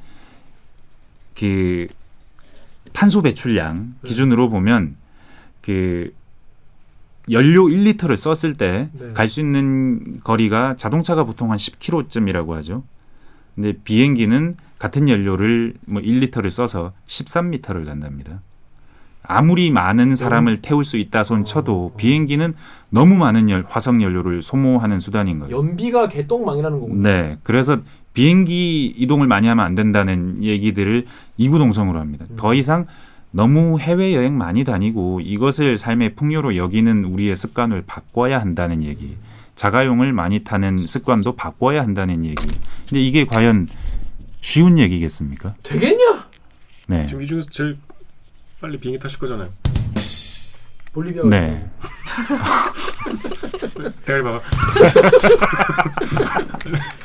그 1.37 1.87
탄소 2.97 3.21
배출량 3.21 3.93
네. 4.01 4.09
기준으로 4.09 4.49
보면 4.49 4.95
그 5.61 6.11
연료 7.29 7.65
1리터를 7.65 8.15
썼을 8.15 8.55
때 8.55 8.89
네. 8.91 9.13
갈수 9.13 9.39
있는 9.39 10.19
거리가 10.23 10.77
자동차가 10.77 11.23
보통 11.23 11.51
한 11.51 11.59
10km쯤이라고 11.59 12.53
하죠. 12.53 12.83
근데 13.53 13.73
비행기는 13.73 14.57
같은 14.79 15.09
연료를 15.09 15.75
뭐 15.85 16.01
1리터를 16.01 16.49
써서 16.49 16.93
13m를 17.05 17.85
간답니다. 17.85 18.41
아무리 19.21 19.69
많은 19.69 20.15
사람을 20.15 20.63
태울 20.63 20.83
수 20.83 20.97
있다 20.97 21.23
손 21.23 21.45
쳐도 21.45 21.91
어. 21.93 21.97
비행기는 21.97 22.55
너무 22.89 23.15
많은 23.15 23.51
열, 23.51 23.63
화석 23.67 24.01
연료를 24.01 24.41
소모하는 24.41 24.97
수단인 24.97 25.37
거예요. 25.37 25.55
연비가 25.55 26.07
개똥망이라는 26.07 26.79
거군요. 26.79 27.01
네. 27.03 27.37
그래서 27.43 27.77
비행기 28.17 28.95
이동을 28.97 29.27
많이 29.27 29.47
하면 29.47 29.63
안 29.63 29.75
된다는 29.75 30.43
얘기들을 30.43 31.05
이구동성으로 31.37 31.99
합니다. 31.99 32.25
음. 32.31 32.35
더 32.35 32.55
이상 32.55 32.87
너무 33.29 33.79
해외 33.79 34.15
여행 34.15 34.35
많이 34.39 34.63
다니고 34.63 35.21
이것을 35.21 35.77
삶의 35.77 36.15
풍요로 36.15 36.55
여기는 36.55 37.03
우리의 37.03 37.35
습관을 37.35 37.83
바꿔야 37.85 38.41
한다는 38.41 38.81
얘기. 38.81 39.15
자가용을 39.53 40.13
많이 40.13 40.43
타는 40.43 40.77
습관도 40.77 41.35
바꿔야 41.35 41.83
한다는 41.83 42.25
얘기. 42.25 42.43
근데 42.89 43.01
이게 43.01 43.23
과연 43.23 43.67
쉬운 44.41 44.79
얘기겠습니까? 44.79 45.53
되겠냐? 45.61 46.27
네. 46.87 47.05
지금 47.05 47.21
이 47.21 47.27
중에서 47.27 47.47
제일 47.51 47.77
빨리 48.59 48.79
비행기 48.79 48.99
타실 48.99 49.19
거잖아요. 49.19 49.49
볼리비아 50.97 51.23
네. 51.25 51.69
대가리 54.03 54.23
봐봐. 54.23 54.41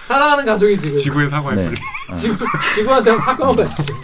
사랑하는 0.08 0.46
가족이 0.46 0.80
지금 0.80 0.96
지구의 0.96 1.28
사과에 1.28 1.56
네. 1.56 1.74
어. 2.10 2.14
지구 2.14 2.36
지구한테 2.74 3.18
사과가 3.18 3.64
지금. 3.66 3.94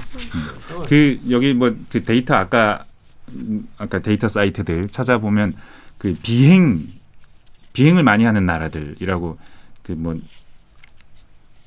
그 0.86 1.18
여기 1.30 1.55
뭐 1.55 1.74
그 1.91 2.05
데이터 2.05 2.34
아까 2.34 2.84
음, 3.30 3.66
아까 3.78 4.01
데이터 4.01 4.28
사이트들 4.28 4.91
찾아보면 4.91 5.55
그 5.97 6.14
비행 6.22 6.86
비행을 7.72 8.03
많이 8.03 8.24
하는 8.24 8.45
나라들이라고 8.45 9.39
그 9.84 9.93
뭐 9.93 10.18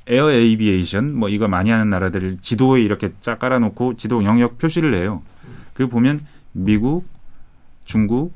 에어 0.07 0.30
에이비에이션 0.30 1.15
뭐 1.15 1.28
이거 1.30 1.47
많이 1.47 1.72
하는 1.72 1.89
나라들을 1.89 2.38
지도에 2.41 2.82
이렇게 2.82 3.13
쫙 3.22 3.39
깔아놓고 3.39 3.95
지도 3.97 4.24
영역 4.24 4.59
표시를 4.59 4.93
해요. 4.93 5.24
그 5.74 5.88
보면 5.88 6.26
미국, 6.51 7.07
중국, 7.84 8.34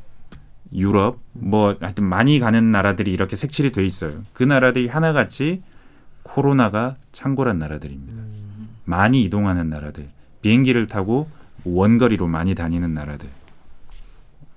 유럽 0.73 1.19
뭐 1.33 1.75
하여튼 1.79 2.03
많이 2.05 2.39
가는 2.39 2.71
나라들이 2.71 3.11
이렇게 3.11 3.35
색칠이 3.35 3.71
돼 3.71 3.85
있어요. 3.85 4.23
그 4.33 4.43
나라들이 4.43 4.87
하나같이 4.87 5.61
코로나가 6.23 6.95
창궐한 7.11 7.59
나라들입니다. 7.59 8.13
음. 8.13 8.69
많이 8.83 9.23
이동하는 9.23 9.69
나라들, 9.69 10.09
비행기를 10.41 10.87
타고 10.87 11.27
원거리로 11.63 12.27
많이 12.27 12.55
다니는 12.55 12.93
나라들. 12.93 13.29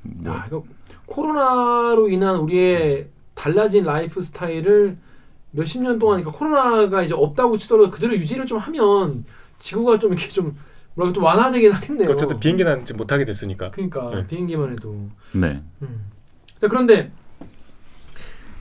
뭐 0.03 0.35
야, 0.35 0.45
이거 0.47 0.65
코로나로 1.07 2.09
인한 2.09 2.37
우리의 2.37 3.09
달라진 3.35 3.85
라이프 3.85 4.21
스타일을 4.21 4.97
몇십 5.51 5.83
년 5.83 5.99
동안 5.99 6.21
그러니까 6.21 6.39
코로나가 6.39 7.03
이제 7.03 7.15
없다고 7.15 7.57
치더라도 7.57 7.91
그대로 7.91 8.15
유지를 8.17 8.47
좀 8.47 8.59
하면 8.59 9.25
지구가 9.59 9.99
좀 9.99 10.13
이렇게 10.13 10.29
좀 10.29 10.57
뭐랄까 10.99 11.15
좀 11.15 11.23
완화되긴 11.25 11.71
하겠네요. 11.71 12.11
어쨌든 12.11 12.41
비행기는 12.41 12.83
이제 12.83 12.93
못 12.93 13.07
타게 13.07 13.25
됐으니까. 13.25 13.71
그러니까 13.71 14.11
네. 14.11 14.27
비행기만 14.27 14.73
해도. 14.73 15.09
네. 15.33 15.63
음. 15.83 16.11
자 16.61 16.67
그런데 16.67 17.13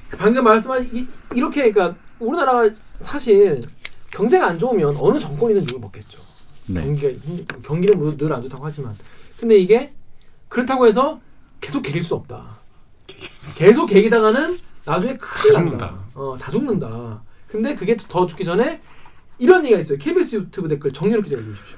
그 0.09 0.17
방금 0.17 0.43
말씀하신 0.43 0.95
이- 0.95 1.07
이렇게 1.35 1.71
그러니까 1.71 1.99
우리나라가 2.19 2.69
사실 3.01 3.61
경제가 4.11 4.47
안 4.47 4.59
좋으면 4.59 4.95
어느 4.99 5.17
정권이든 5.17 5.63
욕을 5.67 5.79
먹겠죠. 5.79 6.19
네. 6.69 6.83
경기가 6.83 7.09
힘- 7.23 7.45
경기는 7.63 8.17
늘 8.17 8.31
안 8.31 8.43
좋다고 8.43 8.63
하지만 8.65 8.95
근데 9.39 9.57
이게 9.57 9.93
그렇다고 10.47 10.85
해서 10.85 11.19
계속 11.59 11.81
개길 11.81 12.03
수 12.03 12.13
없다. 12.13 12.57
계속 13.55 13.87
개기다가는 13.87 14.59
나중에 14.85 15.15
큰일 15.15 15.53
다 15.53 15.59
난다. 15.61 15.87
죽는다. 15.87 15.99
어, 16.13 16.37
다 16.39 16.51
죽는다. 16.51 17.21
근데 17.47 17.73
그게 17.73 17.95
더 17.97 18.25
죽기 18.27 18.43
전에 18.43 18.79
이런 19.39 19.63
얘기가 19.63 19.79
있어요. 19.79 19.97
KBS 19.97 20.35
유튜브 20.35 20.67
댓글 20.67 20.91
정유럽 20.91 21.23
기자 21.23 21.35
읽어주십시오. 21.37 21.77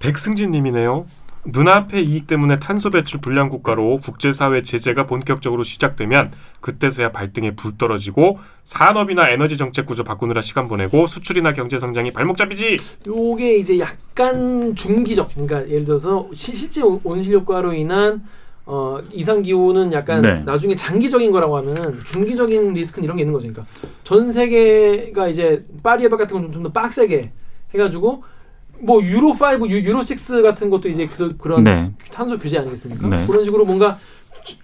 백승진님이네요. 0.00 1.06
눈앞의 1.46 2.04
이익 2.04 2.26
때문에 2.26 2.58
탄소 2.58 2.90
배출 2.90 3.18
불량 3.20 3.48
국가로 3.48 3.96
국제사회 4.02 4.60
제재가 4.60 5.06
본격적으로 5.06 5.62
시작되면 5.62 6.32
그때서야 6.60 7.12
발등에 7.12 7.52
불 7.52 7.78
떨어지고 7.78 8.38
산업이나 8.64 9.30
에너지 9.30 9.56
정책 9.56 9.86
구조 9.86 10.04
바꾸느라 10.04 10.42
시간 10.42 10.68
보내고 10.68 11.06
수출이나 11.06 11.54
경제 11.54 11.78
성장이 11.78 12.12
발목 12.12 12.36
잡이지. 12.36 12.78
요게 13.06 13.56
이제 13.56 13.78
약간 13.78 14.74
중기적, 14.74 15.30
그러니까 15.32 15.66
예를 15.70 15.84
들어서 15.86 16.28
시- 16.34 16.54
실제 16.54 16.82
온- 16.82 17.00
온실 17.04 17.32
효과로 17.34 17.72
인한 17.72 18.22
어, 18.66 18.98
이상 19.12 19.40
기후는 19.42 19.92
약간 19.94 20.20
네. 20.20 20.42
나중에 20.44 20.76
장기적인 20.76 21.32
거라고 21.32 21.56
하면은 21.56 21.98
중기적인 22.04 22.74
리스크는 22.74 23.04
이런 23.04 23.16
게 23.16 23.22
있는 23.22 23.32
거죠. 23.32 23.48
그러니까 23.48 23.64
전 24.04 24.30
세계가 24.30 25.28
이제 25.28 25.64
파리 25.82 26.04
협약 26.04 26.18
같은 26.18 26.36
건 26.36 26.52
좀 26.52 26.62
더 26.62 26.70
빡세게 26.70 27.32
해가지고 27.74 28.22
뭐 28.82 29.02
유로 29.02 29.30
5, 29.30 29.68
유, 29.68 29.78
유로 29.80 30.02
6 30.02 30.42
같은 30.42 30.70
것도 30.70 30.88
이제 30.88 31.06
그, 31.06 31.28
그런 31.36 31.64
네. 31.64 31.92
탄소 32.10 32.38
규제 32.38 32.58
아니겠습니까? 32.58 33.08
네. 33.08 33.26
그런 33.26 33.44
식으로 33.44 33.64
뭔가 33.64 33.98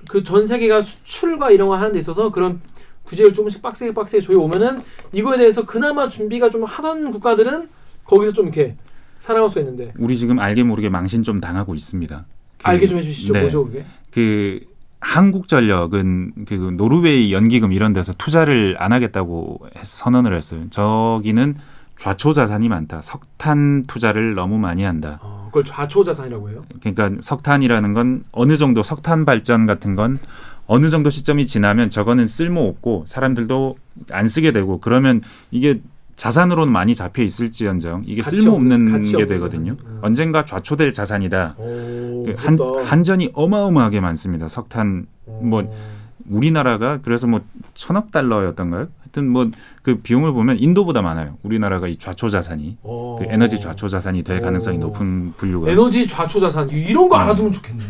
그 0.09 0.23
전 0.23 0.47
세계가 0.47 0.81
수출과 0.83 1.51
이런 1.51 1.69
거 1.69 1.77
하는 1.77 1.93
데 1.93 1.99
있어서 1.99 2.31
그런 2.31 2.61
규제를 3.07 3.35
조금씩 3.35 3.61
빡세게 3.62 3.93
빡세게 3.95 4.23
조여 4.23 4.39
오면은 4.39 4.81
이거에 5.12 5.37
대해서 5.37 5.64
그나마 5.67 6.09
준비가 6.09 6.51
좀 6.51 6.64
하던 6.64 7.12
국가들은 7.12 7.69
거기서 8.05 8.33
좀 8.33 8.47
이렇게 8.47 8.75
살아갈 9.21 9.51
수 9.51 9.59
있는데 9.61 9.93
우리 9.99 10.17
지금 10.17 10.39
알게 10.39 10.62
모르게 10.62 10.89
망신 10.89 11.23
좀 11.23 11.41
당하고 11.41 11.75
있습니다. 11.75 12.25
그- 12.59 12.69
알게 12.69 12.87
좀 12.87 12.99
해주시죠. 12.99 13.33
네. 13.35 13.43
뭐죠 13.43 13.67
그게? 13.67 13.85
그 14.11 14.61
한국전력은 15.01 16.47
그 16.49 16.55
노르웨이 16.77 17.33
연기금 17.33 17.73
이런 17.73 17.93
데서 17.93 18.12
투자를 18.14 18.77
안 18.79 18.93
하겠다고 18.93 19.61
했- 19.77 19.85
선언을 19.85 20.35
했어요. 20.35 20.62
저기는 20.71 21.57
좌초 21.97 22.33
자산이 22.33 22.69
많다. 22.69 23.01
석탄 23.01 23.83
투자를 23.87 24.35
너무 24.35 24.59
많이 24.59 24.83
한다. 24.83 25.19
어, 25.23 25.47
그걸 25.49 25.65
좌초 25.65 26.05
자산이라고 26.05 26.51
해요. 26.51 26.65
그러니까 26.81 27.21
석탄이라는 27.21 27.95
건 27.95 28.23
어느 28.33 28.57
정도 28.57 28.83
석탄 28.83 29.25
발전 29.25 29.67
같은 29.67 29.95
건 29.95 30.19
어느 30.67 30.89
정도 30.91 31.11
시점이 31.11 31.47
지나면 31.47 31.91
저거는 31.91 32.27
쓸모 32.27 32.63
없고 32.69 33.05
사람들도 33.07 33.77
안 34.11 34.29
쓰게 34.29 34.53
되고 34.53 34.79
그러면 34.81 35.23
이게 35.51 35.81
자산으로는 36.17 36.73
많이 36.73 36.95
잡혀 36.95 37.23
있을지언정 37.23 38.03
이게 38.07 38.23
가치 38.23 38.39
쓸모 38.41 38.59
없는- 38.59 39.17
게 39.17 39.27
되거든요. 39.27 39.77
음. 39.85 39.99
언젠가 40.03 40.45
좌초될 40.45 40.93
자산이다. 40.93 41.55
오, 41.59 42.25
그 42.27 42.35
한. 42.37 42.59
한전이 42.85 43.31
어마어마하게 43.35 44.01
많습니다. 44.01 44.49
석탄 44.49 45.07
뭐 45.25 45.63
어. 45.63 45.97
우리나라가 46.29 46.99
그래서 47.03 47.27
뭐 47.27 47.41
천억 47.75 48.11
달러였던가요? 48.11 48.89
하여튼 49.17 49.29
뭐 49.29 49.51
그 49.87 50.01
비용을 50.01 50.33
보면 50.33 50.59
인도보다 50.59 51.01
많아요. 51.01 51.39
우리나라가 51.45 51.87
이 51.87 51.95
좌초 51.95 52.29
자산이 52.29 52.79
어. 52.83 53.19
그 53.21 53.27
에너지 53.29 53.61
좌초 53.61 53.87
자산이 53.87 54.25
될 54.25 54.41
가능성이 54.41 54.79
오. 54.79 54.81
높은 54.81 55.33
분류가. 55.37 55.71
에너지 55.71 56.09
좌초 56.09 56.41
자산 56.41 56.69
이런 56.71 57.09
거 57.09 57.14
음. 57.14 57.21
알아두면 57.21 57.53
좋겠네. 57.53 57.85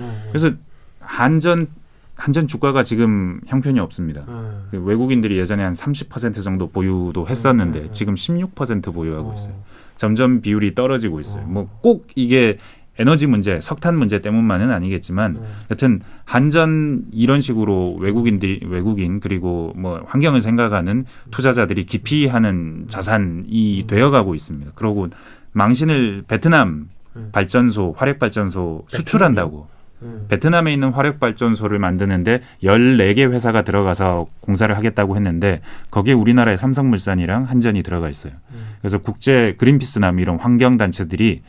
어. 0.00 0.22
그래서 0.32 0.50
한전 0.98 1.68
한전 2.16 2.48
주가가 2.48 2.82
지금 2.82 3.40
형편이 3.46 3.78
없습니다. 3.78 4.24
어. 4.26 4.64
그 4.72 4.78
외국인들이 4.82 5.38
예전에 5.38 5.62
한 5.62 5.74
30% 5.74 6.42
정도 6.42 6.68
보유도 6.70 7.28
했었는데 7.28 7.78
음, 7.78 7.82
음, 7.84 7.86
음. 7.86 7.92
지금 7.92 8.14
16% 8.14 8.92
보유하고 8.92 9.30
어. 9.30 9.34
있어요. 9.34 9.54
점점 9.96 10.40
비율이 10.40 10.74
떨어지고 10.74 11.20
있어요. 11.20 11.44
어. 11.44 11.46
뭐꼭 11.46 12.08
이게 12.16 12.58
에너지 12.98 13.26
문제, 13.26 13.60
석탄 13.60 13.96
문제 13.96 14.20
때문만은 14.20 14.70
아니겠지만 14.70 15.36
어. 15.38 15.46
여튼 15.70 16.00
한전 16.24 17.04
이런 17.12 17.40
식으로 17.40 17.96
외국인들이 18.00 18.60
외국인 18.68 19.20
그리고 19.20 19.72
뭐 19.76 20.02
환경을 20.06 20.40
생각하는 20.40 21.04
투자자들이 21.30 21.84
기피 21.84 22.26
하는 22.26 22.84
자산이 22.88 23.82
음. 23.82 23.86
되어 23.86 24.10
가고 24.10 24.34
있습니다. 24.34 24.72
그러고 24.74 25.08
망신을 25.52 26.24
베트남 26.26 26.88
음. 27.16 27.28
발전소 27.32 27.94
화력 27.96 28.18
발전소 28.18 28.84
수출한다고 28.88 29.68
음. 30.02 30.26
베트남에 30.28 30.72
있는 30.72 30.90
화력 30.90 31.20
발전소를 31.20 31.78
만드는데 31.78 32.42
14개 32.62 33.30
회사가 33.30 33.62
들어가서 33.62 34.26
공사를 34.40 34.74
하겠다고 34.76 35.16
했는데 35.16 35.60
거기에 35.90 36.14
우리나라의 36.14 36.58
삼성물산이랑 36.58 37.44
한전이 37.44 37.82
들어가 37.82 38.08
있어요. 38.08 38.32
음. 38.52 38.76
그래서 38.80 38.98
국제 38.98 39.54
그린피스나 39.58 40.12
뭐 40.12 40.20
이런 40.20 40.38
환경 40.38 40.76
단체들이 40.76 41.42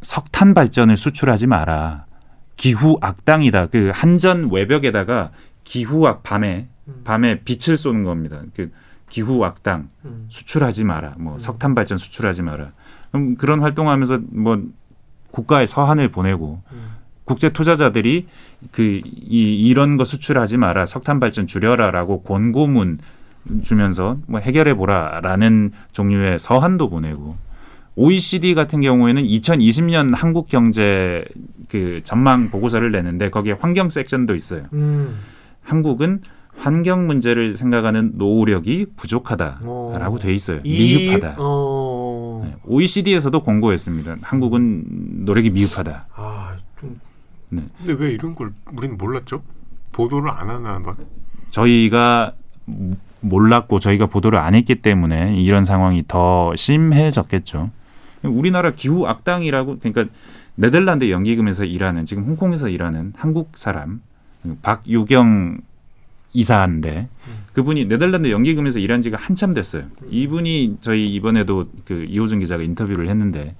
석탄 0.00 0.54
발전을 0.54 0.96
수출하지 0.96 1.46
마라. 1.46 2.06
기후 2.56 2.98
악당이다. 3.00 3.66
그 3.66 3.90
한전 3.94 4.50
외벽에다가 4.50 5.30
기후악 5.64 6.22
밤에 6.22 6.66
음. 6.88 7.00
밤에 7.04 7.40
빛을 7.40 7.76
쏘는 7.76 8.04
겁니다. 8.04 8.42
그 8.54 8.70
기후 9.08 9.44
악당 9.44 9.88
음. 10.04 10.26
수출하지 10.28 10.84
마라. 10.84 11.14
뭐 11.18 11.34
음. 11.34 11.38
석탄 11.38 11.74
발전 11.74 11.98
수출하지 11.98 12.42
마라. 12.42 12.72
음, 13.14 13.36
그런 13.36 13.60
활동하면서 13.60 14.20
뭐 14.30 14.62
국가에 15.30 15.66
서한을 15.66 16.10
보내고 16.10 16.62
음. 16.72 16.96
국제 17.24 17.50
투자자들이 17.50 18.26
그 18.72 19.02
이, 19.04 19.66
이런 19.68 19.96
거 19.96 20.04
수출하지 20.04 20.56
마라. 20.56 20.86
석탄 20.86 21.20
발전 21.20 21.46
줄여라라고 21.46 22.22
권고문 22.22 22.98
주면서 23.62 24.18
뭐 24.26 24.40
해결해 24.40 24.74
보라라는 24.74 25.72
종류의 25.92 26.38
서한도 26.38 26.88
보내고 26.88 27.36
OECD 28.08 28.54
같은 28.54 28.80
경우에는 28.80 29.24
2020년 29.24 30.14
한국 30.14 30.46
경제 30.48 31.24
그 31.68 32.00
전망 32.04 32.48
보고서를 32.48 32.92
내는데 32.92 33.28
거기에 33.28 33.54
환경 33.58 33.88
섹션도 33.88 34.36
있어요. 34.36 34.62
음. 34.72 35.18
한국은 35.62 36.20
환경 36.56 37.08
문제를 37.08 37.54
생각하는 37.54 38.12
노력이 38.14 38.86
부족하다라고 38.96 40.14
어. 40.14 40.18
돼 40.20 40.32
있어요. 40.32 40.60
이- 40.62 40.78
미흡하다. 41.08 41.36
어. 41.38 42.42
네, 42.46 42.54
OECD에서도 42.66 43.42
공고했습니다. 43.42 44.16
한국은 44.22 44.84
노력이 45.24 45.50
미흡하다. 45.50 46.06
아, 46.14 46.56
좀 46.78 47.00
근데 47.50 47.94
왜 47.98 48.12
이런 48.12 48.32
걸 48.36 48.52
우리는 48.76 48.96
몰랐죠? 48.96 49.42
보도를 49.90 50.30
안 50.30 50.48
하나 50.50 50.78
봐. 50.80 50.94
저희가 51.50 52.34
몰랐고 53.20 53.80
저희가 53.80 54.06
보도를 54.06 54.38
안 54.38 54.54
했기 54.54 54.76
때문에 54.76 55.34
이런 55.36 55.64
상황이 55.64 56.04
더 56.06 56.54
심해졌겠죠. 56.54 57.70
우리나라 58.24 58.72
기후 58.72 59.06
악당이라고 59.06 59.78
그러니까 59.78 60.06
네덜란드 60.54 61.10
연기금에서 61.10 61.64
일하는 61.64 62.04
지금 62.04 62.24
홍콩에서 62.24 62.68
일하는 62.68 63.12
한국 63.16 63.56
사람 63.56 64.02
박유경 64.62 65.60
이사인데 66.32 67.08
그분이 67.52 67.86
네덜란드 67.86 68.30
연기금에서 68.30 68.78
일한 68.78 69.00
지가 69.00 69.16
한참 69.16 69.54
됐어요. 69.54 69.84
이분이 70.10 70.78
저희 70.80 71.12
이번에도 71.14 71.66
그 71.84 72.04
이호준 72.08 72.40
기자가 72.40 72.62
인터뷰를 72.62 73.08
했는데 73.08 73.54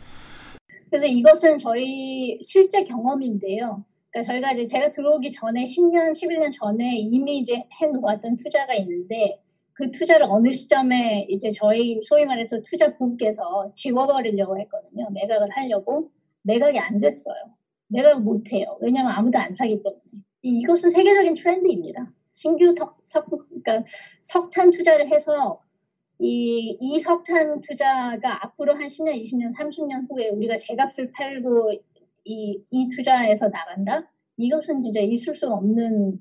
그래서 0.90 1.06
이것은 1.06 1.58
저희 1.58 2.38
실제 2.42 2.84
경험인데요. 2.84 3.84
그러니까 4.10 4.32
저희가 4.32 4.52
이제 4.52 4.66
제가 4.66 4.90
들어오기 4.90 5.30
전에 5.32 5.64
10년, 5.64 6.12
11년 6.12 6.50
전에 6.52 6.96
이미 6.98 7.38
이제 7.38 7.54
해 7.54 7.86
놓았던 7.92 8.36
투자가 8.36 8.74
있는데 8.74 9.40
그 9.78 9.92
투자를 9.92 10.26
어느 10.28 10.50
시점에 10.50 11.24
이제 11.30 11.52
저희 11.52 12.00
소위 12.02 12.24
말해서 12.26 12.60
투자부께서 12.62 13.70
지워버리려고 13.76 14.58
했거든요. 14.58 15.08
매각을 15.10 15.48
하려고 15.52 16.10
매각이 16.42 16.76
안 16.80 16.98
됐어요. 16.98 17.36
매각을 17.86 18.20
못 18.24 18.52
해요. 18.52 18.76
왜냐하면 18.80 19.12
아무도 19.12 19.38
안 19.38 19.54
사기 19.54 19.80
때문에. 19.80 20.00
이- 20.42 20.58
이것은 20.62 20.90
세계적인 20.90 21.34
트렌드입니다. 21.34 22.10
신규 22.32 22.74
석, 22.76 22.98
석, 23.06 23.26
그러니까 23.28 23.84
석탄 24.22 24.70
투자를 24.70 25.08
해서 25.12 25.62
이, 26.18 26.76
이 26.80 26.98
석탄 26.98 27.60
투자가 27.60 28.44
앞으로 28.46 28.74
한 28.74 28.88
10년, 28.88 29.14
20년, 29.22 29.56
30년 29.56 30.10
후에 30.10 30.30
우리가 30.30 30.56
제값을 30.56 31.12
팔고 31.12 31.70
이, 32.24 32.60
이 32.72 32.88
투자에서 32.88 33.48
나간다? 33.48 34.10
이것은 34.36 34.82
진짜 34.82 35.00
있을 35.00 35.36
수 35.36 35.46
없는 35.48 36.20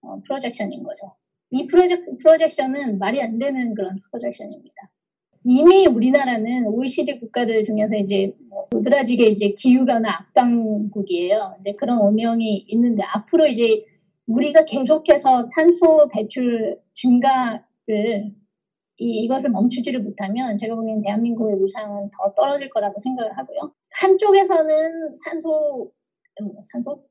어, 0.00 0.20
프로젝션인 0.22 0.82
거죠. 0.82 1.14
이 1.54 1.68
프로젝, 1.68 2.00
프로젝션은 2.20 2.98
말이 2.98 3.22
안 3.22 3.38
되는 3.38 3.74
그런 3.74 3.96
프로젝션입니다. 4.10 4.74
이미 5.44 5.86
우리나라는 5.86 6.66
OECD 6.66 7.20
국가들 7.20 7.64
중에서 7.64 7.94
이제 7.94 8.34
뭐 8.48 8.66
도드라지게 8.70 9.26
이제 9.26 9.50
기후변화 9.50 10.10
악당국이에요. 10.10 11.52
근데 11.56 11.72
그런 11.74 12.00
오명이 12.00 12.64
있는데 12.66 13.04
앞으로 13.04 13.46
이제 13.46 13.84
우리가 14.26 14.64
계속해서 14.64 15.48
탄소 15.54 16.08
배출 16.12 16.76
증가를 16.94 18.32
이, 18.96 19.22
이것을 19.22 19.50
멈추지를 19.50 20.00
못하면 20.00 20.56
제가 20.56 20.74
보기엔 20.74 21.02
대한민국의 21.02 21.64
위상은 21.64 22.10
더 22.16 22.34
떨어질 22.34 22.68
거라고 22.70 22.98
생각을 23.00 23.38
하고요. 23.38 23.72
한쪽에서는 23.92 25.16
산소, 25.22 25.92
음, 26.40 26.50
산소? 26.64 27.04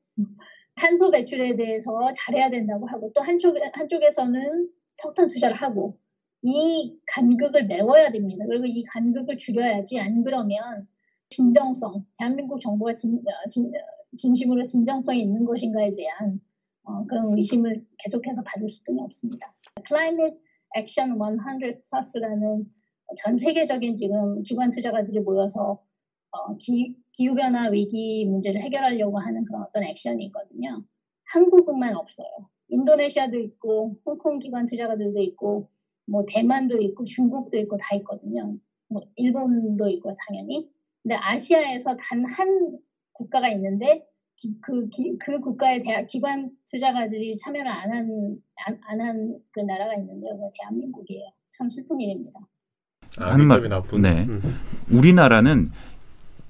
탄소 0.76 1.10
배출에 1.10 1.56
대해서 1.56 1.90
잘해야 2.16 2.50
된다고 2.50 2.86
하고 2.86 3.10
또 3.14 3.20
한쪽, 3.20 3.56
한쪽에서는 3.72 4.68
석탄 4.94 5.28
투자를 5.28 5.56
하고 5.56 5.98
이 6.42 6.98
간극을 7.06 7.66
메워야 7.66 8.10
됩니다. 8.12 8.44
그리고 8.46 8.66
이 8.66 8.82
간극을 8.84 9.36
줄여야지 9.36 9.98
안 9.98 10.22
그러면 10.22 10.86
진정성, 11.30 12.04
대한민국 12.18 12.60
정부가 12.60 12.94
진, 12.94 13.16
어, 13.16 13.48
진, 13.48 13.66
어, 13.66 14.16
진심으로 14.16 14.62
진정성이 14.62 15.22
있는 15.22 15.44
것인가에 15.44 15.94
대한 15.94 16.40
어, 16.84 17.04
그런 17.06 17.32
의심을 17.32 17.84
계속해서 17.98 18.42
받을 18.42 18.68
수밖에 18.68 19.00
없습니다. 19.00 19.54
Climate 19.86 20.36
Action 20.76 21.18
100 21.18 21.82
Plus라는 21.90 22.66
전 23.16 23.38
세계적인 23.38 23.96
지금 23.96 24.42
기관 24.42 24.70
투자가들이 24.70 25.20
모여서 25.20 25.82
어, 26.30 26.56
기, 26.56 26.96
기후변화 27.24 27.68
위기 27.70 28.26
문제를 28.26 28.60
해결하려고 28.62 29.18
하는 29.18 29.44
그런 29.44 29.62
어떤 29.62 29.84
액션이 29.84 30.24
있거든요. 30.26 30.82
한국만 31.24 31.94
없어요. 31.96 32.26
인도네시아도 32.68 33.38
있고, 33.38 33.96
홍콩 34.04 34.38
기관 34.38 34.66
투자가들도 34.66 35.20
있고, 35.22 35.68
뭐 36.06 36.24
대만도 36.28 36.80
있고, 36.82 37.04
중국도 37.04 37.56
있고 37.58 37.76
다 37.78 37.94
있거든요. 37.96 38.56
뭐 38.88 39.02
일본도 39.16 39.88
있고 39.88 40.14
당연히. 40.26 40.68
근데 41.02 41.14
아시아에서 41.14 41.96
단 41.96 42.24
한 42.24 42.78
국가가 43.12 43.48
있는데 43.50 44.04
그, 44.60 44.88
기, 44.88 45.16
그 45.18 45.38
국가의 45.40 45.82
대학, 45.82 46.06
기관 46.06 46.50
투자가들이 46.68 47.36
참여를 47.36 47.68
안 47.70 47.92
한, 47.92 48.36
안 48.56 49.00
한 49.00 49.38
그 49.52 49.60
나라가 49.60 49.94
있는데요. 49.94 50.36
그 50.36 50.48
대한민국이에요. 50.58 51.30
참 51.56 51.70
슬픈 51.70 52.00
일입니다. 52.00 52.40
아, 53.18 53.32
하는 53.32 53.46
말- 53.46 53.60
민감이 53.60 53.68
나쁜. 53.82 54.02
네. 54.02 54.24
음. 54.24 54.42
우리나라는 54.90 55.70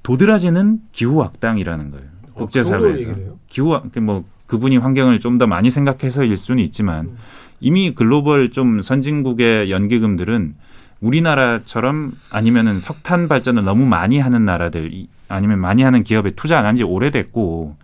도드라지는 0.05 0.79
기후 0.93 1.23
악당이라는 1.23 1.91
거예요. 1.91 2.05
어, 2.05 2.29
그 2.35 2.39
국제사회에서? 2.45 3.11
기후 3.49 3.75
악- 3.75 3.99
뭐 4.01 4.25
그분이 4.47 4.77
환경을 4.77 5.19
좀 5.19 5.39
더 5.39 5.47
많이 5.49 5.71
생각해서일 5.71 6.37
수는 6.37 6.63
있지만 6.63 7.07
음. 7.07 7.17
이미 7.61 7.93
글로벌 7.95 8.51
좀 8.51 8.81
선진국의 8.81 9.71
연기금들은 9.71 10.55
우리나라처럼 11.01 12.13
아니면은 12.31 12.79
석탄 12.81 13.29
발전을 13.29 13.65
너무 13.65 13.87
많이 13.87 14.19
하는 14.19 14.45
나라들 14.45 14.93
이- 14.93 15.09
아니면 15.29 15.59
많이 15.59 15.83
하는 15.83 16.03
기업에 16.03 16.31
투자 16.31 16.59
안 16.59 16.67
한 16.67 16.77
지 16.77 16.83
오래됐고 16.85 17.77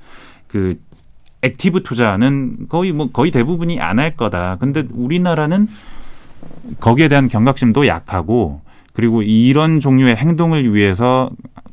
그 0.47 0.79
active 1.43 1.83
투자는 1.83 2.67
거의 2.69 2.93
뭐 2.93 3.11
거의 3.11 3.31
대부분이 3.31 3.81
안 3.81 3.99
할 3.99 4.15
거다. 4.17 4.57
근데 4.61 4.85
우리나라는 4.93 5.69
거기에 6.81 7.09
대한 7.09 7.29
경각심도 7.29 7.87
약하고 7.87 8.61
그리고 8.93 9.23
이런 9.23 9.81
종류의 9.81 10.17
행동을 10.17 10.75
위해서 10.75 11.31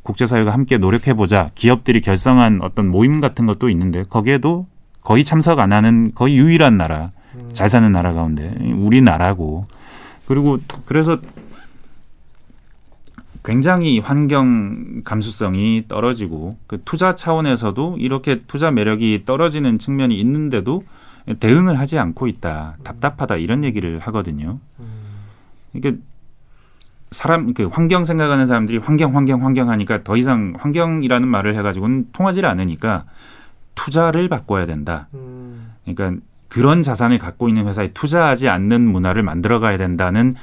국제사회가 0.08 0.52
함께 0.52 0.78
노력해 0.78 1.12
보자. 1.12 1.48
기업들이 1.54 2.00
결성한 2.00 2.60
어떤 2.62 2.88
모임 2.88 3.20
같은 3.20 3.44
것도 3.44 3.68
있는데 3.68 4.02
거기에도 4.08 4.66
거의 5.02 5.22
참석 5.22 5.60
안 5.60 5.72
하는 5.72 6.12
거의 6.14 6.38
유일한 6.38 6.78
나라. 6.78 7.12
음. 7.34 7.50
잘 7.52 7.68
사는 7.68 7.92
나라 7.92 8.12
가운데 8.12 8.54
우리나라고 8.74 9.66
그리고 10.26 10.58
그래서 10.86 11.18
굉장히 13.44 13.98
환경 13.98 15.02
감수성이 15.04 15.84
떨어지고 15.88 16.56
그 16.66 16.80
투자 16.86 17.14
차원에서도 17.14 17.96
이렇게 17.98 18.40
투자 18.46 18.70
매력이 18.70 19.24
떨어지는 19.26 19.78
측면이 19.78 20.18
있는데도 20.20 20.84
대응을 21.38 21.78
하지 21.78 21.98
않고 21.98 22.28
있다 22.28 22.78
답답하다 22.82 23.36
이런 23.36 23.62
얘기를 23.62 23.98
하거든요. 23.98 24.58
음. 24.80 24.86
이게 25.74 25.96
사람 27.10 27.54
그 27.54 27.66
환경 27.66 28.04
생각하는 28.04 28.46
사람들이 28.46 28.78
환경 28.78 29.16
환경 29.16 29.44
환경 29.44 29.70
하니까 29.70 30.02
더 30.02 30.16
이상 30.16 30.54
환경이라는 30.58 31.26
말을 31.26 31.56
해가지고는 31.56 32.08
통하지를 32.12 32.48
않으니까 32.48 33.04
투자를 33.74 34.28
바꿔야 34.28 34.66
된다. 34.66 35.08
음. 35.14 35.72
그러니까 35.84 36.20
그런 36.48 36.82
자산을 36.82 37.18
갖고 37.18 37.48
있는 37.48 37.66
회사에 37.66 37.92
투자하지 37.92 38.48
않는 38.48 38.82
문화를 38.82 39.22
만들어가야 39.22 39.78
된다는 39.78 40.34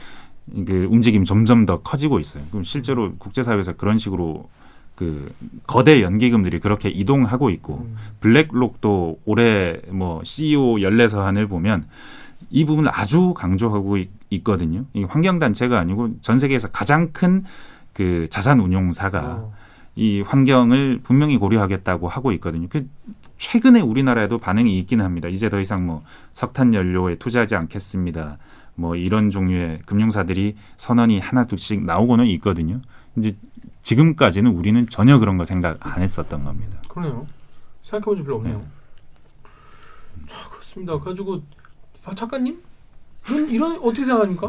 그 0.67 0.87
움직임이 0.89 1.25
점점 1.25 1.65
더 1.65 1.81
커지고 1.81 2.19
있어요. 2.19 2.43
그럼 2.49 2.63
실제로 2.63 3.11
국제사회에서 3.17 3.73
그런 3.73 3.97
식으로 3.97 4.47
그 4.95 5.33
거대 5.67 6.01
연기금들이 6.01 6.59
그렇게 6.59 6.89
이동하고 6.89 7.49
있고 7.49 7.85
음. 7.85 7.97
블랙록도 8.21 9.19
올해 9.25 9.81
뭐 9.89 10.21
CEO 10.23 10.81
연례 10.81 11.07
서한을 11.07 11.47
보면 11.47 11.85
이 12.49 12.65
부분을 12.65 12.91
아주 12.93 13.33
강조하고 13.33 13.97
있, 13.97 14.09
있거든요. 14.29 14.85
이 14.93 15.03
환경 15.03 15.39
단체가 15.39 15.79
아니고 15.79 16.19
전 16.21 16.39
세계에서 16.39 16.69
가장 16.69 17.11
큰 17.11 17.45
그 17.95 18.27
자산 18.29 18.59
운용사가 18.59 19.21
어. 19.39 19.53
이 19.95 20.19
환경을 20.19 20.99
분명히 21.01 21.37
고려하겠다고 21.37 22.09
하고 22.09 22.33
있거든요. 22.33 22.67
그 22.69 22.87
최근에 23.37 23.79
우리나라에도 23.79 24.37
반응이 24.37 24.77
있기는 24.79 25.03
합니다. 25.03 25.29
이제 25.29 25.49
더 25.49 25.61
이상 25.61 25.85
뭐 25.85 26.03
석탄 26.33 26.73
연료에 26.73 27.15
투자하지 27.15 27.55
않겠습니다. 27.55 28.37
뭐 28.75 28.97
이런 28.97 29.29
종류의 29.29 29.79
금융사들이 29.85 30.57
선언이 30.75 31.19
하나 31.19 31.45
둘씩 31.45 31.85
나오고는 31.85 32.27
있거든요. 32.27 32.81
이제 33.15 33.33
지금까지는 33.81 34.51
우리는 34.51 34.89
전혀 34.89 35.17
그런 35.17 35.37
거 35.37 35.45
생각 35.45 35.77
안 35.79 36.01
했었던 36.01 36.43
겁니다. 36.43 36.77
그러네요. 36.89 37.25
생각해본 37.83 38.17
적 38.17 38.23
별로 38.25 38.35
없네요. 38.37 38.57
네. 38.57 38.65
자 40.27 40.49
그렇습니다. 40.49 40.97
가지고 40.97 41.43
박 42.05 42.15
작가님 42.15 42.61
이런 43.27 43.49
이런 43.49 43.79
어떻게 43.81 44.05
생각합니까? 44.05 44.47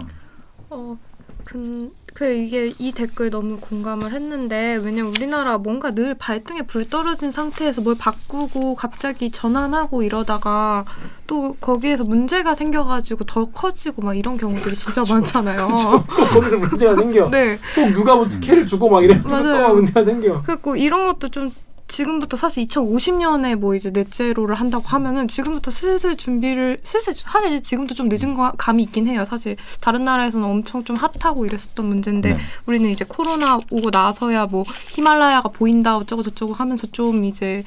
어, 0.68 0.98
근, 1.44 1.90
그 2.12 2.30
이게 2.30 2.74
이 2.78 2.92
댓글 2.92 3.30
너무 3.30 3.58
공감을 3.58 4.12
했는데 4.12 4.78
왜냐면 4.82 5.12
우리나라 5.12 5.56
뭔가 5.56 5.92
늘 5.92 6.14
발등에 6.14 6.62
불 6.62 6.88
떨어진 6.90 7.30
상태에서 7.30 7.80
뭘 7.80 7.96
바꾸고 7.96 8.74
갑자기 8.74 9.30
전환하고 9.30 10.02
이러다가 10.02 10.84
또 11.26 11.54
거기에서 11.60 12.04
문제가 12.04 12.54
생겨가지고 12.54 13.24
더 13.24 13.46
커지고 13.46 14.02
막 14.02 14.14
이런 14.14 14.36
경우들이 14.36 14.74
진짜 14.74 15.02
많잖아요. 15.08 15.68
꼭 15.68 16.06
거기서 16.06 16.58
문제가 16.58 16.94
생겨. 16.96 17.30
네. 17.30 17.58
꼭 17.74 17.90
누가 17.92 18.16
뭐 18.16 18.28
특혜를 18.28 18.66
주고 18.66 18.90
막 18.90 19.02
이래. 19.02 19.14
맞아요. 19.24 19.68
또 19.68 19.74
문제가 19.76 20.04
생겨. 20.04 20.42
그리고 20.44 20.76
이런 20.76 21.06
것도 21.06 21.28
좀 21.28 21.50
지금부터 21.88 22.36
사실 22.36 22.66
2050년에 22.66 23.54
뭐 23.54 23.74
이제 23.74 23.90
넷제로를 23.90 24.56
한다고 24.56 24.84
하면은 24.88 25.28
지금부터 25.28 25.70
슬슬 25.70 26.16
준비를 26.16 26.80
슬슬 26.82 27.14
사실 27.14 27.62
지금도 27.62 27.94
좀 27.94 28.08
늦은 28.08 28.34
거 28.34 28.52
감이 28.58 28.82
있긴 28.84 29.06
해요. 29.06 29.24
사실 29.24 29.56
다른 29.80 30.04
나라에서는 30.04 30.44
엄청 30.46 30.82
좀 30.84 30.96
핫하고 30.96 31.46
이랬었던 31.46 31.86
문제인데 31.86 32.34
네. 32.34 32.40
우리는 32.66 32.90
이제 32.90 33.04
코로나 33.06 33.56
오고 33.70 33.90
나서야 33.90 34.46
뭐 34.46 34.64
히말라야가 34.90 35.50
보인다 35.50 35.96
어쩌고 35.96 36.22
저쩌고 36.22 36.54
하면서 36.54 36.86
좀 36.88 37.24
이제 37.24 37.62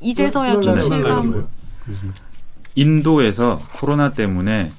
이제서야 0.00 0.60
좀 0.60 0.78
히말라야, 0.80 0.84
히말라야 0.84 1.02
실감 1.02 1.26
뭐예요? 1.28 1.48
인도에서 2.74 3.60
코로나 3.74 4.12
때문에 4.12 4.72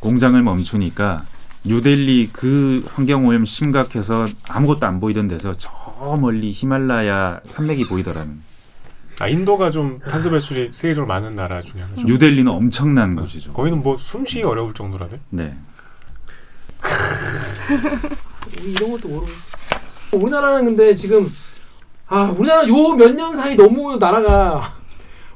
공장을 0.00 0.42
멈추니까 0.42 1.26
뉴델리 1.64 2.30
그 2.32 2.84
환경 2.94 3.26
오염 3.26 3.44
심각해서 3.44 4.28
아무것도 4.48 4.86
안 4.86 4.98
보이던 5.00 5.28
데서 5.28 5.52
저 5.56 5.70
멀리 6.20 6.50
히말라야 6.52 7.40
산맥이 7.44 7.86
보이더라는. 7.88 8.40
아 9.20 9.28
인도가 9.28 9.70
좀 9.70 9.98
탄소 10.08 10.30
배출이 10.30 10.70
세계적으로 10.72 11.06
많은 11.06 11.36
나라 11.36 11.60
중에 11.60 11.82
하나죠. 11.82 12.02
뉴델리는 12.06 12.50
엄청난 12.50 13.14
곳이죠. 13.16 13.52
거기는 13.52 13.82
뭐 13.82 13.96
숨쉬기 13.96 14.42
어려울 14.44 14.72
정도라대. 14.72 15.20
네. 15.30 15.54
이런 18.64 18.92
것도 18.92 19.08
모르고. 19.08 19.26
우리나라는 20.12 20.64
근데 20.64 20.94
지금 20.94 21.30
아 22.08 22.32
우리나라 22.36 22.66
요 22.66 22.96
몇 22.96 23.14
년 23.14 23.36
사이 23.36 23.54
너무 23.54 23.96
나라가 23.98 24.72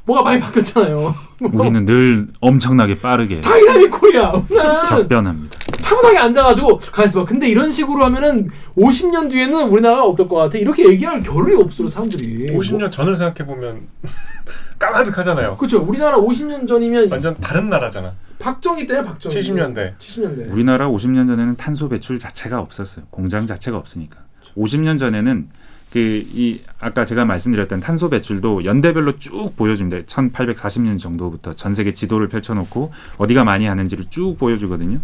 뭐가 0.07 0.23
많이 0.23 0.41
바뀌었잖아요. 0.41 1.15
우리는 1.53 1.85
늘 1.85 2.27
엄청나게 2.41 3.01
빠르게 3.01 3.43
dynamic 3.43 3.91
Korea. 3.91 4.31
우리나라는 4.33 4.89
격변합니다. 4.89 5.59
차분하게 5.85 6.19
앉아가지고 6.19 6.79
가만있어 6.79 7.21
봐. 7.21 7.27
근데 7.27 7.47
이런 7.49 7.71
식으로 7.71 8.05
하면은 8.07 8.49
50년 8.77 9.31
뒤에는 9.31 9.69
우리나라가 9.69 10.05
어떨 10.05 10.27
것 10.29 10.37
같아? 10.37 10.57
이렇게 10.57 10.89
얘기할 10.89 11.23
겨를이 11.23 11.57
없어 11.61 11.87
사람들이. 11.87 12.49
50년 12.57 12.91
전을 12.91 13.15
생각해 13.15 13.47
보면 13.47 13.83
까마득하잖아요. 14.79 15.57
그렇죠. 15.59 15.83
우리나라 15.83 16.17
50년 16.19 16.67
전이면 16.67 17.11
완전 17.11 17.37
다른 17.39 17.69
나라잖아. 17.69 18.15
박정희 18.39 18.87
때야 18.87 19.03
박정희. 19.03 19.35
70년대. 19.37 19.97
70년대. 19.99 20.51
우리나라 20.53 20.89
50년 20.89 21.27
전에는 21.27 21.57
탄소 21.57 21.89
배출 21.89 22.19
자체가 22.19 22.59
없었어요. 22.61 23.05
공장 23.11 23.47
자체가 23.47 23.77
없으니까. 23.77 24.19
50년 24.57 24.99
전에는 24.99 25.49
그 25.93 26.25
이 26.35 26.61
아까 26.81 27.05
제가 27.05 27.25
말씀드렸던 27.25 27.79
탄소 27.81 28.09
배출도 28.11 28.65
연대별로 28.65 29.19
쭉 29.19 29.55
보여줍니다. 29.55 30.07
1840년 30.07 30.99
정도부터 30.99 31.53
전 31.53 31.73
세계 31.73 31.93
지도를 31.95 32.29
펼쳐놓고 32.29 32.91
어디가 33.19 33.45
많이 33.45 33.67
하는지를 33.67 34.07
쭉 34.11 34.37
보여주거든요. 34.37 34.99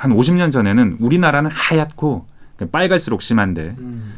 한 0.00 0.16
50년 0.16 0.50
전에는 0.50 0.96
우리나라는 0.98 1.50
하얗고 1.50 2.24
빨갈수록 2.72 3.20
심한데 3.20 3.74
음. 3.80 4.14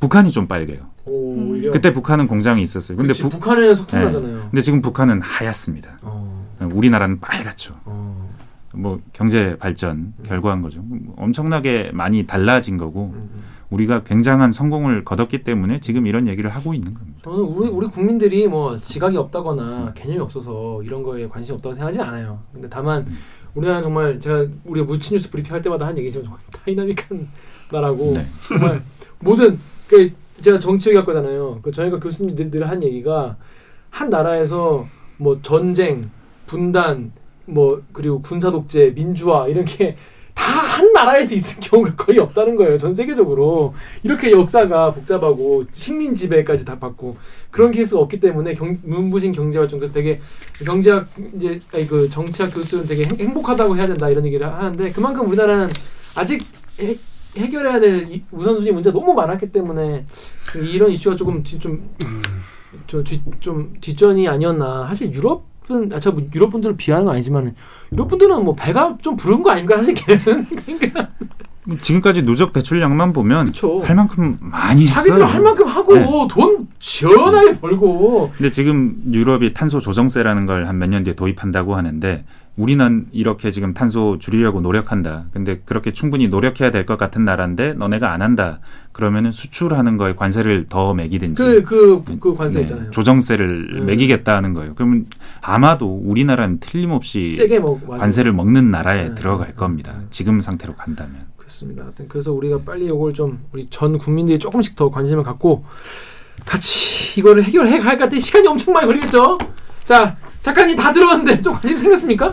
북한이 0.00 0.30
좀 0.30 0.48
빨개요. 0.48 0.78
오, 1.04 1.52
그때 1.70 1.92
북한은 1.92 2.28
공장이 2.28 2.62
있었어요. 2.62 2.96
근데 2.96 3.08
그치, 3.08 3.22
북, 3.22 3.32
북한에는 3.32 3.74
석탄 3.74 4.10
네. 4.10 4.20
근데 4.20 4.60
지금 4.62 4.80
북한은 4.80 5.20
하얗습니다. 5.20 5.98
어, 6.00 6.46
우리나라는 6.72 7.20
빨갛죠. 7.20 7.74
어. 7.84 8.30
뭐 8.72 9.00
경제 9.12 9.56
발전 9.58 10.14
결과인 10.22 10.62
거죠. 10.62 10.82
엄청나게 11.16 11.90
많이 11.92 12.26
달라진 12.26 12.78
거고 12.78 13.12
음, 13.14 13.28
음. 13.34 13.42
우리가 13.70 14.02
굉장한 14.04 14.52
성공을 14.52 15.04
거뒀기 15.04 15.44
때문에 15.44 15.78
지금 15.80 16.06
이런 16.06 16.26
얘기를 16.26 16.48
하고 16.48 16.72
있는 16.72 16.94
겁니다. 16.94 17.18
저는 17.22 17.38
우리 17.40 17.68
우리 17.68 17.86
국민들이 17.86 18.48
뭐 18.48 18.80
지각이 18.80 19.16
없다거나 19.16 19.92
개념이 19.94 20.20
없어서 20.20 20.82
이런 20.82 21.02
거에 21.02 21.28
관심이 21.28 21.56
없다고 21.56 21.74
생각하진 21.74 22.00
않아요. 22.00 22.38
근데 22.52 22.68
다만 22.70 23.04
우리나라 23.54 23.82
정말 23.82 24.20
제가 24.20 24.46
우리가 24.64 24.86
무치 24.86 25.12
뉴스 25.14 25.30
브리핑 25.30 25.52
할 25.52 25.62
때마다 25.62 25.86
한 25.86 25.96
얘기지만 25.98 26.24
정말 26.24 26.40
다이나믹한 26.52 27.28
나라고 27.72 28.12
네. 28.14 28.26
정말 28.46 28.82
모든 29.20 29.58
그 29.86 30.12
제가 30.40 30.58
정치외교학과잖아요. 30.58 31.60
그 31.62 31.72
저희가 31.72 31.98
교수님들 31.98 32.50
늘한 32.50 32.82
얘기가 32.82 33.36
한 33.90 34.10
나라에서 34.10 34.86
뭐 35.16 35.40
전쟁, 35.42 36.10
분단, 36.46 37.12
뭐 37.46 37.82
그리고 37.92 38.22
군사 38.22 38.50
독재, 38.50 38.90
민주화 38.94 39.48
이런 39.48 39.64
게 39.64 39.96
다 40.38 40.68
한 40.78 40.92
나라에서 40.92 41.34
있을 41.34 41.58
경우가 41.60 41.96
거의 41.96 42.18
없다는 42.20 42.54
거예요. 42.54 42.78
전 42.78 42.94
세계적으로 42.94 43.74
이렇게 44.04 44.30
역사가 44.30 44.92
복잡하고 44.92 45.64
식민 45.72 46.14
지배까지 46.14 46.64
다 46.64 46.78
받고 46.78 47.16
그런 47.50 47.72
케이스가 47.72 48.00
없기 48.00 48.20
때문에 48.20 48.54
경, 48.54 48.72
눈부신 48.84 49.32
경제 49.32 49.58
활동 49.58 49.80
그래서 49.80 49.92
되게 49.94 50.20
경제학 50.64 51.08
이제 51.36 51.58
아니 51.74 51.86
그 51.86 52.08
정치학 52.08 52.54
교수는 52.54 52.86
되게 52.86 53.04
행, 53.04 53.18
행복하다고 53.18 53.76
해야 53.76 53.86
된다 53.86 54.08
이런 54.08 54.24
얘기를 54.26 54.46
하는데 54.46 54.90
그만큼 54.92 55.26
우리나라는 55.26 55.68
아직 56.14 56.44
해, 56.80 56.94
해결해야 57.36 57.80
될 57.80 58.12
이- 58.12 58.22
우선순위 58.30 58.70
문제가 58.70 58.96
너무 58.98 59.14
많았기 59.14 59.50
때문에 59.50 60.06
이런 60.72 60.90
이슈가 60.92 61.16
조금 61.16 61.42
뒤, 61.42 61.58
좀, 61.58 61.90
저, 62.86 63.02
뒤, 63.02 63.20
좀 63.40 63.74
뒷전이 63.80 64.28
아니었나. 64.28 64.86
사실 64.88 65.12
유럽 65.12 65.44
은, 65.70 65.90
아, 65.92 66.00
저 66.00 66.14
유럽 66.34 66.50
분들을 66.50 66.76
비하는 66.76 67.04
건 67.06 67.14
아니지만 67.14 67.54
유럽 67.92 68.08
분들은 68.08 68.44
뭐 68.44 68.54
배가 68.54 68.96
좀 69.02 69.16
부른 69.16 69.42
거 69.42 69.50
아닙니까? 69.50 69.76
사실 69.76 69.94
걔는. 69.94 70.46
그러니까 70.66 71.08
지금까지 71.82 72.22
누적 72.22 72.54
배출량만 72.54 73.12
보면 73.12 73.46
그쵸. 73.48 73.82
할 73.84 73.94
만큼 73.96 74.38
많이 74.40 74.86
했어요. 74.86 75.04
자기들 75.04 75.26
할 75.26 75.42
만큼 75.42 75.66
하고 75.66 75.94
네. 75.94 76.06
돈 76.30 76.66
시원하게 76.78 77.60
벌고. 77.60 78.32
근데 78.36 78.50
지금 78.50 78.96
유럽이 79.12 79.52
탄소 79.52 79.78
조정세라는 79.78 80.46
걸 80.46 80.64
한 80.66 80.78
몇 80.78 80.88
년 80.88 81.04
뒤에 81.04 81.14
도입한다고 81.14 81.76
하는데 81.76 82.24
우리는 82.62 83.06
이렇게 83.12 83.52
지금 83.52 83.72
탄소 83.72 84.18
줄이려고 84.18 84.60
노력한다. 84.60 85.26
근데 85.32 85.60
그렇게 85.64 85.92
충분히 85.92 86.26
노력해야 86.26 86.72
될 86.72 86.84
것 86.88 86.98
같은 86.98 87.24
나라인데 87.24 87.74
너네가 87.74 88.12
안 88.12 88.20
한다. 88.20 88.58
그러면은 88.92 89.30
수출하는 89.30 89.96
거에 89.96 90.14
관세를 90.14 90.64
더 90.68 90.92
매기든지 90.92 91.40
그, 91.40 91.62
그, 91.62 92.18
그 92.18 92.34
관세 92.34 92.58
네, 92.58 92.64
있잖아요. 92.64 92.90
조정세를 92.90 93.68
음. 93.82 93.86
매기겠다는 93.86 94.54
거예요. 94.54 94.72
그러면 94.74 95.06
아마도 95.40 95.86
우리나라는 96.04 96.58
틀림없이 96.58 97.30
세게 97.30 97.60
먹. 97.60 97.86
관세를 97.86 98.32
먹는 98.32 98.70
나라에 98.72 99.10
네. 99.10 99.14
들어갈 99.14 99.54
겁니다. 99.54 99.94
네. 99.98 100.06
지금 100.10 100.40
상태로 100.40 100.74
간다면. 100.74 101.26
그렇습니다. 101.36 101.84
하여튼 101.84 102.06
그래서 102.08 102.32
우리가 102.32 102.58
빨리 102.64 102.86
이걸 102.86 103.14
좀 103.14 103.38
우리 103.52 103.68
전 103.70 103.98
국민들이 103.98 104.38
조금씩 104.38 104.74
더 104.74 104.90
관심을 104.90 105.22
갖고 105.22 105.64
같이 106.44 107.20
이거를 107.20 107.44
해결해 107.44 107.78
갈것 107.78 108.08
같아 108.08 108.18
시간이 108.18 108.48
엄청 108.48 108.74
많이 108.74 108.86
걸리겠죠. 108.86 109.38
자 109.84 110.16
작가님 110.42 110.76
다 110.76 110.92
들었는데 110.92 111.42
좀 111.42 111.54
관심 111.54 111.78
생겼습니까? 111.78 112.32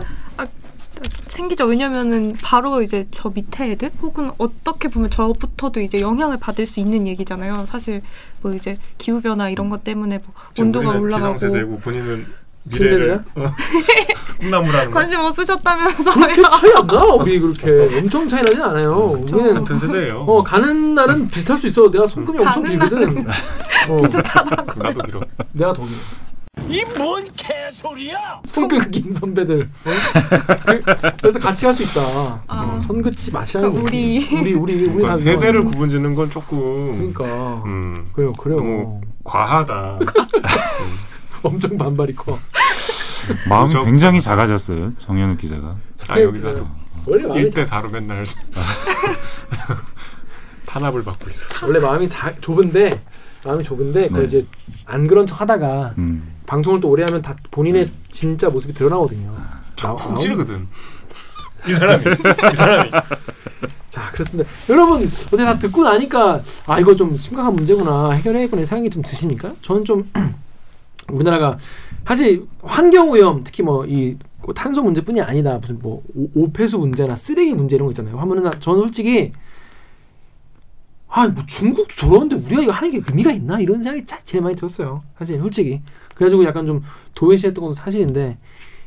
생기죠. 1.28 1.66
왜냐면은 1.66 2.34
바로 2.42 2.80
이제 2.80 3.06
저 3.10 3.28
밑에 3.28 3.72
애들 3.72 3.90
혹은 4.00 4.30
어떻게 4.38 4.88
보면 4.88 5.10
저부터도 5.10 5.80
이제 5.80 6.00
영향을 6.00 6.38
받을 6.38 6.66
수 6.66 6.80
있는 6.80 7.06
얘기잖아요. 7.06 7.66
사실 7.68 8.00
뭐 8.40 8.54
이제 8.54 8.78
기후 8.96 9.20
변화 9.20 9.50
이런 9.50 9.68
것 9.68 9.84
때문에 9.84 10.18
뭐 10.24 10.34
온도가 10.58 10.92
올라가고 10.98 11.34
기상세대고 11.34 11.78
본인은? 11.80 12.26
미래를 12.68 13.22
어, 13.36 13.54
꿈나무라는 14.40 14.90
거 14.90 14.98
관심 14.98 15.20
없으셨다면서요. 15.20 16.14
그렇게 16.14 16.42
차이 16.50 16.72
안 16.76 16.86
나. 16.86 17.04
우리 17.04 17.38
그렇게 17.38 17.98
엄청 17.98 18.26
차이 18.26 18.42
나진 18.42 18.60
않아요. 18.62 18.96
우리는 19.20 19.54
같은 19.54 19.78
세대예요. 19.78 20.20
어 20.20 20.42
가는 20.42 20.94
날은 20.94 21.28
비슷할 21.28 21.58
수 21.58 21.66
있어. 21.68 21.90
내가 21.90 22.06
손금이 22.06 22.38
엄청 22.40 22.62
길거든. 22.64 23.26
어, 23.88 24.02
나도 24.78 25.02
길어. 25.02 25.20
내가 25.52 25.72
더 25.72 25.84
길어. 25.84 25.96
이 26.68 26.84
뭔 26.96 27.24
개소리야! 27.36 28.40
긴 28.90 29.12
선배들. 29.12 29.70
어? 29.84 29.90
그- 30.66 30.82
그래서 31.20 31.38
같이 31.38 31.64
갈수 31.64 31.82
있다. 31.84 32.00
아. 32.00 32.40
어, 32.48 32.80
선 32.80 33.02
긋지 33.02 33.30
마시라는 33.30 33.70
그러니까 33.72 33.96
얘기. 33.96 34.34
우리- 34.36 34.54
우리 34.54 34.54
우리 34.54 34.74
우리 34.74 34.84
그러니까 34.86 35.08
다 35.10 35.16
세대를 35.16 35.62
구분짓는 35.64 36.14
건 36.16 36.28
조금 36.30 36.90
그러니까 37.14 37.62
음, 37.66 38.08
그래요 38.12 38.32
그래요. 38.32 38.56
너무 38.58 39.00
과하다. 39.22 39.98
엄청 41.42 41.76
반발이 41.76 42.14
커. 42.16 42.38
마음이 43.48 43.68
그죠? 43.68 43.84
굉장히 43.84 44.20
작아졌어요. 44.20 44.94
정현욱 44.96 45.38
기자가. 45.38 45.76
아 46.08 46.20
여기서도 46.20 46.66
원래 47.06 47.26
마음이 47.26 47.44
1대 47.48 47.64
4로 47.64 47.92
맨날 47.92 48.24
탄압을 50.66 51.04
받고 51.04 51.28
있었어. 51.30 51.66
원래 51.66 51.78
마음이 51.80 52.08
자, 52.08 52.32
좁은데 52.40 53.02
마음이 53.44 53.62
좁은데 53.62 54.08
그걸 54.08 54.22
네. 54.22 54.26
이제 54.26 54.46
안 54.84 55.06
그런 55.06 55.26
척 55.26 55.40
하다가 55.40 55.94
음. 55.98 56.32
방송을 56.46 56.80
또 56.80 56.88
오래 56.88 57.04
하면 57.08 57.22
다 57.22 57.36
본인의 57.50 57.90
진짜 58.10 58.48
모습이 58.48 58.72
드러나거든요. 58.74 59.34
나- 59.76 59.92
훅 59.92 60.14
나오는- 60.14 60.20
찌르거든. 60.20 60.66
이 61.68 61.72
사람이 61.72 62.04
이 62.52 62.54
사람이 62.54 62.90
자 63.90 64.10
그렇습니다. 64.12 64.48
여러분 64.68 65.02
어떻게 65.02 65.44
다 65.44 65.56
듣고 65.58 65.82
나니까 65.84 66.42
아 66.66 66.78
이거 66.78 66.94
좀 66.94 67.16
심각한 67.16 67.54
문제구나 67.54 68.12
해결해야겠구나 68.12 68.64
생각이 68.64 68.90
좀 68.90 69.02
드십니까? 69.02 69.54
저는 69.62 69.84
좀 69.84 70.08
우리나라가 71.10 71.58
사실 72.06 72.46
환경 72.62 73.10
오염 73.10 73.42
특히 73.42 73.62
뭐 73.62 73.84
이 73.86 74.16
탄소 74.54 74.80
문제뿐이 74.80 75.20
아니다 75.22 75.58
무슨 75.58 75.80
뭐 75.80 76.04
오- 76.14 76.30
오폐수 76.44 76.78
문제나 76.78 77.16
쓰레기 77.16 77.52
문제 77.52 77.74
이런 77.74 77.86
거 77.86 77.90
있잖아요. 77.92 78.16
하면은 78.20 78.48
저는 78.60 78.80
솔직히 78.82 79.32
아뭐 81.08 81.32
중국도 81.46 81.88
저러는데 81.94 82.36
우리가 82.36 82.62
이거 82.62 82.72
하는 82.72 82.90
게 82.90 83.00
의미가 83.08 83.32
있나 83.32 83.58
이런 83.58 83.82
생각이 83.82 84.04
자- 84.06 84.20
제일 84.24 84.42
많이 84.42 84.54
들었어요. 84.54 85.02
사실 85.18 85.38
솔직히 85.38 85.80
그래가지고 86.16 86.44
약간 86.44 86.66
좀 86.66 86.82
도외시했던 87.14 87.62
것도 87.62 87.74
사실인데 87.74 88.38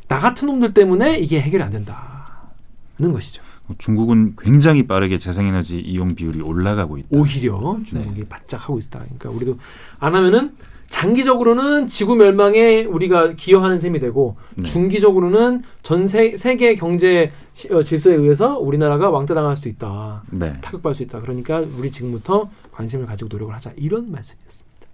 나 0.08 0.20
같은 0.20 0.48
놈들 0.48 0.74
때문에 0.74 1.18
이게 1.20 1.40
해결이 1.40 1.64
안 1.64 1.72
된다는 1.72 3.14
것이죠. 3.14 3.44
중국은 3.78 4.36
굉장히 4.40 4.88
빠르게 4.88 5.20
재생에너지 5.20 5.80
이용 5.80 6.16
비율이 6.16 6.42
올라가고 6.42 6.98
있다. 6.98 7.08
오히려 7.12 7.78
중국이 7.86 8.26
바짝 8.26 8.64
하고 8.64 8.80
있다. 8.80 9.00
그러니까 9.00 9.30
우리도 9.30 9.60
안 10.00 10.16
하면은 10.16 10.56
장기적으로는 10.88 11.86
지구 11.86 12.16
멸망에 12.16 12.84
우리가 12.86 13.34
기여하는 13.34 13.78
셈이 13.78 14.00
되고 14.00 14.38
네. 14.56 14.64
중기적으로는 14.64 15.62
전 15.84 16.08
세, 16.08 16.36
세계 16.36 16.74
경제 16.74 17.30
시- 17.54 17.72
어, 17.72 17.84
질서에 17.84 18.16
의해서 18.16 18.58
우리나라가 18.58 19.12
왕따 19.12 19.36
당할 19.36 19.56
수도 19.56 19.70
있다. 19.70 20.24
네. 20.32 20.52
타격받을 20.62 20.96
수 20.96 21.04
있다. 21.04 21.20
그러니까 21.22 21.60
우리 21.78 21.92
지금부터 21.92 22.50
관심을 22.72 23.06
가지고 23.06 23.30
노력을 23.32 23.54
하자. 23.54 23.72
이런 23.76 24.12
말씀이었습니다. 24.12 24.88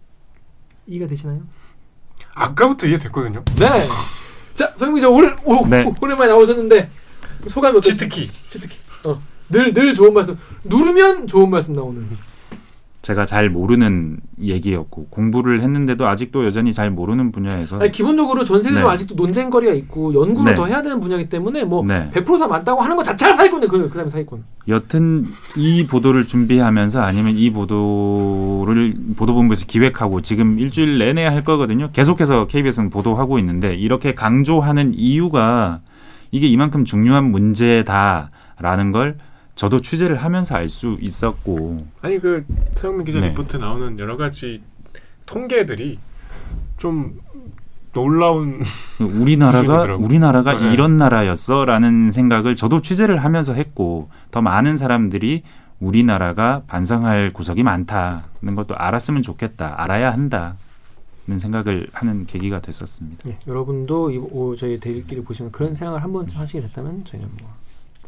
이해가 0.88 1.08
되시나요? 1.08 1.40
아까부터 2.34 2.88
이해됐거든요. 2.88 3.44
네. 3.58 3.82
자, 4.54 4.74
성민 4.76 4.96
기자 4.96 5.10
오늘 5.10 5.36
오, 5.44 5.66
네. 5.68 5.92
오랜만에 6.02 6.32
나오셨는데 6.32 6.90
소감이 7.50 7.78
어떠십니까? 7.78 8.06
치트키. 8.16 8.32
치트키. 8.50 8.78
어. 9.06 9.22
늘, 9.50 9.74
늘 9.74 9.94
좋은 9.94 10.14
말씀. 10.14 10.38
누르면 10.64 11.28
좋은 11.28 11.50
말씀 11.50 11.76
나오는. 11.76 12.18
제가 13.06 13.24
잘 13.24 13.52
모르는 13.52 14.18
얘기였고 14.42 15.06
공부를 15.12 15.62
했는데도 15.62 16.08
아직도 16.08 16.44
여전히 16.44 16.74
잘 16.74 16.90
모르는 16.90 17.32
분야에서 17.32 17.78
아니, 17.78 17.92
기본적으로 17.92 18.44
전 18.44 18.64
세계적으로 18.64 18.90
네. 18.90 18.94
아직도 18.96 19.14
논쟁거리가 19.14 19.74
있고 19.74 20.12
연구를 20.16 20.54
네. 20.54 20.56
더 20.56 20.66
해야 20.66 20.82
되는 20.82 21.00
분야이기 21.00 21.30
때문에 21.30 21.66
뭐 21.66 21.86
네. 21.86 22.10
100%다 22.16 22.48
맞다고 22.48 22.82
하는 22.82 22.96
것 22.96 23.04
자체가 23.04 23.34
사기꾼이에요. 23.34 23.70
그, 23.70 23.90
그다음에 23.90 24.10
사기꾼. 24.10 24.44
여튼 24.70 25.28
이 25.56 25.86
보도를 25.86 26.26
준비하면서 26.26 27.00
아니면 27.00 27.38
이 27.38 27.52
보도를 27.52 28.96
보도본부에서 29.16 29.68
기획하고 29.68 30.22
지금 30.22 30.58
일주일 30.58 30.98
내내 30.98 31.26
할 31.26 31.44
거거든요. 31.44 31.92
계속해서 31.92 32.48
KBS는 32.48 32.90
보도하고 32.90 33.38
있는데 33.38 33.76
이렇게 33.76 34.16
강조하는 34.16 34.96
이유가 34.96 35.82
이게 36.32 36.48
이만큼 36.48 36.86
중요한 36.86 37.26
문제다라는 37.26 38.92
걸 38.92 39.18
저도 39.56 39.82
취재를 39.82 40.18
하면서 40.18 40.56
알 40.56 40.70
수 40.70 40.98
있었고 41.00 41.78
아니 42.02 42.20
그 42.20 42.46
서영민 42.76 43.06
기자 43.06 43.20
네. 43.20 43.30
리포트에 43.30 43.60
나오는 43.60 43.98
여러 44.00 44.18
가지 44.18 44.62
통계들이 45.26 46.00
좀 46.78 47.20
놀라운 47.94 48.62
우리나라가 49.00 49.60
수준이더라고요. 49.60 50.06
우리나라가 50.06 50.60
네. 50.60 50.74
이런 50.74 50.98
나라였어라는 50.98 52.12
생각을 52.12 52.56
저도 52.56 52.82
취재를 52.82 53.24
하면서 53.24 53.54
했고 53.54 54.10
더 54.32 54.42
많은 54.42 54.76
사람들이 54.76 55.44
우리나라가 55.80 56.64
반성할 56.68 57.32
구석이 57.32 57.64
많다는 57.64 58.56
것도 58.56 58.76
알았으면 58.76 59.22
좋겠다. 59.22 59.76
알아야 59.82 60.12
한다 60.12 60.56
는 61.28 61.40
생각을 61.40 61.88
하는 61.92 62.28
계기가 62.28 62.62
됐었습니다. 62.62 63.28
예, 63.30 63.40
여러분도 63.48 64.12
이, 64.12 64.18
오, 64.20 64.56
저희 64.56 64.80
대일기를 64.80 65.24
보시면 65.24 65.52
그런 65.52 65.74
생각을 65.74 66.04
한 66.04 66.14
번쯤 66.14 66.38
하시게 66.38 66.62
됐다면 66.62 67.04
저희는 67.04 67.28
뭐 67.42 67.52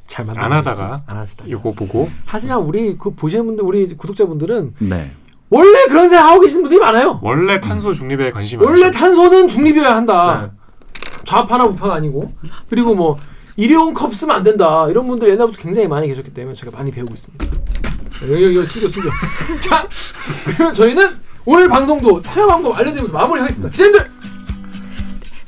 잘 0.08 0.26
만들 0.26 0.42
안 0.42 0.52
하다가 0.52 1.04
안 1.06 1.18
하시다. 1.18 1.44
이거 1.48 1.72
보고 1.72 2.10
하지만 2.26 2.60
우리 2.60 2.98
그 2.98 3.12
보시는 3.14 3.46
분들 3.46 3.64
우리 3.64 3.96
구독자분들은 3.96 4.76
네. 4.80 5.12
원래 5.50 5.86
그런 5.88 6.10
생각 6.10 6.30
하고 6.30 6.42
계신 6.42 6.62
분들이 6.62 6.80
많아요. 6.80 7.20
원래 7.22 7.60
탄소 7.60 7.94
중립에 7.94 8.32
관심이 8.32 8.64
원래 8.64 8.82
많으시죠. 8.82 9.00
탄소는 9.00 9.48
중립이어야 9.48 9.96
한다. 9.96 10.52
네. 10.52 10.58
좌파나 11.26 11.66
우파가 11.66 11.96
아니고 11.96 12.32
그리고 12.70 12.96
뭐 12.96 13.18
일회용 13.58 13.94
컵 13.94 14.14
쓰면 14.16 14.36
안 14.36 14.44
된다 14.44 14.88
이런 14.90 15.08
분들 15.08 15.30
옛날부터 15.30 15.62
굉장히 15.62 15.88
많이 15.88 16.08
계셨기 16.08 16.34
때문에 16.34 16.56
제가 16.56 16.72
많이 16.76 16.92
배우고 16.92 17.14
있습니다. 17.14 17.46
이거 18.24 18.36
이거 18.36 18.62
숨겨 18.66 18.88
숨겨. 18.88 19.10
자 19.60 19.88
그러면 20.56 20.74
저희는 20.74 21.18
오늘 21.46 21.68
방송도 21.68 22.22
참여 22.22 22.46
방법 22.48 22.78
알려드리면서 22.78 23.18
마무리하겠습니다. 23.18 23.72
기자님들 23.72 24.12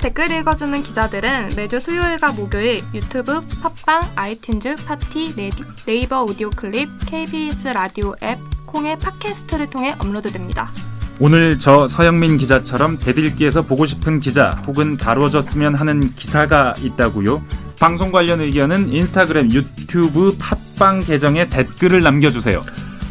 댓글 0.00 0.30
읽어주는 0.32 0.82
기자들은 0.82 1.50
매주 1.56 1.78
수요일과 1.78 2.32
목요일 2.32 2.82
유튜브, 2.94 3.40
팟빵, 3.62 4.14
아이튠즈, 4.14 4.86
팟티, 4.86 5.34
네디, 5.36 5.62
네이버 5.84 6.22
오디오 6.22 6.48
클립, 6.50 6.88
KBS 7.06 7.68
라디오 7.68 8.14
앱, 8.22 8.38
콩의 8.64 8.98
팟캐스트를 8.98 9.68
통해 9.68 9.94
업로드됩니다. 9.98 10.72
오늘 11.18 11.58
저 11.58 11.86
서영민 11.86 12.38
기자처럼 12.38 12.96
댓읽기에서 12.98 13.60
보고 13.62 13.84
싶은 13.84 14.20
기자 14.20 14.50
혹은 14.66 14.96
다뤄졌으면 14.96 15.74
하는 15.74 16.14
기사가 16.14 16.72
있다고요? 16.78 17.44
방송 17.78 18.10
관련 18.10 18.40
의견은 18.40 18.90
인스타그램, 18.94 19.52
유튜브, 19.52 20.34
팟빵 20.38 21.00
계정에 21.04 21.46
댓글을 21.50 22.00
남겨주세요. 22.00 22.62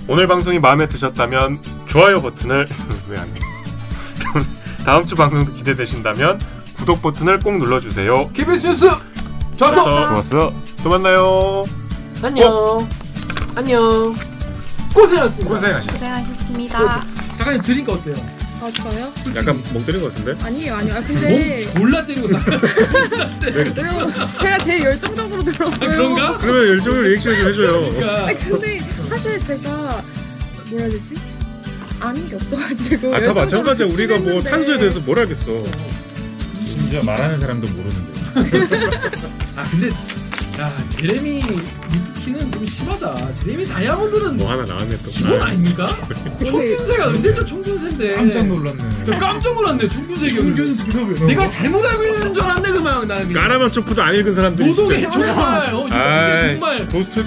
오늘 0.07 0.25
방송이 0.27 0.57
마음에 0.57 0.89
드셨다면 0.89 1.59
좋아요 1.87 2.19
버튼을 2.19 2.65
왜 3.09 3.17
안 3.19 3.27
해? 3.27 3.33
다음 4.83 5.05
주 5.05 5.13
방송도 5.13 5.53
기대되신다면 5.53 6.39
구독 6.79 7.01
버튼을 7.01 7.39
꼭 7.39 7.57
눌러주세요. 7.57 8.29
KBS 8.29 8.67
뉴스 8.67 8.89
좋았어. 9.57 9.83
좋았어. 9.83 10.53
또 10.83 10.89
만나요. 10.89 11.63
안녕. 12.23 12.87
안녕. 13.55 14.15
고생하셨습니다. 14.93 15.49
고생하셨습니다. 15.49 16.21
고생하셨습니다. 16.23 17.05
잠깐 17.37 17.61
드니까 17.61 17.93
어때요? 17.93 18.15
아 18.61 18.69
저요? 18.71 19.11
약간 19.35 19.61
멍 19.73 19.85
때린 19.85 20.01
것 20.01 20.13
같은데? 20.13 20.45
아니에요 20.45 20.75
아니요 20.75 20.93
아, 20.95 20.99
근데 21.01 21.65
졸라 21.73 22.05
때리고 22.05 22.27
사. 22.27 22.39
왜냐면 23.45 24.13
제가 24.41 24.57
되게 24.65 24.83
열정적으로 24.83 25.41
들었어요 25.43 26.37
그러면 26.37 26.67
열정을 26.67 27.03
리액션 27.07 27.35
좀 27.37 27.47
해줘요. 27.47 28.25
아니, 28.25 28.37
근데 28.37 28.79
사실 29.07 29.39
제가 29.45 29.69
뭐라 30.71 30.81
해야 30.83 30.89
되지? 30.89 31.15
아는 32.01 32.27
게 32.29 32.35
없어가지고 32.35 33.15
아다 33.15 33.33
마찬가지야. 33.33 33.87
우리가 33.87 34.17
뭐 34.17 34.25
했는데. 34.27 34.49
탄소에 34.49 34.77
대해서 34.77 34.99
뭘 35.01 35.19
알겠어. 35.19 35.51
심지어 36.69 37.03
말하는 37.03 37.39
사람도 37.39 37.67
모르는데. 37.71 38.19
아 39.55 39.63
근데 39.71 39.87
야 40.59 40.73
제레미 40.89 41.41
키는 42.23 42.51
좀 42.51 42.65
심하다. 42.65 43.33
제레미 43.41 43.65
다이아몬드는 43.65 44.37
뭐 44.37 44.51
하나 44.51 44.63
나왔네 44.65 44.95
또. 45.03 45.09
기본 45.11 45.41
아, 45.41 45.45
아닙니까? 45.47 45.85
청균세가 46.39 47.09
은대적 47.09 47.47
청균세인데. 47.47 48.13
깜짝 48.13 48.47
놀랐네. 48.47 48.83
저 49.05 49.13
깜짝 49.13 49.53
놀랐네 49.53 49.87
청균세 49.89 50.35
경우. 50.35 51.27
내가 51.27 51.47
잘못 51.49 51.85
알고 51.85 52.03
있는 52.05 52.33
줄 52.33 52.43
알았네 52.43 52.71
그만 52.71 53.07
나는. 53.07 53.33
까라만 53.33 53.71
점프도 53.71 54.01
안 54.03 54.15
읽은 54.15 54.33
사람들이 54.33 54.69
노동의. 54.69 55.01
정말 55.03 55.73
어, 55.73 55.87
정말 55.89 56.89
도스트 56.89 57.25